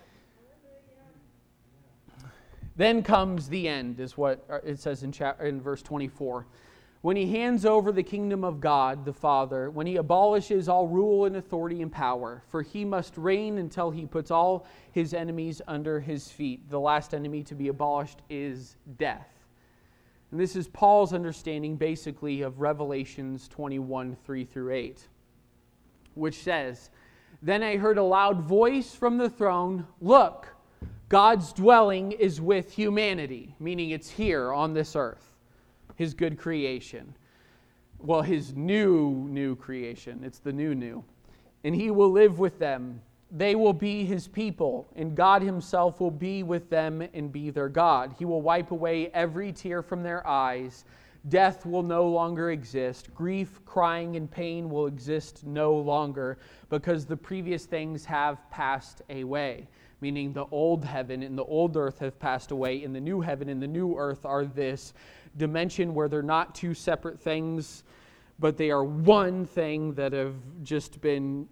Then 2.76 3.04
comes 3.04 3.50
the 3.50 3.68
end, 3.68 4.00
is 4.00 4.18
what 4.18 4.46
uh, 4.50 4.60
it 4.64 4.80
says 4.80 5.04
in, 5.04 5.12
chapter, 5.12 5.46
in 5.46 5.62
verse 5.62 5.82
24 5.82 6.46
when 7.02 7.16
he 7.16 7.32
hands 7.32 7.66
over 7.66 7.92
the 7.92 8.04
kingdom 8.04 8.44
of 8.44 8.60
God 8.60 9.06
the 9.06 9.14
Father, 9.14 9.70
when 9.70 9.88
he 9.88 9.96
abolishes 9.96 10.68
all 10.68 10.88
rule 10.88 11.26
and 11.26 11.38
authority 11.38 11.82
and 11.82 11.92
power, 11.92 12.44
for 12.50 12.62
he 12.62 12.84
must 12.84 13.18
reign 13.18 13.58
until 13.58 13.90
he 13.90 14.06
puts 14.06 14.32
all 14.32 14.68
his 14.92 15.14
enemies 15.14 15.62
under 15.68 16.02
his 16.02 16.30
feet. 16.30 16.70
The 16.70 16.80
last 16.80 17.14
enemy 17.14 17.42
to 17.44 17.56
be 17.56 17.70
abolished 17.70 18.20
is 18.30 18.76
death. 18.98 19.39
And 20.32 20.40
this 20.40 20.56
is 20.56 20.68
Paul's 20.68 21.14
understanding 21.14 21.76
basically 21.76 22.42
of 22.42 22.60
Revelations 22.60 23.48
21 23.48 24.16
3 24.24 24.46
through 24.46 24.74
8, 24.74 25.08
which 26.14 26.44
says, 26.44 26.92
Then 27.42 27.64
I 27.64 27.78
heard 27.78 27.98
a 27.98 28.04
loud 28.04 28.42
voice 28.42 28.94
from 28.94 29.18
the 29.18 29.30
throne 29.30 29.88
Look, 30.02 30.48
God's 31.10 31.52
dwelling 31.54 32.12
is 32.12 32.40
with 32.40 32.72
humanity, 32.72 33.56
meaning 33.60 33.90
it's 33.90 34.10
here 34.10 34.54
on 34.54 34.74
this 34.74 34.96
earth 34.96 35.30
his 36.00 36.14
good 36.14 36.38
creation. 36.38 37.14
Well, 38.00 38.22
his 38.22 38.56
new, 38.56 39.28
new 39.30 39.58
creation. 39.58 40.22
It's 40.24 40.40
the 40.40 40.54
new, 40.54 40.74
new. 40.74 41.04
And 41.66 41.76
he 41.76 41.92
will 41.92 42.10
live 42.10 42.40
with 42.40 42.58
them. 42.58 43.02
They 43.32 43.56
will 43.56 43.74
be 43.74 44.06
his 44.06 44.28
people, 44.28 44.88
and 44.96 45.16
God 45.16 45.42
himself 45.42 46.00
will 46.00 46.12
be 46.12 46.44
with 46.44 46.70
them 46.70 47.08
and 47.14 47.32
be 47.32 47.50
their 47.52 47.70
God. 47.70 48.16
He 48.18 48.26
will 48.26 48.42
wipe 48.42 48.72
away 48.72 49.10
every 49.14 49.52
tear 49.52 49.82
from 49.84 50.02
their 50.02 50.26
eyes. 50.26 50.86
Death 51.28 51.66
will 51.66 51.84
no 51.84 52.08
longer 52.08 52.52
exist. 52.52 53.14
Grief, 53.14 53.60
crying, 53.66 54.16
and 54.16 54.32
pain 54.32 54.70
will 54.70 54.88
exist 54.88 55.46
no 55.46 55.74
longer 55.76 56.40
because 56.70 57.06
the 57.06 57.18
previous 57.18 57.66
things 57.66 58.06
have 58.06 58.50
passed 58.50 59.02
away 59.10 59.68
meaning 60.02 60.34
the 60.34 60.46
old 60.52 60.86
heaven 60.86 61.24
and 61.24 61.38
the 61.38 61.44
old 61.44 61.76
earth 61.76 62.00
have 62.00 62.18
passed 62.20 62.52
away, 62.52 62.84
and 62.84 62.96
the 62.96 63.00
new 63.00 63.22
heaven 63.22 63.50
and 63.50 63.62
the 63.62 63.68
new 63.68 63.98
earth 63.98 64.26
are 64.26 64.46
this 64.46 64.94
dimension 65.38 65.94
where 65.94 66.08
they're 66.08 66.22
not 66.22 66.56
two 66.56 66.74
separate 66.74 67.20
things, 67.20 67.84
but 68.40 68.58
they 68.58 68.72
are 68.72 68.84
one 68.84 69.46
thing 69.46 69.94
that 69.94 70.14
have 70.14 70.36
just 70.64 71.02
been 71.02 71.48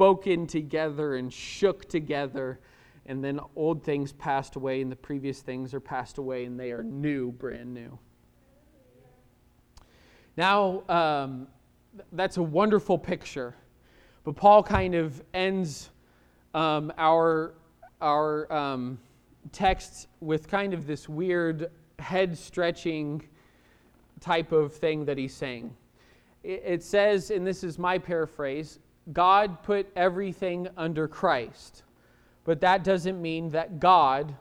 spoken 0.00 0.46
together 0.46 1.16
and 1.16 1.30
shook 1.30 1.86
together. 1.86 2.58
And 3.04 3.22
then 3.22 3.38
old 3.54 3.84
things 3.84 4.14
passed 4.14 4.56
away, 4.56 4.80
and 4.80 4.90
the 4.90 4.96
previous 4.96 5.40
things 5.42 5.74
are 5.74 5.80
passed 5.80 6.16
away, 6.16 6.46
and 6.46 6.58
they 6.58 6.72
are 6.72 6.82
new, 6.82 7.32
brand 7.32 7.74
new. 7.74 7.98
Now, 10.38 10.84
um, 10.88 11.48
that's 12.12 12.38
a 12.38 12.42
wonderful 12.42 12.96
picture. 12.96 13.54
But 14.24 14.36
Paul 14.36 14.62
kind 14.62 14.94
of 14.94 15.22
ends 15.34 15.90
um, 16.54 16.90
our, 16.96 17.52
our 18.00 18.50
um, 18.50 18.98
text 19.52 20.08
with 20.20 20.48
kind 20.48 20.72
of 20.72 20.86
this 20.86 21.10
weird 21.10 21.70
head 21.98 22.38
stretching 22.38 23.22
type 24.18 24.50
of 24.50 24.72
thing 24.72 25.04
that 25.04 25.18
he's 25.18 25.34
saying. 25.34 25.76
It 26.42 26.82
says, 26.82 27.30
and 27.30 27.46
this 27.46 27.62
is 27.62 27.78
my 27.78 27.98
paraphrase 27.98 28.78
God 29.12 29.62
put 29.62 29.88
everything 29.96 30.68
under 30.76 31.08
Christ, 31.08 31.82
but 32.44 32.60
that 32.60 32.84
doesn't 32.84 33.20
mean 33.20 33.50
that 33.50 33.80
God 33.80 34.34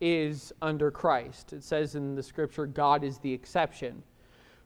is 0.00 0.52
under 0.60 0.90
Christ. 0.90 1.52
It 1.52 1.62
says 1.62 1.94
in 1.94 2.14
the 2.14 2.22
scripture, 2.22 2.66
God 2.66 3.04
is 3.04 3.18
the 3.18 3.32
exception. 3.32 4.02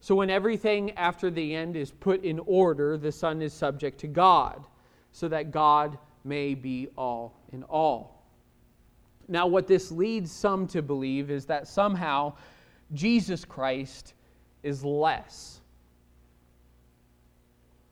So 0.01 0.15
when 0.15 0.31
everything 0.31 0.93
after 0.93 1.31
the 1.31 1.55
end 1.55 1.77
is 1.77 1.91
put 1.91 2.25
in 2.25 2.39
order, 2.47 2.97
the 2.97 3.13
Son 3.13 3.43
is 3.43 3.53
subject 3.53 4.01
to 4.01 4.07
God, 4.07 4.67
so 5.13 5.29
that 5.29 5.51
God 5.51 5.99
may 6.25 6.55
be 6.55 6.89
all 6.97 7.35
in 7.53 7.63
all. 7.65 8.25
Now, 9.29 9.47
what 9.47 9.67
this 9.67 9.93
leads 9.93 10.33
some 10.33 10.67
to 10.69 10.83
believe 10.83 11.31
is 11.31 11.47
that 11.47 11.69
somehow 11.69 12.35
Jesus 12.93 13.45
Christ 13.45 14.15
is 14.63 14.85
less, 14.85 15.61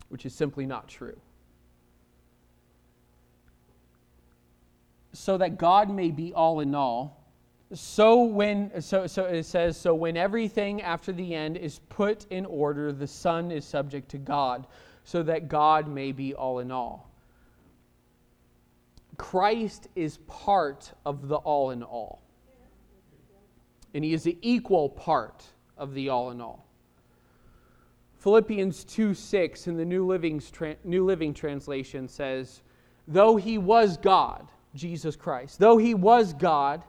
which 0.08 0.26
is 0.26 0.34
simply 0.34 0.66
not 0.66 0.88
true. 0.88 1.16
So 5.18 5.36
that 5.36 5.58
God 5.58 5.90
may 5.90 6.12
be 6.12 6.32
all 6.32 6.60
in 6.60 6.76
all. 6.76 7.26
So 7.74 8.22
when 8.22 8.80
so 8.80 9.08
so 9.08 9.24
it 9.24 9.42
says 9.42 9.76
so 9.76 9.92
when 9.92 10.16
everything 10.16 10.80
after 10.80 11.12
the 11.12 11.34
end 11.34 11.56
is 11.56 11.80
put 11.88 12.24
in 12.30 12.46
order 12.46 12.92
the 12.92 13.08
son 13.08 13.50
is 13.50 13.64
subject 13.64 14.08
to 14.12 14.18
God 14.18 14.68
so 15.02 15.24
that 15.24 15.48
God 15.48 15.88
may 15.88 16.12
be 16.12 16.34
all 16.34 16.60
in 16.60 16.70
all. 16.70 17.10
Christ 19.16 19.88
is 19.96 20.18
part 20.28 20.92
of 21.04 21.26
the 21.26 21.36
all 21.36 21.72
in 21.72 21.82
all. 21.82 22.22
And 23.92 24.04
he 24.04 24.12
is 24.12 24.22
the 24.22 24.38
equal 24.40 24.88
part 24.88 25.44
of 25.76 25.94
the 25.94 26.10
all 26.10 26.30
in 26.30 26.40
all. 26.40 26.64
Philippians 28.20 28.84
2 28.84 29.14
6 29.14 29.66
in 29.66 29.76
the 29.76 29.84
New 29.84 30.06
Living, 30.06 30.40
New 30.84 31.04
Living 31.04 31.34
Translation 31.34 32.06
says, 32.06 32.62
Though 33.08 33.34
he 33.34 33.58
was 33.58 33.96
God, 33.96 34.48
Jesus 34.78 35.16
Christ, 35.16 35.58
though 35.58 35.76
he 35.76 35.94
was 35.94 36.32
God, 36.32 36.82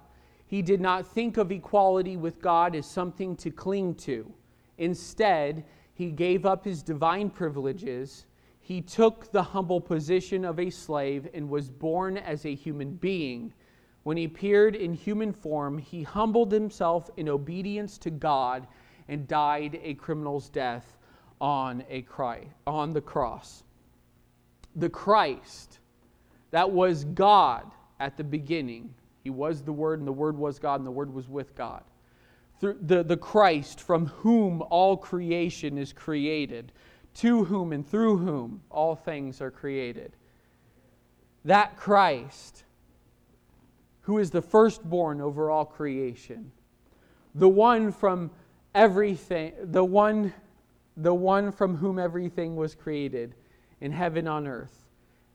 he 0.45 0.61
did 0.61 0.79
not 0.79 1.05
think 1.05 1.37
of 1.37 1.51
equality 1.51 2.17
with 2.17 2.41
God 2.41 2.75
as 2.75 2.85
something 2.85 3.35
to 3.37 3.51
cling 3.51 3.95
to. 3.95 4.31
Instead, 4.77 5.65
he 5.93 6.11
gave 6.11 6.45
up 6.45 6.63
his 6.63 6.81
divine 6.81 7.29
privileges. 7.29 8.25
He 8.61 8.81
took 8.81 9.31
the 9.31 9.43
humble 9.43 9.81
position 9.81 10.45
of 10.45 10.59
a 10.59 10.69
slave 10.69 11.27
and 11.33 11.49
was 11.49 11.69
born 11.69 12.17
as 12.17 12.45
a 12.45 12.55
human 12.55 12.93
being. 12.93 13.53
When 14.03 14.15
he 14.15 14.23
appeared 14.23 14.75
in 14.75 14.93
human 14.93 15.33
form, 15.33 15.77
he 15.77 16.03
humbled 16.03 16.51
himself 16.51 17.09
in 17.17 17.27
obedience 17.27 17.97
to 17.99 18.09
God 18.09 18.65
and 19.07 19.27
died 19.27 19.79
a 19.83 19.95
criminal's 19.95 20.49
death 20.49 20.97
on, 21.41 21.83
a 21.89 22.03
cry, 22.03 22.47
on 22.65 22.93
the 22.93 23.01
cross. 23.01 23.63
The 24.75 24.89
Christ 24.89 25.79
that 26.51 26.71
was 26.71 27.03
God 27.03 27.71
at 27.99 28.17
the 28.17 28.23
beginning, 28.23 28.93
he 29.23 29.29
was 29.29 29.61
the 29.61 29.73
Word, 29.73 29.99
and 29.99 30.07
the 30.07 30.13
Word 30.13 30.37
was 30.37 30.59
God, 30.59 30.79
and 30.79 30.87
the 30.87 30.91
Word 30.91 31.13
was 31.13 31.27
with 31.27 31.55
God. 31.55 31.83
Through 32.59 32.77
the, 32.81 33.03
the 33.03 33.17
Christ 33.17 33.81
from 33.81 34.07
whom 34.07 34.61
all 34.69 34.97
creation 34.97 35.77
is 35.77 35.93
created, 35.93 36.71
to 37.15 37.43
whom 37.45 37.73
and 37.73 37.87
through 37.87 38.17
whom 38.17 38.61
all 38.69 38.95
things 38.95 39.41
are 39.41 39.51
created. 39.51 40.13
That 41.45 41.77
Christ, 41.77 42.63
who 44.01 44.17
is 44.17 44.31
the 44.31 44.41
firstborn 44.41 45.21
over 45.21 45.49
all 45.49 45.65
creation, 45.65 46.51
the 47.35 47.49
one 47.49 47.91
from 47.91 48.31
everything, 48.75 49.53
the 49.61 49.83
one, 49.83 50.33
the 50.97 51.13
one 51.13 51.51
from 51.51 51.77
whom 51.77 51.99
everything 51.99 52.55
was 52.55 52.75
created 52.75 53.35
in 53.81 53.91
heaven 53.91 54.27
on 54.27 54.47
earth, 54.47 54.85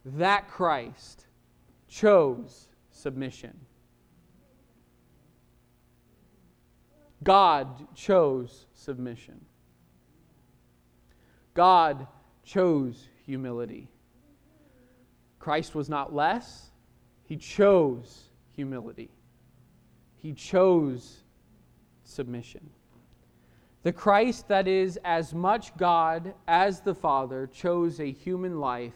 that 0.05 0.49
Christ 0.49 1.24
chose 1.95 2.67
submission. 2.91 3.57
God 7.23 7.87
chose 7.95 8.67
submission. 8.75 9.41
God 11.55 12.09
chose 12.43 13.07
humility. 13.25 13.89
Christ 15.39 15.77
was 15.77 15.89
not 15.89 16.13
less, 16.13 16.73
he 17.23 17.37
chose 17.37 18.25
humility. 18.51 19.11
He 20.17 20.33
chose 20.33 21.23
submission. 22.03 22.71
The 23.85 23.93
Christ 23.93 24.49
that 24.49 24.67
is 24.67 24.99
as 25.05 25.33
much 25.33 25.77
God 25.77 26.35
as 26.49 26.81
the 26.81 26.95
Father 26.95 27.47
chose 27.47 28.01
a 28.01 28.11
human 28.11 28.59
life, 28.59 28.95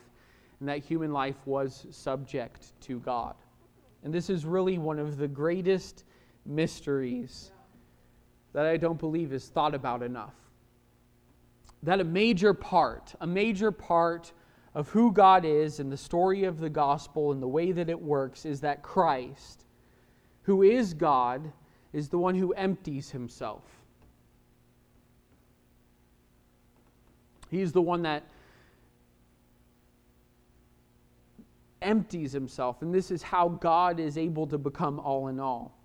and 0.60 0.68
that 0.68 0.78
human 0.78 1.12
life 1.12 1.36
was 1.46 1.86
subject 1.90 2.72
to 2.82 2.98
God. 3.00 3.34
And 4.02 4.12
this 4.12 4.30
is 4.30 4.44
really 4.44 4.78
one 4.78 4.98
of 4.98 5.16
the 5.16 5.28
greatest 5.28 6.04
mysteries 6.44 7.52
that 8.52 8.66
I 8.66 8.76
don't 8.76 8.98
believe 8.98 9.32
is 9.32 9.48
thought 9.48 9.74
about 9.74 10.02
enough. 10.02 10.34
That 11.82 12.00
a 12.00 12.04
major 12.04 12.54
part, 12.54 13.14
a 13.20 13.26
major 13.26 13.70
part 13.70 14.32
of 14.74 14.88
who 14.88 15.12
God 15.12 15.44
is 15.44 15.80
and 15.80 15.90
the 15.90 15.96
story 15.96 16.44
of 16.44 16.58
the 16.58 16.70
gospel 16.70 17.32
and 17.32 17.42
the 17.42 17.48
way 17.48 17.72
that 17.72 17.88
it 17.88 18.00
works 18.00 18.44
is 18.44 18.60
that 18.60 18.82
Christ, 18.82 19.64
who 20.42 20.62
is 20.62 20.94
God, 20.94 21.52
is 21.92 22.08
the 22.08 22.18
one 22.18 22.34
who 22.34 22.52
empties 22.52 23.10
himself. 23.10 23.64
He's 27.50 27.72
the 27.72 27.82
one 27.82 28.02
that 28.02 28.24
empties 31.82 32.32
himself, 32.32 32.82
and 32.82 32.94
this 32.94 33.10
is 33.10 33.22
how 33.22 33.48
God 33.48 34.00
is 34.00 34.18
able 34.18 34.46
to 34.46 34.58
become 34.58 34.98
all 35.00 35.28
in 35.28 35.38
all. 35.38 35.76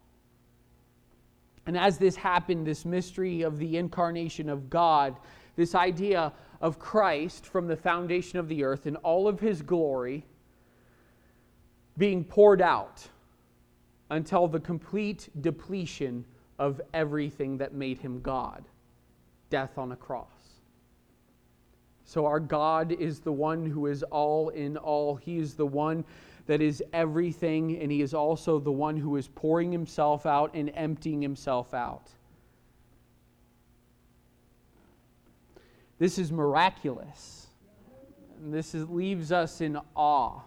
And 1.66 1.78
as 1.78 1.98
this 1.98 2.16
happened, 2.16 2.68
this 2.68 2.86
mystery 2.86 3.41
of 3.41 3.58
the 3.58 3.78
incarnation 3.78 4.50
of 4.50 4.70
God, 4.70 5.16
this 5.56 5.76
idea 5.76 6.34
of 6.62 6.80
Christ 6.80 7.46
from 7.46 7.68
the 7.68 7.76
foundation 7.76 8.39
of 8.39 8.48
the 8.48 8.64
earth 8.64 8.88
in 8.88 8.96
all 8.98 9.28
of 9.28 9.39
his 9.39 9.62
glory 9.62 10.26
being 11.98 12.24
poured 12.24 12.62
out 12.62 13.08
until 14.10 14.48
the 14.48 14.60
complete 14.60 15.30
depletion 15.41 16.26
of 16.60 16.82
everything 16.94 17.58
that 17.58 17.74
made 17.74 17.98
him 17.98 18.22
God 18.22 18.64
death 19.50 19.78
on 19.78 19.91
a 19.91 19.96
cross. 19.96 20.33
So, 22.06 22.26
our 22.26 22.39
God 22.39 22.91
is 22.91 23.20
the 23.20 23.32
one 23.32 23.66
who 23.66 23.88
is 23.88 24.04
all 24.04 24.49
in 24.49 24.78
all. 24.78 25.16
He 25.16 25.38
is 25.38 25.54
the 25.54 25.66
one 25.66 26.04
that 26.45 26.62
is 26.62 26.84
everything, 26.91 27.80
and 27.80 27.91
He 27.91 28.01
is 28.01 28.14
also 28.14 28.60
the 28.60 28.72
one 28.72 28.97
who 28.97 29.16
is 29.16 29.28
pouring 29.30 29.72
Himself 29.72 30.26
out 30.26 30.51
and 30.54 30.72
emptying 30.76 31.22
Himself 31.22 31.74
out. 31.74 32.10
This 35.99 36.18
is 36.18 36.32
miraculous. 36.32 37.47
And 38.43 38.54
this 38.54 38.76
is, 38.76 38.89
leaves 38.89 39.32
us 39.32 39.62
in 39.62 39.78
awe. 39.95 40.41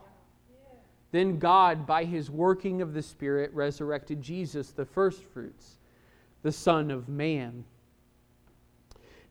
Then 1.13 1.39
God, 1.39 1.87
by 1.87 2.05
His 2.05 2.31
working 2.31 2.83
of 2.83 2.93
the 2.93 3.01
Spirit, 3.01 3.51
resurrected 3.55 4.21
Jesus, 4.21 4.73
the 4.73 4.85
firstfruits, 4.85 5.79
the 6.43 6.53
Son 6.53 6.91
of 6.91 7.09
Man. 7.09 7.65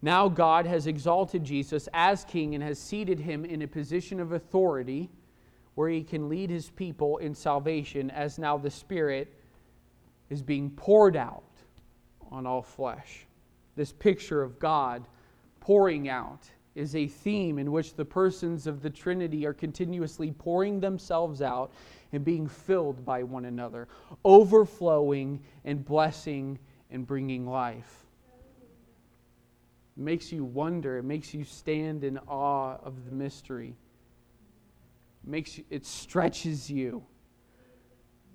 Now 0.05 0.29
God 0.29 0.67
has 0.67 0.85
exalted 0.85 1.43
Jesus 1.43 1.89
as 1.91 2.23
king 2.25 2.53
and 2.53 2.63
has 2.63 2.77
seated 2.77 3.19
him 3.19 3.43
in 3.43 3.63
a 3.63 3.67
position 3.67 4.19
of 4.19 4.33
authority 4.33 5.09
where 5.73 5.89
he 5.89 6.03
can 6.03 6.29
lead 6.29 6.51
his 6.51 6.69
people 6.69 7.17
in 7.17 7.33
salvation, 7.33 8.11
as 8.11 8.37
now 8.37 8.55
the 8.55 8.69
Spirit 8.69 9.33
is 10.29 10.43
being 10.43 10.69
poured 10.69 11.15
out 11.15 11.49
on 12.29 12.45
all 12.45 12.61
flesh. 12.61 13.25
This 13.75 13.91
picture 13.91 14.43
of 14.43 14.59
God 14.59 15.07
pouring 15.59 16.07
out 16.07 16.43
is 16.75 16.95
a 16.95 17.07
theme 17.07 17.57
in 17.57 17.71
which 17.71 17.95
the 17.95 18.05
persons 18.05 18.67
of 18.67 18.83
the 18.83 18.91
Trinity 18.91 19.43
are 19.43 19.55
continuously 19.55 20.31
pouring 20.31 20.79
themselves 20.79 21.41
out 21.41 21.73
and 22.11 22.23
being 22.23 22.47
filled 22.47 23.03
by 23.03 23.23
one 23.23 23.45
another, 23.45 23.87
overflowing 24.23 25.41
and 25.63 25.83
blessing 25.83 26.59
and 26.91 27.07
bringing 27.07 27.47
life. 27.47 28.04
It 29.97 30.03
makes 30.03 30.31
you 30.31 30.43
wonder, 30.43 30.97
it 30.97 31.03
makes 31.03 31.33
you 31.33 31.43
stand 31.43 32.03
in 32.03 32.17
awe 32.27 32.77
of 32.83 33.05
the 33.05 33.11
mystery 33.11 33.75
makes 35.27 35.57
you, 35.57 35.63
it 35.69 35.85
stretches 35.85 36.69
you. 36.69 37.03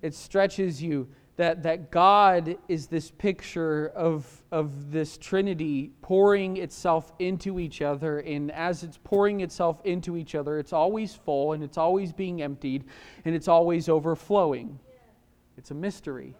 It 0.01 0.13
stretches 0.13 0.81
you 0.81 1.07
that, 1.37 1.63
that 1.63 1.91
God 1.91 2.57
is 2.67 2.87
this 2.87 3.11
picture 3.11 3.87
of, 3.95 4.25
of 4.51 4.91
this 4.91 5.17
Trinity 5.17 5.91
pouring 6.01 6.57
itself 6.57 7.13
into 7.19 7.59
each 7.59 7.81
other. 7.81 8.19
And 8.19 8.51
as 8.51 8.83
it's 8.83 8.97
pouring 9.03 9.41
itself 9.41 9.81
into 9.85 10.17
each 10.17 10.35
other, 10.35 10.59
it's 10.59 10.73
always 10.73 11.15
full 11.15 11.53
and 11.53 11.63
it's 11.63 11.77
always 11.77 12.11
being 12.11 12.41
emptied 12.41 12.85
and 13.25 13.35
it's 13.35 13.47
always 13.47 13.89
overflowing. 13.89 14.79
It's 15.57 15.71
a 15.71 15.75
mystery. 15.75 16.35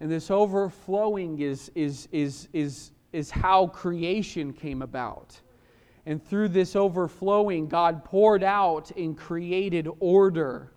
And 0.00 0.10
this 0.10 0.30
overflowing 0.30 1.38
is, 1.38 1.70
is, 1.74 2.08
is, 2.10 2.48
is, 2.52 2.90
is 3.12 3.30
how 3.30 3.66
creation 3.68 4.52
came 4.52 4.82
about. 4.82 5.38
And 6.06 6.24
through 6.24 6.48
this 6.48 6.74
overflowing, 6.74 7.68
God 7.68 8.04
poured 8.04 8.42
out 8.42 8.90
and 8.92 9.16
created 9.16 9.88
order. 10.00 10.72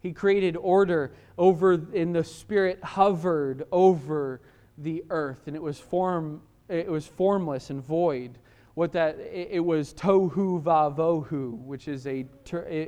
He 0.00 0.12
created 0.12 0.56
order 0.56 1.12
over, 1.38 1.74
and 1.74 2.14
the 2.14 2.24
Spirit 2.24 2.82
hovered 2.82 3.64
over 3.70 4.40
the 4.78 5.04
earth, 5.10 5.46
and 5.46 5.54
it 5.54 5.62
was 5.62 5.78
form, 5.78 6.42
it 6.68 6.90
was 6.90 7.06
formless 7.06 7.70
and 7.70 7.84
void. 7.84 8.38
What 8.74 8.90
that 8.92 9.18
it 9.20 9.62
was 9.62 9.92
tohu 9.92 10.62
vavohu, 10.62 11.58
which 11.58 11.88
is 11.88 12.06
a 12.06 12.22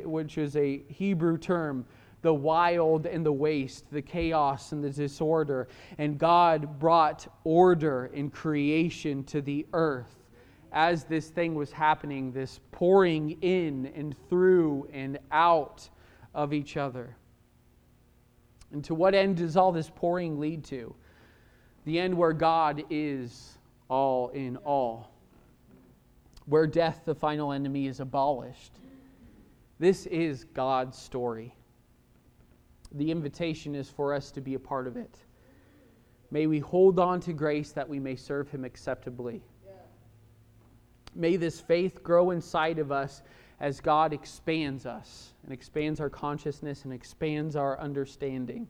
which 0.04 0.38
is 0.38 0.56
a 0.56 0.82
Hebrew 0.88 1.36
term, 1.36 1.84
the 2.24 2.34
wild 2.34 3.04
and 3.04 3.24
the 3.24 3.32
waste, 3.32 3.90
the 3.92 4.00
chaos 4.00 4.72
and 4.72 4.82
the 4.82 4.88
disorder, 4.88 5.68
and 5.98 6.18
God 6.18 6.78
brought 6.78 7.28
order 7.44 8.06
and 8.14 8.32
creation 8.32 9.24
to 9.24 9.42
the 9.42 9.66
earth 9.74 10.24
as 10.72 11.04
this 11.04 11.28
thing 11.28 11.54
was 11.54 11.70
happening, 11.70 12.32
this 12.32 12.60
pouring 12.72 13.32
in 13.42 13.92
and 13.94 14.16
through 14.30 14.88
and 14.90 15.18
out 15.32 15.86
of 16.34 16.54
each 16.54 16.78
other. 16.78 17.14
And 18.72 18.82
to 18.84 18.94
what 18.94 19.14
end 19.14 19.36
does 19.36 19.58
all 19.58 19.70
this 19.70 19.90
pouring 19.94 20.40
lead 20.40 20.64
to? 20.64 20.94
The 21.84 22.00
end 22.00 22.16
where 22.16 22.32
God 22.32 22.84
is 22.88 23.58
all 23.90 24.30
in 24.30 24.56
all, 24.56 25.12
where 26.46 26.66
death, 26.66 27.02
the 27.04 27.14
final 27.14 27.52
enemy, 27.52 27.86
is 27.86 28.00
abolished. 28.00 28.72
This 29.78 30.06
is 30.06 30.44
God's 30.54 30.96
story. 30.96 31.54
The 32.94 33.10
invitation 33.10 33.74
is 33.74 33.88
for 33.88 34.14
us 34.14 34.30
to 34.32 34.40
be 34.40 34.54
a 34.54 34.58
part 34.58 34.86
of 34.86 34.96
it. 34.96 35.18
May 36.30 36.46
we 36.46 36.58
hold 36.58 36.98
on 36.98 37.20
to 37.20 37.32
grace 37.32 37.72
that 37.72 37.88
we 37.88 37.98
may 37.98 38.16
serve 38.16 38.50
Him 38.50 38.64
acceptably. 38.64 39.42
May 41.14 41.36
this 41.36 41.60
faith 41.60 42.02
grow 42.02 42.30
inside 42.30 42.78
of 42.78 42.90
us 42.90 43.22
as 43.60 43.80
God 43.80 44.12
expands 44.12 44.84
us 44.84 45.32
and 45.44 45.52
expands 45.52 46.00
our 46.00 46.10
consciousness 46.10 46.84
and 46.84 46.92
expands 46.92 47.54
our 47.54 47.78
understanding. 47.78 48.66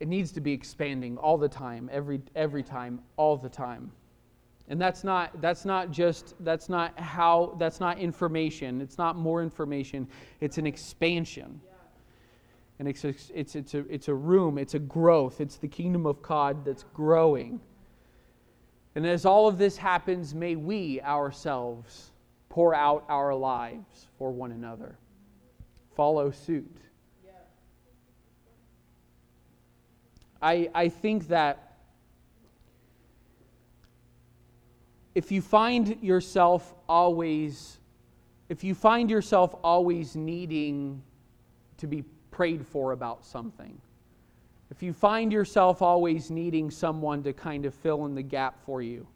It 0.00 0.08
needs 0.08 0.32
to 0.32 0.40
be 0.40 0.52
expanding 0.52 1.16
all 1.18 1.38
the 1.38 1.48
time, 1.48 1.88
every, 1.92 2.22
every 2.34 2.62
time, 2.62 3.00
all 3.16 3.36
the 3.36 3.48
time. 3.48 3.92
And 4.68 4.80
that's 4.80 5.02
not 5.02 5.40
that's 5.40 5.64
not 5.64 5.90
just 5.90 6.34
that's 6.40 6.68
not 6.68 6.98
how 6.98 7.56
that's 7.58 7.80
not 7.80 7.98
information. 7.98 8.80
It's 8.80 8.98
not 8.98 9.16
more 9.16 9.42
information. 9.42 10.06
It's 10.40 10.58
an 10.58 10.66
expansion. 10.66 11.60
And 12.80 12.88
it's 12.88 13.04
a, 13.04 13.14
it's 13.34 13.56
it's 13.56 13.74
a 13.74 13.84
it's 13.90 14.08
a 14.08 14.14
room, 14.14 14.56
it's 14.56 14.72
a 14.72 14.78
growth. 14.78 15.42
It's 15.42 15.56
the 15.56 15.68
kingdom 15.68 16.06
of 16.06 16.22
God 16.22 16.64
that's 16.64 16.86
growing. 16.94 17.60
And 18.94 19.06
as 19.06 19.26
all 19.26 19.46
of 19.46 19.58
this 19.58 19.76
happens, 19.76 20.34
may 20.34 20.56
we 20.56 20.98
ourselves 21.02 22.10
pour 22.48 22.74
out 22.74 23.04
our 23.10 23.34
lives 23.34 24.08
for 24.16 24.30
one 24.32 24.52
another. 24.52 24.96
Follow 25.94 26.30
suit. 26.30 26.74
I, 30.40 30.70
I 30.74 30.88
think 30.88 31.28
that 31.28 31.76
if 35.14 35.30
you 35.30 35.42
find 35.42 36.02
yourself 36.02 36.74
always 36.88 37.76
if 38.48 38.64
you 38.64 38.74
find 38.74 39.10
yourself 39.10 39.54
always 39.62 40.16
needing 40.16 41.02
to 41.76 41.86
be 41.86 42.04
prayed 42.40 42.66
for 42.66 42.92
about 42.92 43.22
something. 43.22 43.78
If 44.70 44.82
you 44.82 44.94
find 44.94 45.30
yourself 45.30 45.82
always 45.82 46.30
needing 46.30 46.70
someone 46.70 47.22
to 47.24 47.34
kind 47.34 47.66
of 47.66 47.74
fill 47.74 48.06
in 48.06 48.14
the 48.14 48.22
gap 48.22 48.64
for 48.64 48.80
you 48.80 49.06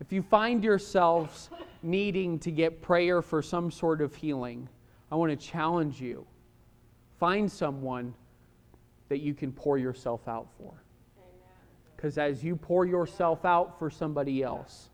if 0.00 0.10
you 0.10 0.22
find 0.22 0.64
yourselves 0.64 1.50
needing 1.82 2.38
to 2.38 2.50
get 2.50 2.80
prayer 2.80 3.20
for 3.20 3.42
some 3.42 3.70
sort 3.70 4.00
of 4.00 4.14
healing 4.14 4.66
i 5.10 5.14
want 5.14 5.38
to 5.38 5.46
challenge 5.46 6.00
you. 6.00 6.26
Find 7.20 7.52
someone 7.52 8.14
that 9.10 9.18
you 9.18 9.34
can 9.34 9.52
pour 9.52 9.76
yourself 9.76 10.26
out 10.26 10.48
for. 10.56 10.82
Because 11.94 12.16
as 12.16 12.42
you 12.42 12.56
pour 12.56 12.86
yourself 12.86 13.44
out 13.44 13.78
for 13.78 13.90
somebody 13.90 14.42
else 14.42 14.88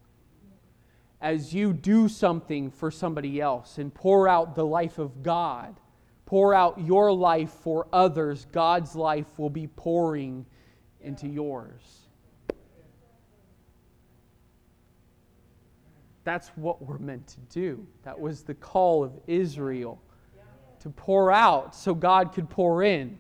as 1.21 1.55
you 1.55 1.73
do 1.73 2.09
something 2.09 2.73
for 2.73 2.91
somebody 2.91 3.41
else 3.41 3.79
and 3.79 3.95
pour 3.95 4.27
out 4.27 4.57
the 4.57 4.67
life 4.67 4.99
of 4.99 5.23
God, 5.23 5.77
pour 6.29 6.53
out 6.53 6.79
your 6.79 7.11
life 7.11 7.49
for 7.49 7.87
others, 7.91 8.47
God's 8.53 8.95
life 8.95 9.25
will 9.39 9.49
be 9.49 9.67
pouring 9.67 10.45
into 11.01 11.27
yours. 11.27 11.81
That's 16.25 16.49
what 16.49 16.83
we're 16.83 16.99
meant 16.99 17.29
to 17.29 17.41
do. 17.49 17.87
That 18.03 18.21
was 18.21 18.43
the 18.43 18.53
call 18.53 19.03
of 19.03 19.13
Israel 19.27 20.03
to 20.81 20.91
pour 20.91 21.33
out 21.33 21.75
so 21.75 21.95
God 21.95 22.35
could 22.35 22.51
pour 22.51 22.83
in. 22.83 23.19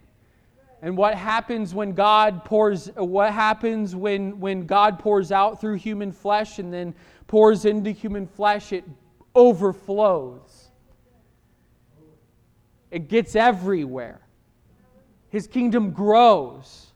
And 0.82 0.94
what 0.94 1.14
happens 1.14 1.74
when 1.74 1.92
God 1.92 2.44
pours 2.44 2.90
what 2.94 3.32
happens 3.32 3.96
when 3.96 4.38
when 4.38 4.66
God 4.66 4.98
pours 4.98 5.32
out 5.32 5.62
through 5.62 5.76
human 5.76 6.12
flesh 6.12 6.58
and 6.58 6.70
then 6.70 6.94
pours 7.26 7.64
into 7.64 7.90
human 7.90 8.26
flesh, 8.26 8.70
it 8.74 8.84
overflows. 9.34 10.67
It 12.90 13.08
gets 13.08 13.36
everywhere. 13.36 14.20
His 15.30 15.46
kingdom 15.46 15.90
grows. 15.90 16.86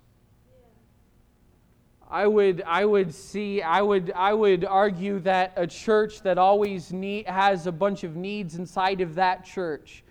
I 2.10 2.26
would, 2.26 2.62
I 2.66 2.84
would 2.84 3.14
see, 3.14 3.62
I 3.62 3.80
would, 3.80 4.12
I 4.14 4.34
would 4.34 4.64
argue 4.64 5.18
that 5.20 5.52
a 5.56 5.66
church 5.66 6.22
that 6.22 6.36
always 6.38 6.92
need, 6.92 7.26
has 7.26 7.66
a 7.66 7.72
bunch 7.72 8.04
of 8.04 8.16
needs 8.16 8.56
inside 8.56 9.00
of 9.00 9.14
that 9.14 9.44
church, 9.44 10.04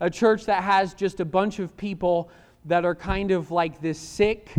a 0.00 0.10
church 0.10 0.44
that 0.46 0.64
has 0.64 0.92
just 0.92 1.20
a 1.20 1.24
bunch 1.24 1.60
of 1.60 1.76
people 1.76 2.30
that 2.64 2.84
are 2.84 2.96
kind 2.96 3.30
of 3.30 3.52
like 3.52 3.80
this 3.80 3.98
sick, 3.98 4.52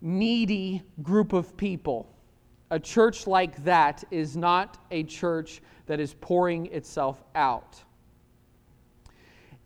needy 0.00 0.82
group 1.02 1.34
of 1.34 1.56
people 1.56 2.12
a 2.72 2.80
church 2.80 3.26
like 3.26 3.62
that 3.64 4.02
is 4.10 4.34
not 4.34 4.78
a 4.90 5.02
church 5.04 5.60
that 5.84 6.00
is 6.00 6.14
pouring 6.22 6.66
itself 6.72 7.22
out. 7.34 7.76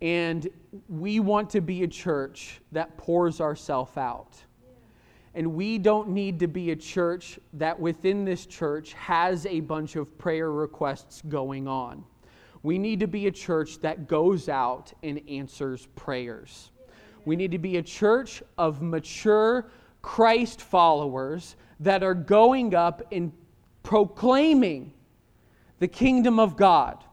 And 0.03 0.49
we 0.89 1.21
want 1.21 1.51
to 1.51 1.61
be 1.61 1.83
a 1.83 1.89
church 1.89 2.61
that 2.73 2.97
pours 2.97 3.41
ourselves 3.41 3.97
out. 3.97 4.37
And 5.35 5.55
we 5.55 5.79
don't 5.79 6.09
need 6.09 6.39
to 6.41 6.47
be 6.47 6.71
a 6.71 6.77
church 6.77 7.39
that 7.55 7.79
within 7.79 8.25
this 8.25 8.47
church 8.47 8.95
has 8.95 9.45
a 9.47 9.61
bunch 9.61 9.97
of 9.97 10.17
prayer 10.19 10.51
requests 10.51 11.23
going 11.29 11.69
on. 11.69 12.05
We 12.63 12.79
need 12.79 13.01
to 13.01 13.07
be 13.07 13.27
a 13.27 13.31
church 13.31 13.79
that 13.81 14.09
goes 14.09 14.49
out 14.49 14.93
and 15.03 15.21
answers 15.29 15.87
prayers. 15.95 16.71
We 17.25 17.37
need 17.37 17.51
to 17.51 17.59
be 17.59 17.77
a 17.77 17.83
church 17.83 18.43
of 18.57 18.83
mature 18.83 19.71
Christ 20.01 20.63
followers 20.63 21.57
that 21.81 22.03
are 22.03 22.15
going 22.15 22.75
up 22.75 23.03
and 23.13 23.33
proclaiming 23.83 24.93
the 25.79 25.89
kingdom 25.89 26.41
of 26.41 26.57
God, 26.57 27.05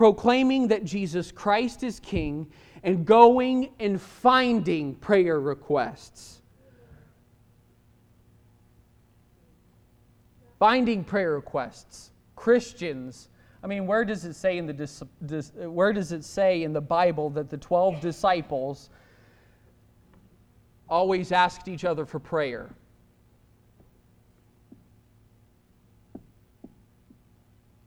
proclaiming 0.00 0.68
that 0.68 0.82
Jesus 0.82 1.30
Christ 1.30 1.82
is 1.82 2.00
King, 2.00 2.50
and 2.82 3.04
going 3.04 3.68
and 3.78 4.00
finding 4.00 4.94
prayer 4.94 5.38
requests. 5.38 6.40
Finding 10.58 11.04
prayer 11.04 11.34
requests. 11.34 12.12
Christians. 12.34 13.28
I 13.62 13.66
mean, 13.66 13.86
where 13.86 14.06
does 14.06 14.24
it 14.24 14.32
say 14.32 14.56
in 14.56 14.66
the 14.66 15.68
where 15.68 15.92
does 15.92 16.12
it 16.12 16.24
say 16.24 16.62
in 16.62 16.72
the 16.72 16.80
Bible 16.80 17.28
that 17.28 17.50
the 17.50 17.58
12 17.58 18.00
disciples 18.00 18.88
always 20.88 21.30
asked 21.30 21.68
each 21.68 21.84
other 21.84 22.06
for 22.06 22.18
prayer? 22.18 22.70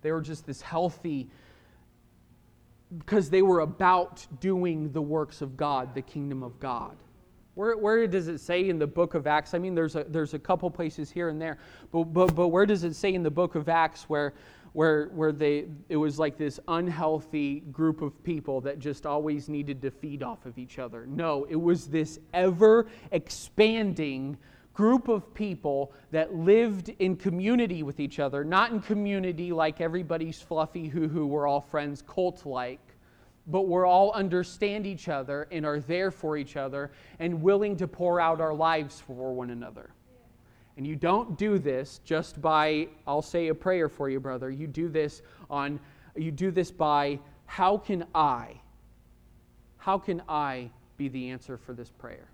They 0.04 0.12
were 0.12 0.22
just 0.22 0.46
this 0.46 0.62
healthy, 0.62 1.32
because 2.98 3.30
they 3.30 3.42
were 3.42 3.62
about 3.62 4.26
doing 4.40 4.92
the 4.92 5.02
works 5.02 5.42
of 5.42 5.58
God, 5.58 5.94
the 5.96 6.02
kingdom 6.02 6.44
of 6.44 6.60
God. 6.60 6.96
Where, 7.56 7.78
where 7.78 8.08
does 8.08 8.28
it 8.28 8.40
say 8.40 8.68
in 8.68 8.80
the 8.80 8.88
book 8.88 9.14
of 9.14 9.28
Acts? 9.28 9.54
I 9.54 9.60
mean, 9.60 9.76
there's 9.76 9.96
a, 9.96 10.04
there's 10.06 10.34
a 10.34 10.40
couple 10.40 10.70
places 10.72 11.12
here 11.12 11.30
and 11.30 11.40
there, 11.40 11.60
but, 11.92 12.06
but, 12.06 12.36
but 12.36 12.48
where 12.48 12.66
does 12.66 12.84
it 12.84 12.96
say 12.96 13.14
in 13.14 13.22
the 13.22 13.32
book 13.32 13.56
of 13.56 13.70
Acts 13.70 14.10
where, 14.10 14.34
where, 14.74 15.06
where 15.10 15.32
they, 15.32 15.66
it 15.88 15.98
was 15.98 16.18
like 16.18 16.36
this 16.36 16.60
unhealthy 16.68 17.60
group 17.72 18.02
of 18.02 18.24
people 18.24 18.60
that 18.62 18.80
just 18.80 19.06
always 19.06 19.50
needed 19.50 19.84
to 19.84 19.92
feed 19.92 20.24
off 20.24 20.48
of 20.48 20.58
each 20.58 20.80
other? 20.80 21.06
No, 21.06 21.46
it 21.48 21.56
was 21.56 21.88
this 21.88 22.20
ever 22.34 22.88
expanding 23.12 24.38
group 24.74 25.08
of 25.08 25.34
people 25.34 25.94
that 26.12 26.34
lived 26.34 26.90
in 27.00 27.16
community 27.16 27.84
with 27.84 28.00
each 28.00 28.20
other, 28.20 28.44
not 28.44 28.72
in 28.72 28.80
community 28.82 29.52
like 29.52 29.82
everybody's 29.82 30.42
fluffy 30.42 30.88
hoo 30.88 31.08
hoo, 31.08 31.28
we're 31.28 31.48
all 31.48 31.62
friends, 31.62 32.04
cult 32.08 32.46
like, 32.46 32.80
but 33.48 33.68
we're 33.68 33.86
all 33.86 34.12
understand 34.14 34.88
each 34.88 35.10
other 35.10 35.48
and 35.52 35.66
are 35.66 35.80
there 35.80 36.10
for 36.10 36.38
each 36.38 36.56
other 36.56 36.92
and 37.20 37.42
willing 37.42 37.76
to 37.78 37.88
pour 37.88 38.20
out 38.20 38.42
our 38.42 38.54
lives 38.54 39.00
for 39.00 39.34
one 39.34 39.52
another. 39.52 39.90
And 40.76 40.88
you 40.88 40.96
don't 40.96 41.38
do 41.38 41.60
this 41.60 42.00
just 42.04 42.42
by, 42.42 42.88
I'll 43.06 43.22
say 43.22 43.50
a 43.50 43.56
prayer 43.56 43.90
for 43.90 44.10
you, 44.10 44.20
brother. 44.20 44.50
You 44.50 44.66
do 44.66 44.90
this 44.90 45.22
on, 45.50 45.80
you 46.16 46.32
do 46.32 46.50
this 46.50 46.72
by, 46.72 47.20
how 47.46 47.78
can 47.78 48.06
I, 48.16 48.60
how 49.78 50.00
can 50.00 50.24
I 50.28 50.72
be 50.98 51.10
the 51.10 51.30
answer 51.30 51.58
for 51.58 51.74
this 51.74 51.92
prayer? 51.92 52.28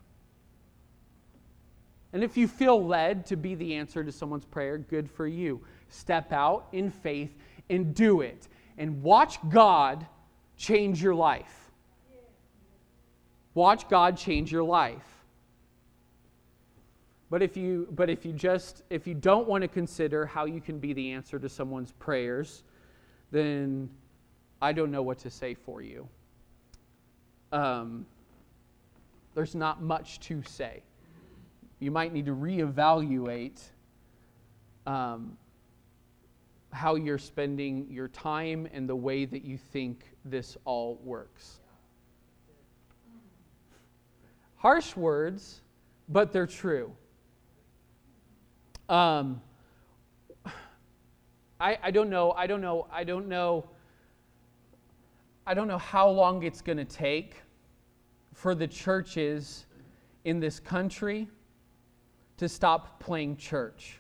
And 2.14 2.24
if 2.24 2.36
you 2.38 2.48
feel 2.48 2.84
led 2.84 3.26
to 3.28 3.36
be 3.36 3.56
the 3.56 3.76
answer 3.76 4.04
to 4.04 4.12
someone's 4.12 4.46
prayer, 4.46 4.78
good 4.78 5.10
for 5.10 5.28
you. 5.28 5.62
Step 5.90 6.34
out 6.34 6.68
in 6.72 6.90
faith 6.90 7.36
and 7.70 7.94
do 7.94 8.22
it. 8.22 8.48
And 8.78 9.02
watch 9.04 9.38
God 9.50 10.08
change 10.58 11.04
your 11.04 11.14
life. 11.14 11.72
Watch 13.54 13.90
God 13.90 14.18
change 14.18 14.52
your 14.52 14.64
life. 14.64 15.06
But 17.30 17.44
if 17.44 17.56
you 17.56 17.88
but 17.92 18.10
if 18.10 18.26
you 18.26 18.34
just 18.34 18.84
if 18.90 19.06
you 19.06 19.14
don't 19.14 19.48
want 19.48 19.62
to 19.62 19.68
consider 19.68 20.26
how 20.26 20.46
you 20.46 20.62
can 20.62 20.80
be 20.80 20.94
the 20.94 21.12
answer 21.12 21.38
to 21.38 21.48
someone's 21.48 21.92
prayers, 21.92 22.64
then 23.32 23.90
I 24.62 24.74
don't 24.74 24.90
know 24.90 25.04
what 25.04 25.20
to 25.20 25.30
say 25.30 25.54
for 25.54 25.82
you. 25.82 26.08
Um, 27.52 28.06
there's 29.36 29.54
not 29.54 29.82
much 29.84 30.20
to 30.22 30.42
say 30.42 30.82
you 31.80 31.92
might 31.92 32.14
need 32.14 32.26
to 32.26 32.36
reevaluate 32.36 33.62
um, 34.86 35.38
how 36.72 36.96
you're 36.96 37.18
spending 37.18 37.88
your 37.90 38.08
time 38.10 38.68
and 38.74 38.88
the 38.88 38.96
way 38.96 39.26
that 39.26 39.44
you 39.44 39.58
think 39.58 40.04
this 40.26 40.58
all 40.66 41.00
works. 41.04 41.60
Harsh 44.58 44.96
words, 44.96 45.62
but 46.10 46.34
they're 46.34 46.46
true. 46.46 46.92
Um, 48.90 49.42
I, 51.60 51.78
I 51.82 51.92
don't 51.92 52.10
know. 52.10 52.32
I 52.32 52.46
don't 52.46 52.62
know. 52.62 52.88
I 52.92 53.04
don't 53.04 53.28
know. 53.28 53.70
I 55.48 55.54
don't 55.54 55.68
know 55.68 55.78
how 55.78 56.10
long 56.10 56.44
it's 56.44 56.62
going 56.62 56.78
to 56.78 56.86
take 56.86 57.36
for 58.34 58.54
the 58.54 58.68
churches 58.68 59.66
in 60.26 60.40
this 60.40 60.60
country 60.60 61.28
to 62.40 62.48
stop 62.48 63.02
playing 63.02 63.36
church. 63.36 64.00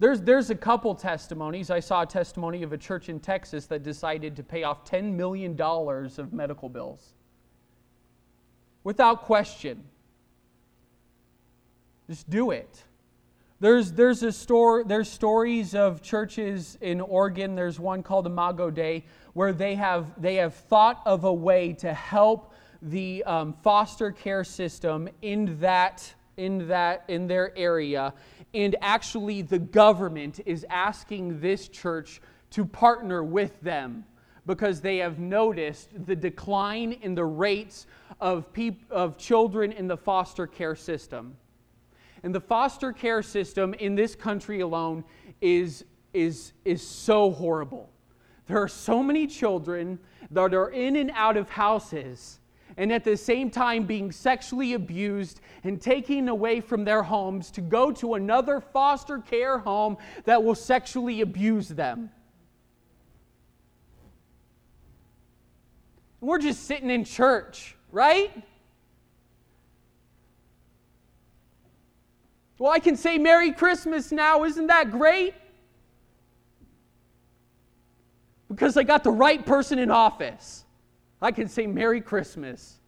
There's, 0.00 0.20
there's 0.20 0.50
a 0.50 0.54
couple 0.54 0.94
testimonies. 0.96 1.70
I 1.70 1.78
saw 1.78 2.02
a 2.02 2.06
testimony 2.06 2.64
of 2.64 2.72
a 2.72 2.76
church 2.76 3.08
in 3.08 3.20
Texas 3.20 3.66
that 3.66 3.84
decided 3.84 4.34
to 4.36 4.42
pay 4.42 4.64
off 4.64 4.84
$10 4.84 5.14
million 5.14 5.58
of 5.60 6.32
medical 6.32 6.68
bills. 6.68 7.14
Without 8.82 9.22
question. 9.22 9.84
Just 12.08 12.28
do 12.28 12.50
it. 12.50 12.82
There's, 13.58 13.92
there's, 13.92 14.22
a 14.22 14.32
store, 14.32 14.84
there's 14.84 15.10
stories 15.10 15.74
of 15.74 16.02
churches 16.02 16.76
in 16.82 17.00
Oregon. 17.00 17.54
There's 17.54 17.80
one 17.80 18.02
called 18.02 18.26
Imago 18.26 18.70
Dei 18.70 19.06
where 19.32 19.54
they 19.54 19.74
have, 19.76 20.20
they 20.20 20.34
have 20.36 20.54
thought 20.54 21.00
of 21.06 21.24
a 21.24 21.32
way 21.32 21.72
to 21.74 21.94
help 21.94 22.52
the 22.82 23.24
um, 23.24 23.54
foster 23.62 24.12
care 24.12 24.44
system 24.44 25.08
in 25.22 25.58
that, 25.60 26.14
in 26.36 26.68
that 26.68 27.04
in 27.08 27.26
their 27.26 27.56
area. 27.56 28.12
And 28.52 28.76
actually, 28.82 29.40
the 29.40 29.58
government 29.58 30.40
is 30.44 30.66
asking 30.68 31.40
this 31.40 31.68
church 31.68 32.20
to 32.50 32.66
partner 32.66 33.24
with 33.24 33.58
them 33.62 34.04
because 34.44 34.82
they 34.82 34.98
have 34.98 35.18
noticed 35.18 35.88
the 36.06 36.14
decline 36.14 36.92
in 36.92 37.14
the 37.14 37.24
rates 37.24 37.86
of, 38.20 38.52
peop- 38.52 38.90
of 38.90 39.16
children 39.16 39.72
in 39.72 39.86
the 39.86 39.96
foster 39.96 40.46
care 40.46 40.76
system. 40.76 41.36
And 42.26 42.34
the 42.34 42.40
foster 42.40 42.92
care 42.92 43.22
system 43.22 43.72
in 43.74 43.94
this 43.94 44.16
country 44.16 44.58
alone 44.58 45.04
is, 45.40 45.84
is, 46.12 46.54
is 46.64 46.84
so 46.84 47.30
horrible. 47.30 47.88
There 48.48 48.60
are 48.60 48.66
so 48.66 49.00
many 49.00 49.28
children 49.28 50.00
that 50.32 50.52
are 50.52 50.70
in 50.70 50.96
and 50.96 51.12
out 51.14 51.36
of 51.36 51.48
houses 51.48 52.40
and 52.76 52.92
at 52.92 53.04
the 53.04 53.16
same 53.16 53.48
time 53.48 53.84
being 53.84 54.10
sexually 54.10 54.74
abused 54.74 55.40
and 55.62 55.80
taken 55.80 56.28
away 56.28 56.60
from 56.60 56.84
their 56.84 57.04
homes 57.04 57.52
to 57.52 57.60
go 57.60 57.92
to 57.92 58.14
another 58.14 58.60
foster 58.60 59.20
care 59.20 59.58
home 59.58 59.96
that 60.24 60.42
will 60.42 60.56
sexually 60.56 61.20
abuse 61.20 61.68
them. 61.68 62.10
We're 66.20 66.40
just 66.40 66.64
sitting 66.64 66.90
in 66.90 67.04
church, 67.04 67.76
right? 67.92 68.32
Well, 72.58 72.72
I 72.72 72.78
can 72.78 72.96
say 72.96 73.18
Merry 73.18 73.52
Christmas 73.52 74.12
now. 74.12 74.44
Isn't 74.44 74.68
that 74.68 74.90
great? 74.90 75.34
Because 78.48 78.76
I 78.76 78.82
got 78.82 79.04
the 79.04 79.10
right 79.10 79.44
person 79.44 79.78
in 79.78 79.90
office. 79.90 80.64
I 81.20 81.32
can 81.32 81.48
say 81.48 81.66
Merry 81.66 82.00
Christmas. 82.00 82.78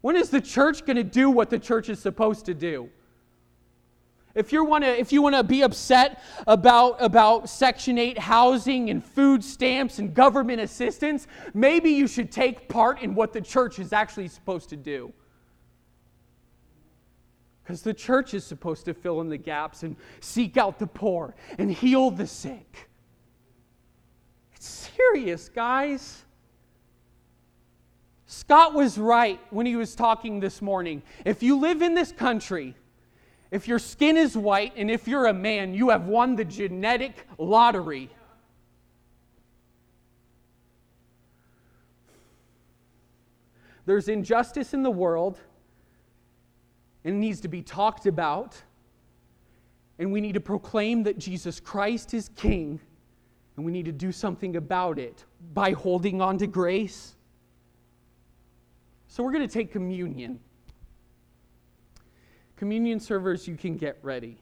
When 0.00 0.16
is 0.16 0.30
the 0.30 0.40
church 0.40 0.84
going 0.84 0.96
to 0.96 1.04
do 1.04 1.30
what 1.30 1.50
the 1.50 1.58
church 1.58 1.88
is 1.88 1.98
supposed 1.98 2.46
to 2.46 2.54
do? 2.54 2.90
If 4.34 4.52
you 4.52 4.64
want 4.64 4.84
to, 4.84 4.98
if 4.98 5.12
you 5.12 5.20
want 5.20 5.34
to 5.34 5.44
be 5.44 5.62
upset 5.62 6.22
about, 6.46 6.96
about 7.00 7.48
Section 7.48 7.98
8 7.98 8.18
housing 8.18 8.88
and 8.90 9.04
food 9.04 9.44
stamps 9.44 9.98
and 9.98 10.14
government 10.14 10.60
assistance, 10.60 11.26
maybe 11.52 11.90
you 11.90 12.06
should 12.06 12.32
take 12.32 12.68
part 12.68 13.02
in 13.02 13.14
what 13.14 13.32
the 13.32 13.40
church 13.40 13.78
is 13.78 13.92
actually 13.92 14.28
supposed 14.28 14.70
to 14.70 14.76
do. 14.76 15.12
Because 17.62 17.82
the 17.82 17.94
church 17.94 18.34
is 18.34 18.44
supposed 18.44 18.84
to 18.86 18.94
fill 18.94 19.20
in 19.20 19.28
the 19.28 19.38
gaps 19.38 19.82
and 19.82 19.96
seek 20.20 20.56
out 20.56 20.78
the 20.78 20.86
poor 20.86 21.34
and 21.58 21.70
heal 21.70 22.10
the 22.10 22.26
sick. 22.26 22.88
It's 24.54 24.90
serious, 24.96 25.48
guys. 25.48 26.24
Scott 28.26 28.74
was 28.74 28.98
right 28.98 29.38
when 29.50 29.66
he 29.66 29.76
was 29.76 29.94
talking 29.94 30.40
this 30.40 30.62
morning. 30.62 31.02
If 31.24 31.42
you 31.42 31.58
live 31.58 31.82
in 31.82 31.94
this 31.94 32.10
country, 32.10 32.74
if 33.50 33.68
your 33.68 33.78
skin 33.78 34.16
is 34.16 34.36
white 34.36 34.72
and 34.76 34.90
if 34.90 35.06
you're 35.06 35.26
a 35.26 35.34
man, 35.34 35.74
you 35.74 35.90
have 35.90 36.06
won 36.06 36.34
the 36.34 36.44
genetic 36.44 37.26
lottery. 37.38 38.10
There's 43.84 44.08
injustice 44.08 44.74
in 44.74 44.82
the 44.82 44.90
world 44.90 45.38
and 47.04 47.14
it 47.14 47.18
needs 47.18 47.40
to 47.40 47.48
be 47.48 47.62
talked 47.62 48.06
about. 48.06 48.60
And 49.98 50.12
we 50.12 50.20
need 50.20 50.34
to 50.34 50.40
proclaim 50.40 51.02
that 51.04 51.18
Jesus 51.18 51.60
Christ 51.60 52.14
is 52.14 52.30
King, 52.36 52.80
and 53.56 53.64
we 53.64 53.72
need 53.72 53.84
to 53.84 53.92
do 53.92 54.10
something 54.10 54.56
about 54.56 54.98
it 54.98 55.24
by 55.52 55.72
holding 55.72 56.20
on 56.20 56.38
to 56.38 56.46
grace. 56.46 57.14
So 59.08 59.22
we're 59.22 59.32
going 59.32 59.46
to 59.46 59.52
take 59.52 59.70
communion. 59.70 60.40
Communion 62.56 62.98
servers, 62.98 63.46
you 63.46 63.56
can 63.56 63.76
get 63.76 63.98
ready. 64.02 64.38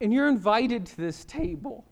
And 0.00 0.12
you're 0.12 0.28
invited 0.28 0.86
to 0.86 0.96
this 0.96 1.24
table. 1.26 1.84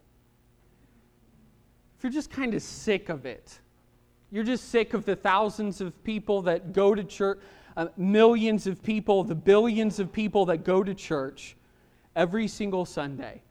If 1.96 2.02
you're 2.02 2.12
just 2.12 2.30
kind 2.30 2.54
of 2.54 2.62
sick 2.62 3.08
of 3.08 3.26
it, 3.26 3.60
you're 4.30 4.44
just 4.44 4.68
sick 4.70 4.94
of 4.94 5.04
the 5.04 5.16
thousands 5.16 5.80
of 5.80 6.02
people 6.04 6.42
that 6.42 6.72
go 6.72 6.94
to 6.94 7.02
church, 7.02 7.38
uh, 7.76 7.86
millions 7.96 8.66
of 8.66 8.82
people, 8.82 9.24
the 9.24 9.34
billions 9.34 9.98
of 9.98 10.12
people 10.12 10.44
that 10.46 10.64
go 10.64 10.82
to 10.82 10.94
church 10.94 11.56
every 12.14 12.46
single 12.48 12.84
Sunday. 12.84 13.42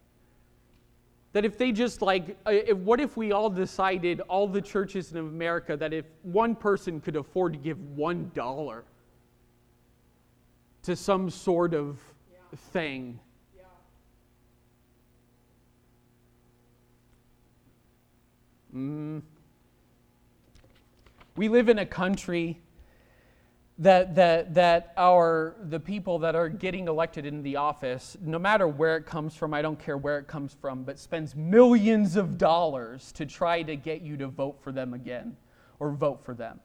That 1.33 1.45
if 1.45 1.57
they 1.57 1.71
just 1.71 2.01
like, 2.01 2.37
uh, 2.45 2.51
if, 2.51 2.77
what 2.77 2.99
if 2.99 3.17
we 3.17 3.31
all 3.31 3.49
decided, 3.49 4.21
all 4.21 4.47
the 4.47 4.61
churches 4.61 5.11
in 5.11 5.17
America, 5.17 5.75
that 5.77 5.93
if 5.93 6.05
one 6.21 6.55
person 6.55 7.01
could 7.01 7.15
afford 7.15 7.53
to 7.53 7.59
give 7.59 7.79
one 7.95 8.31
dollar 8.33 8.83
to 10.83 10.95
some 10.95 11.29
sort 11.29 11.73
of 11.73 11.99
yeah. 12.31 12.57
thing, 12.71 13.19
yeah. 13.55 13.63
Mm. 18.75 19.21
We 21.37 21.49
live 21.49 21.69
in 21.69 21.77
a 21.77 21.85
country 21.85 22.59
that, 23.77 24.15
that, 24.15 24.55
that 24.55 24.93
our, 24.97 25.55
the 25.69 25.79
people 25.79 26.17
that 26.19 26.35
are 26.35 26.49
getting 26.49 26.87
elected 26.87 27.27
in 27.27 27.43
the 27.43 27.57
office, 27.57 28.17
no 28.21 28.39
matter 28.39 28.67
where 28.67 28.97
it 28.97 29.05
comes 29.05 29.35
from, 29.35 29.53
I 29.53 29.61
don't 29.61 29.77
care 29.77 29.97
where 29.97 30.17
it 30.17 30.27
comes 30.27 30.55
from, 30.59 30.83
but 30.83 30.97
spends 30.97 31.35
millions 31.35 32.15
of 32.15 32.39
dollars 32.39 33.11
to 33.13 33.25
try 33.27 33.61
to 33.61 33.75
get 33.75 34.01
you 34.01 34.17
to 34.17 34.27
vote 34.27 34.57
for 34.63 34.71
them 34.71 34.95
again 34.95 35.37
or 35.79 35.91
vote 35.91 36.25
for 36.25 36.33
them. 36.33 36.59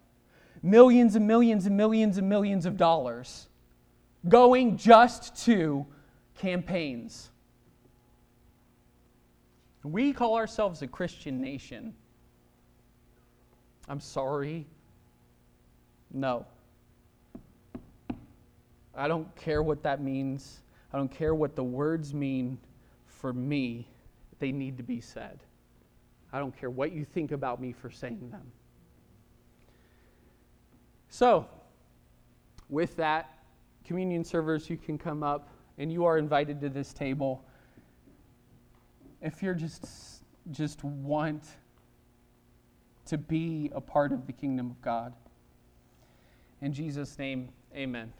Millions 0.62 1.16
and 1.16 1.26
millions 1.26 1.66
and 1.66 1.76
millions 1.76 2.16
and 2.16 2.26
millions 2.26 2.64
of 2.64 2.78
dollars 2.78 3.48
going 4.26 4.78
just 4.78 5.36
to 5.44 5.84
campaigns. 6.34 7.28
We 9.82 10.14
call 10.14 10.36
ourselves 10.36 10.80
a 10.80 10.86
Christian 10.86 11.42
nation. 11.42 11.92
I'm 13.92 14.00
sorry. 14.00 14.64
No. 16.10 16.46
I 18.94 19.06
don't 19.06 19.36
care 19.36 19.62
what 19.62 19.82
that 19.82 20.00
means. 20.00 20.62
I 20.94 20.96
don't 20.96 21.10
care 21.10 21.34
what 21.34 21.54
the 21.56 21.62
words 21.62 22.14
mean 22.14 22.56
for 23.04 23.34
me. 23.34 23.86
They 24.38 24.50
need 24.50 24.78
to 24.78 24.82
be 24.82 25.02
said. 25.02 25.40
I 26.32 26.38
don't 26.38 26.58
care 26.58 26.70
what 26.70 26.92
you 26.92 27.04
think 27.04 27.32
about 27.32 27.60
me 27.60 27.70
for 27.70 27.90
saying 27.90 28.30
them. 28.30 28.50
So, 31.10 31.46
with 32.70 32.96
that, 32.96 33.44
communion 33.84 34.24
servers, 34.24 34.70
you 34.70 34.78
can 34.78 34.96
come 34.96 35.22
up 35.22 35.50
and 35.76 35.92
you 35.92 36.06
are 36.06 36.16
invited 36.16 36.62
to 36.62 36.70
this 36.70 36.94
table. 36.94 37.44
If 39.20 39.42
you're 39.42 39.52
just 39.52 39.86
just 40.50 40.82
want 40.82 41.44
to 43.06 43.18
be 43.18 43.70
a 43.74 43.80
part 43.80 44.12
of 44.12 44.26
the 44.26 44.32
kingdom 44.32 44.70
of 44.70 44.80
God. 44.80 45.14
In 46.60 46.72
Jesus' 46.72 47.18
name, 47.18 47.48
amen. 47.74 48.12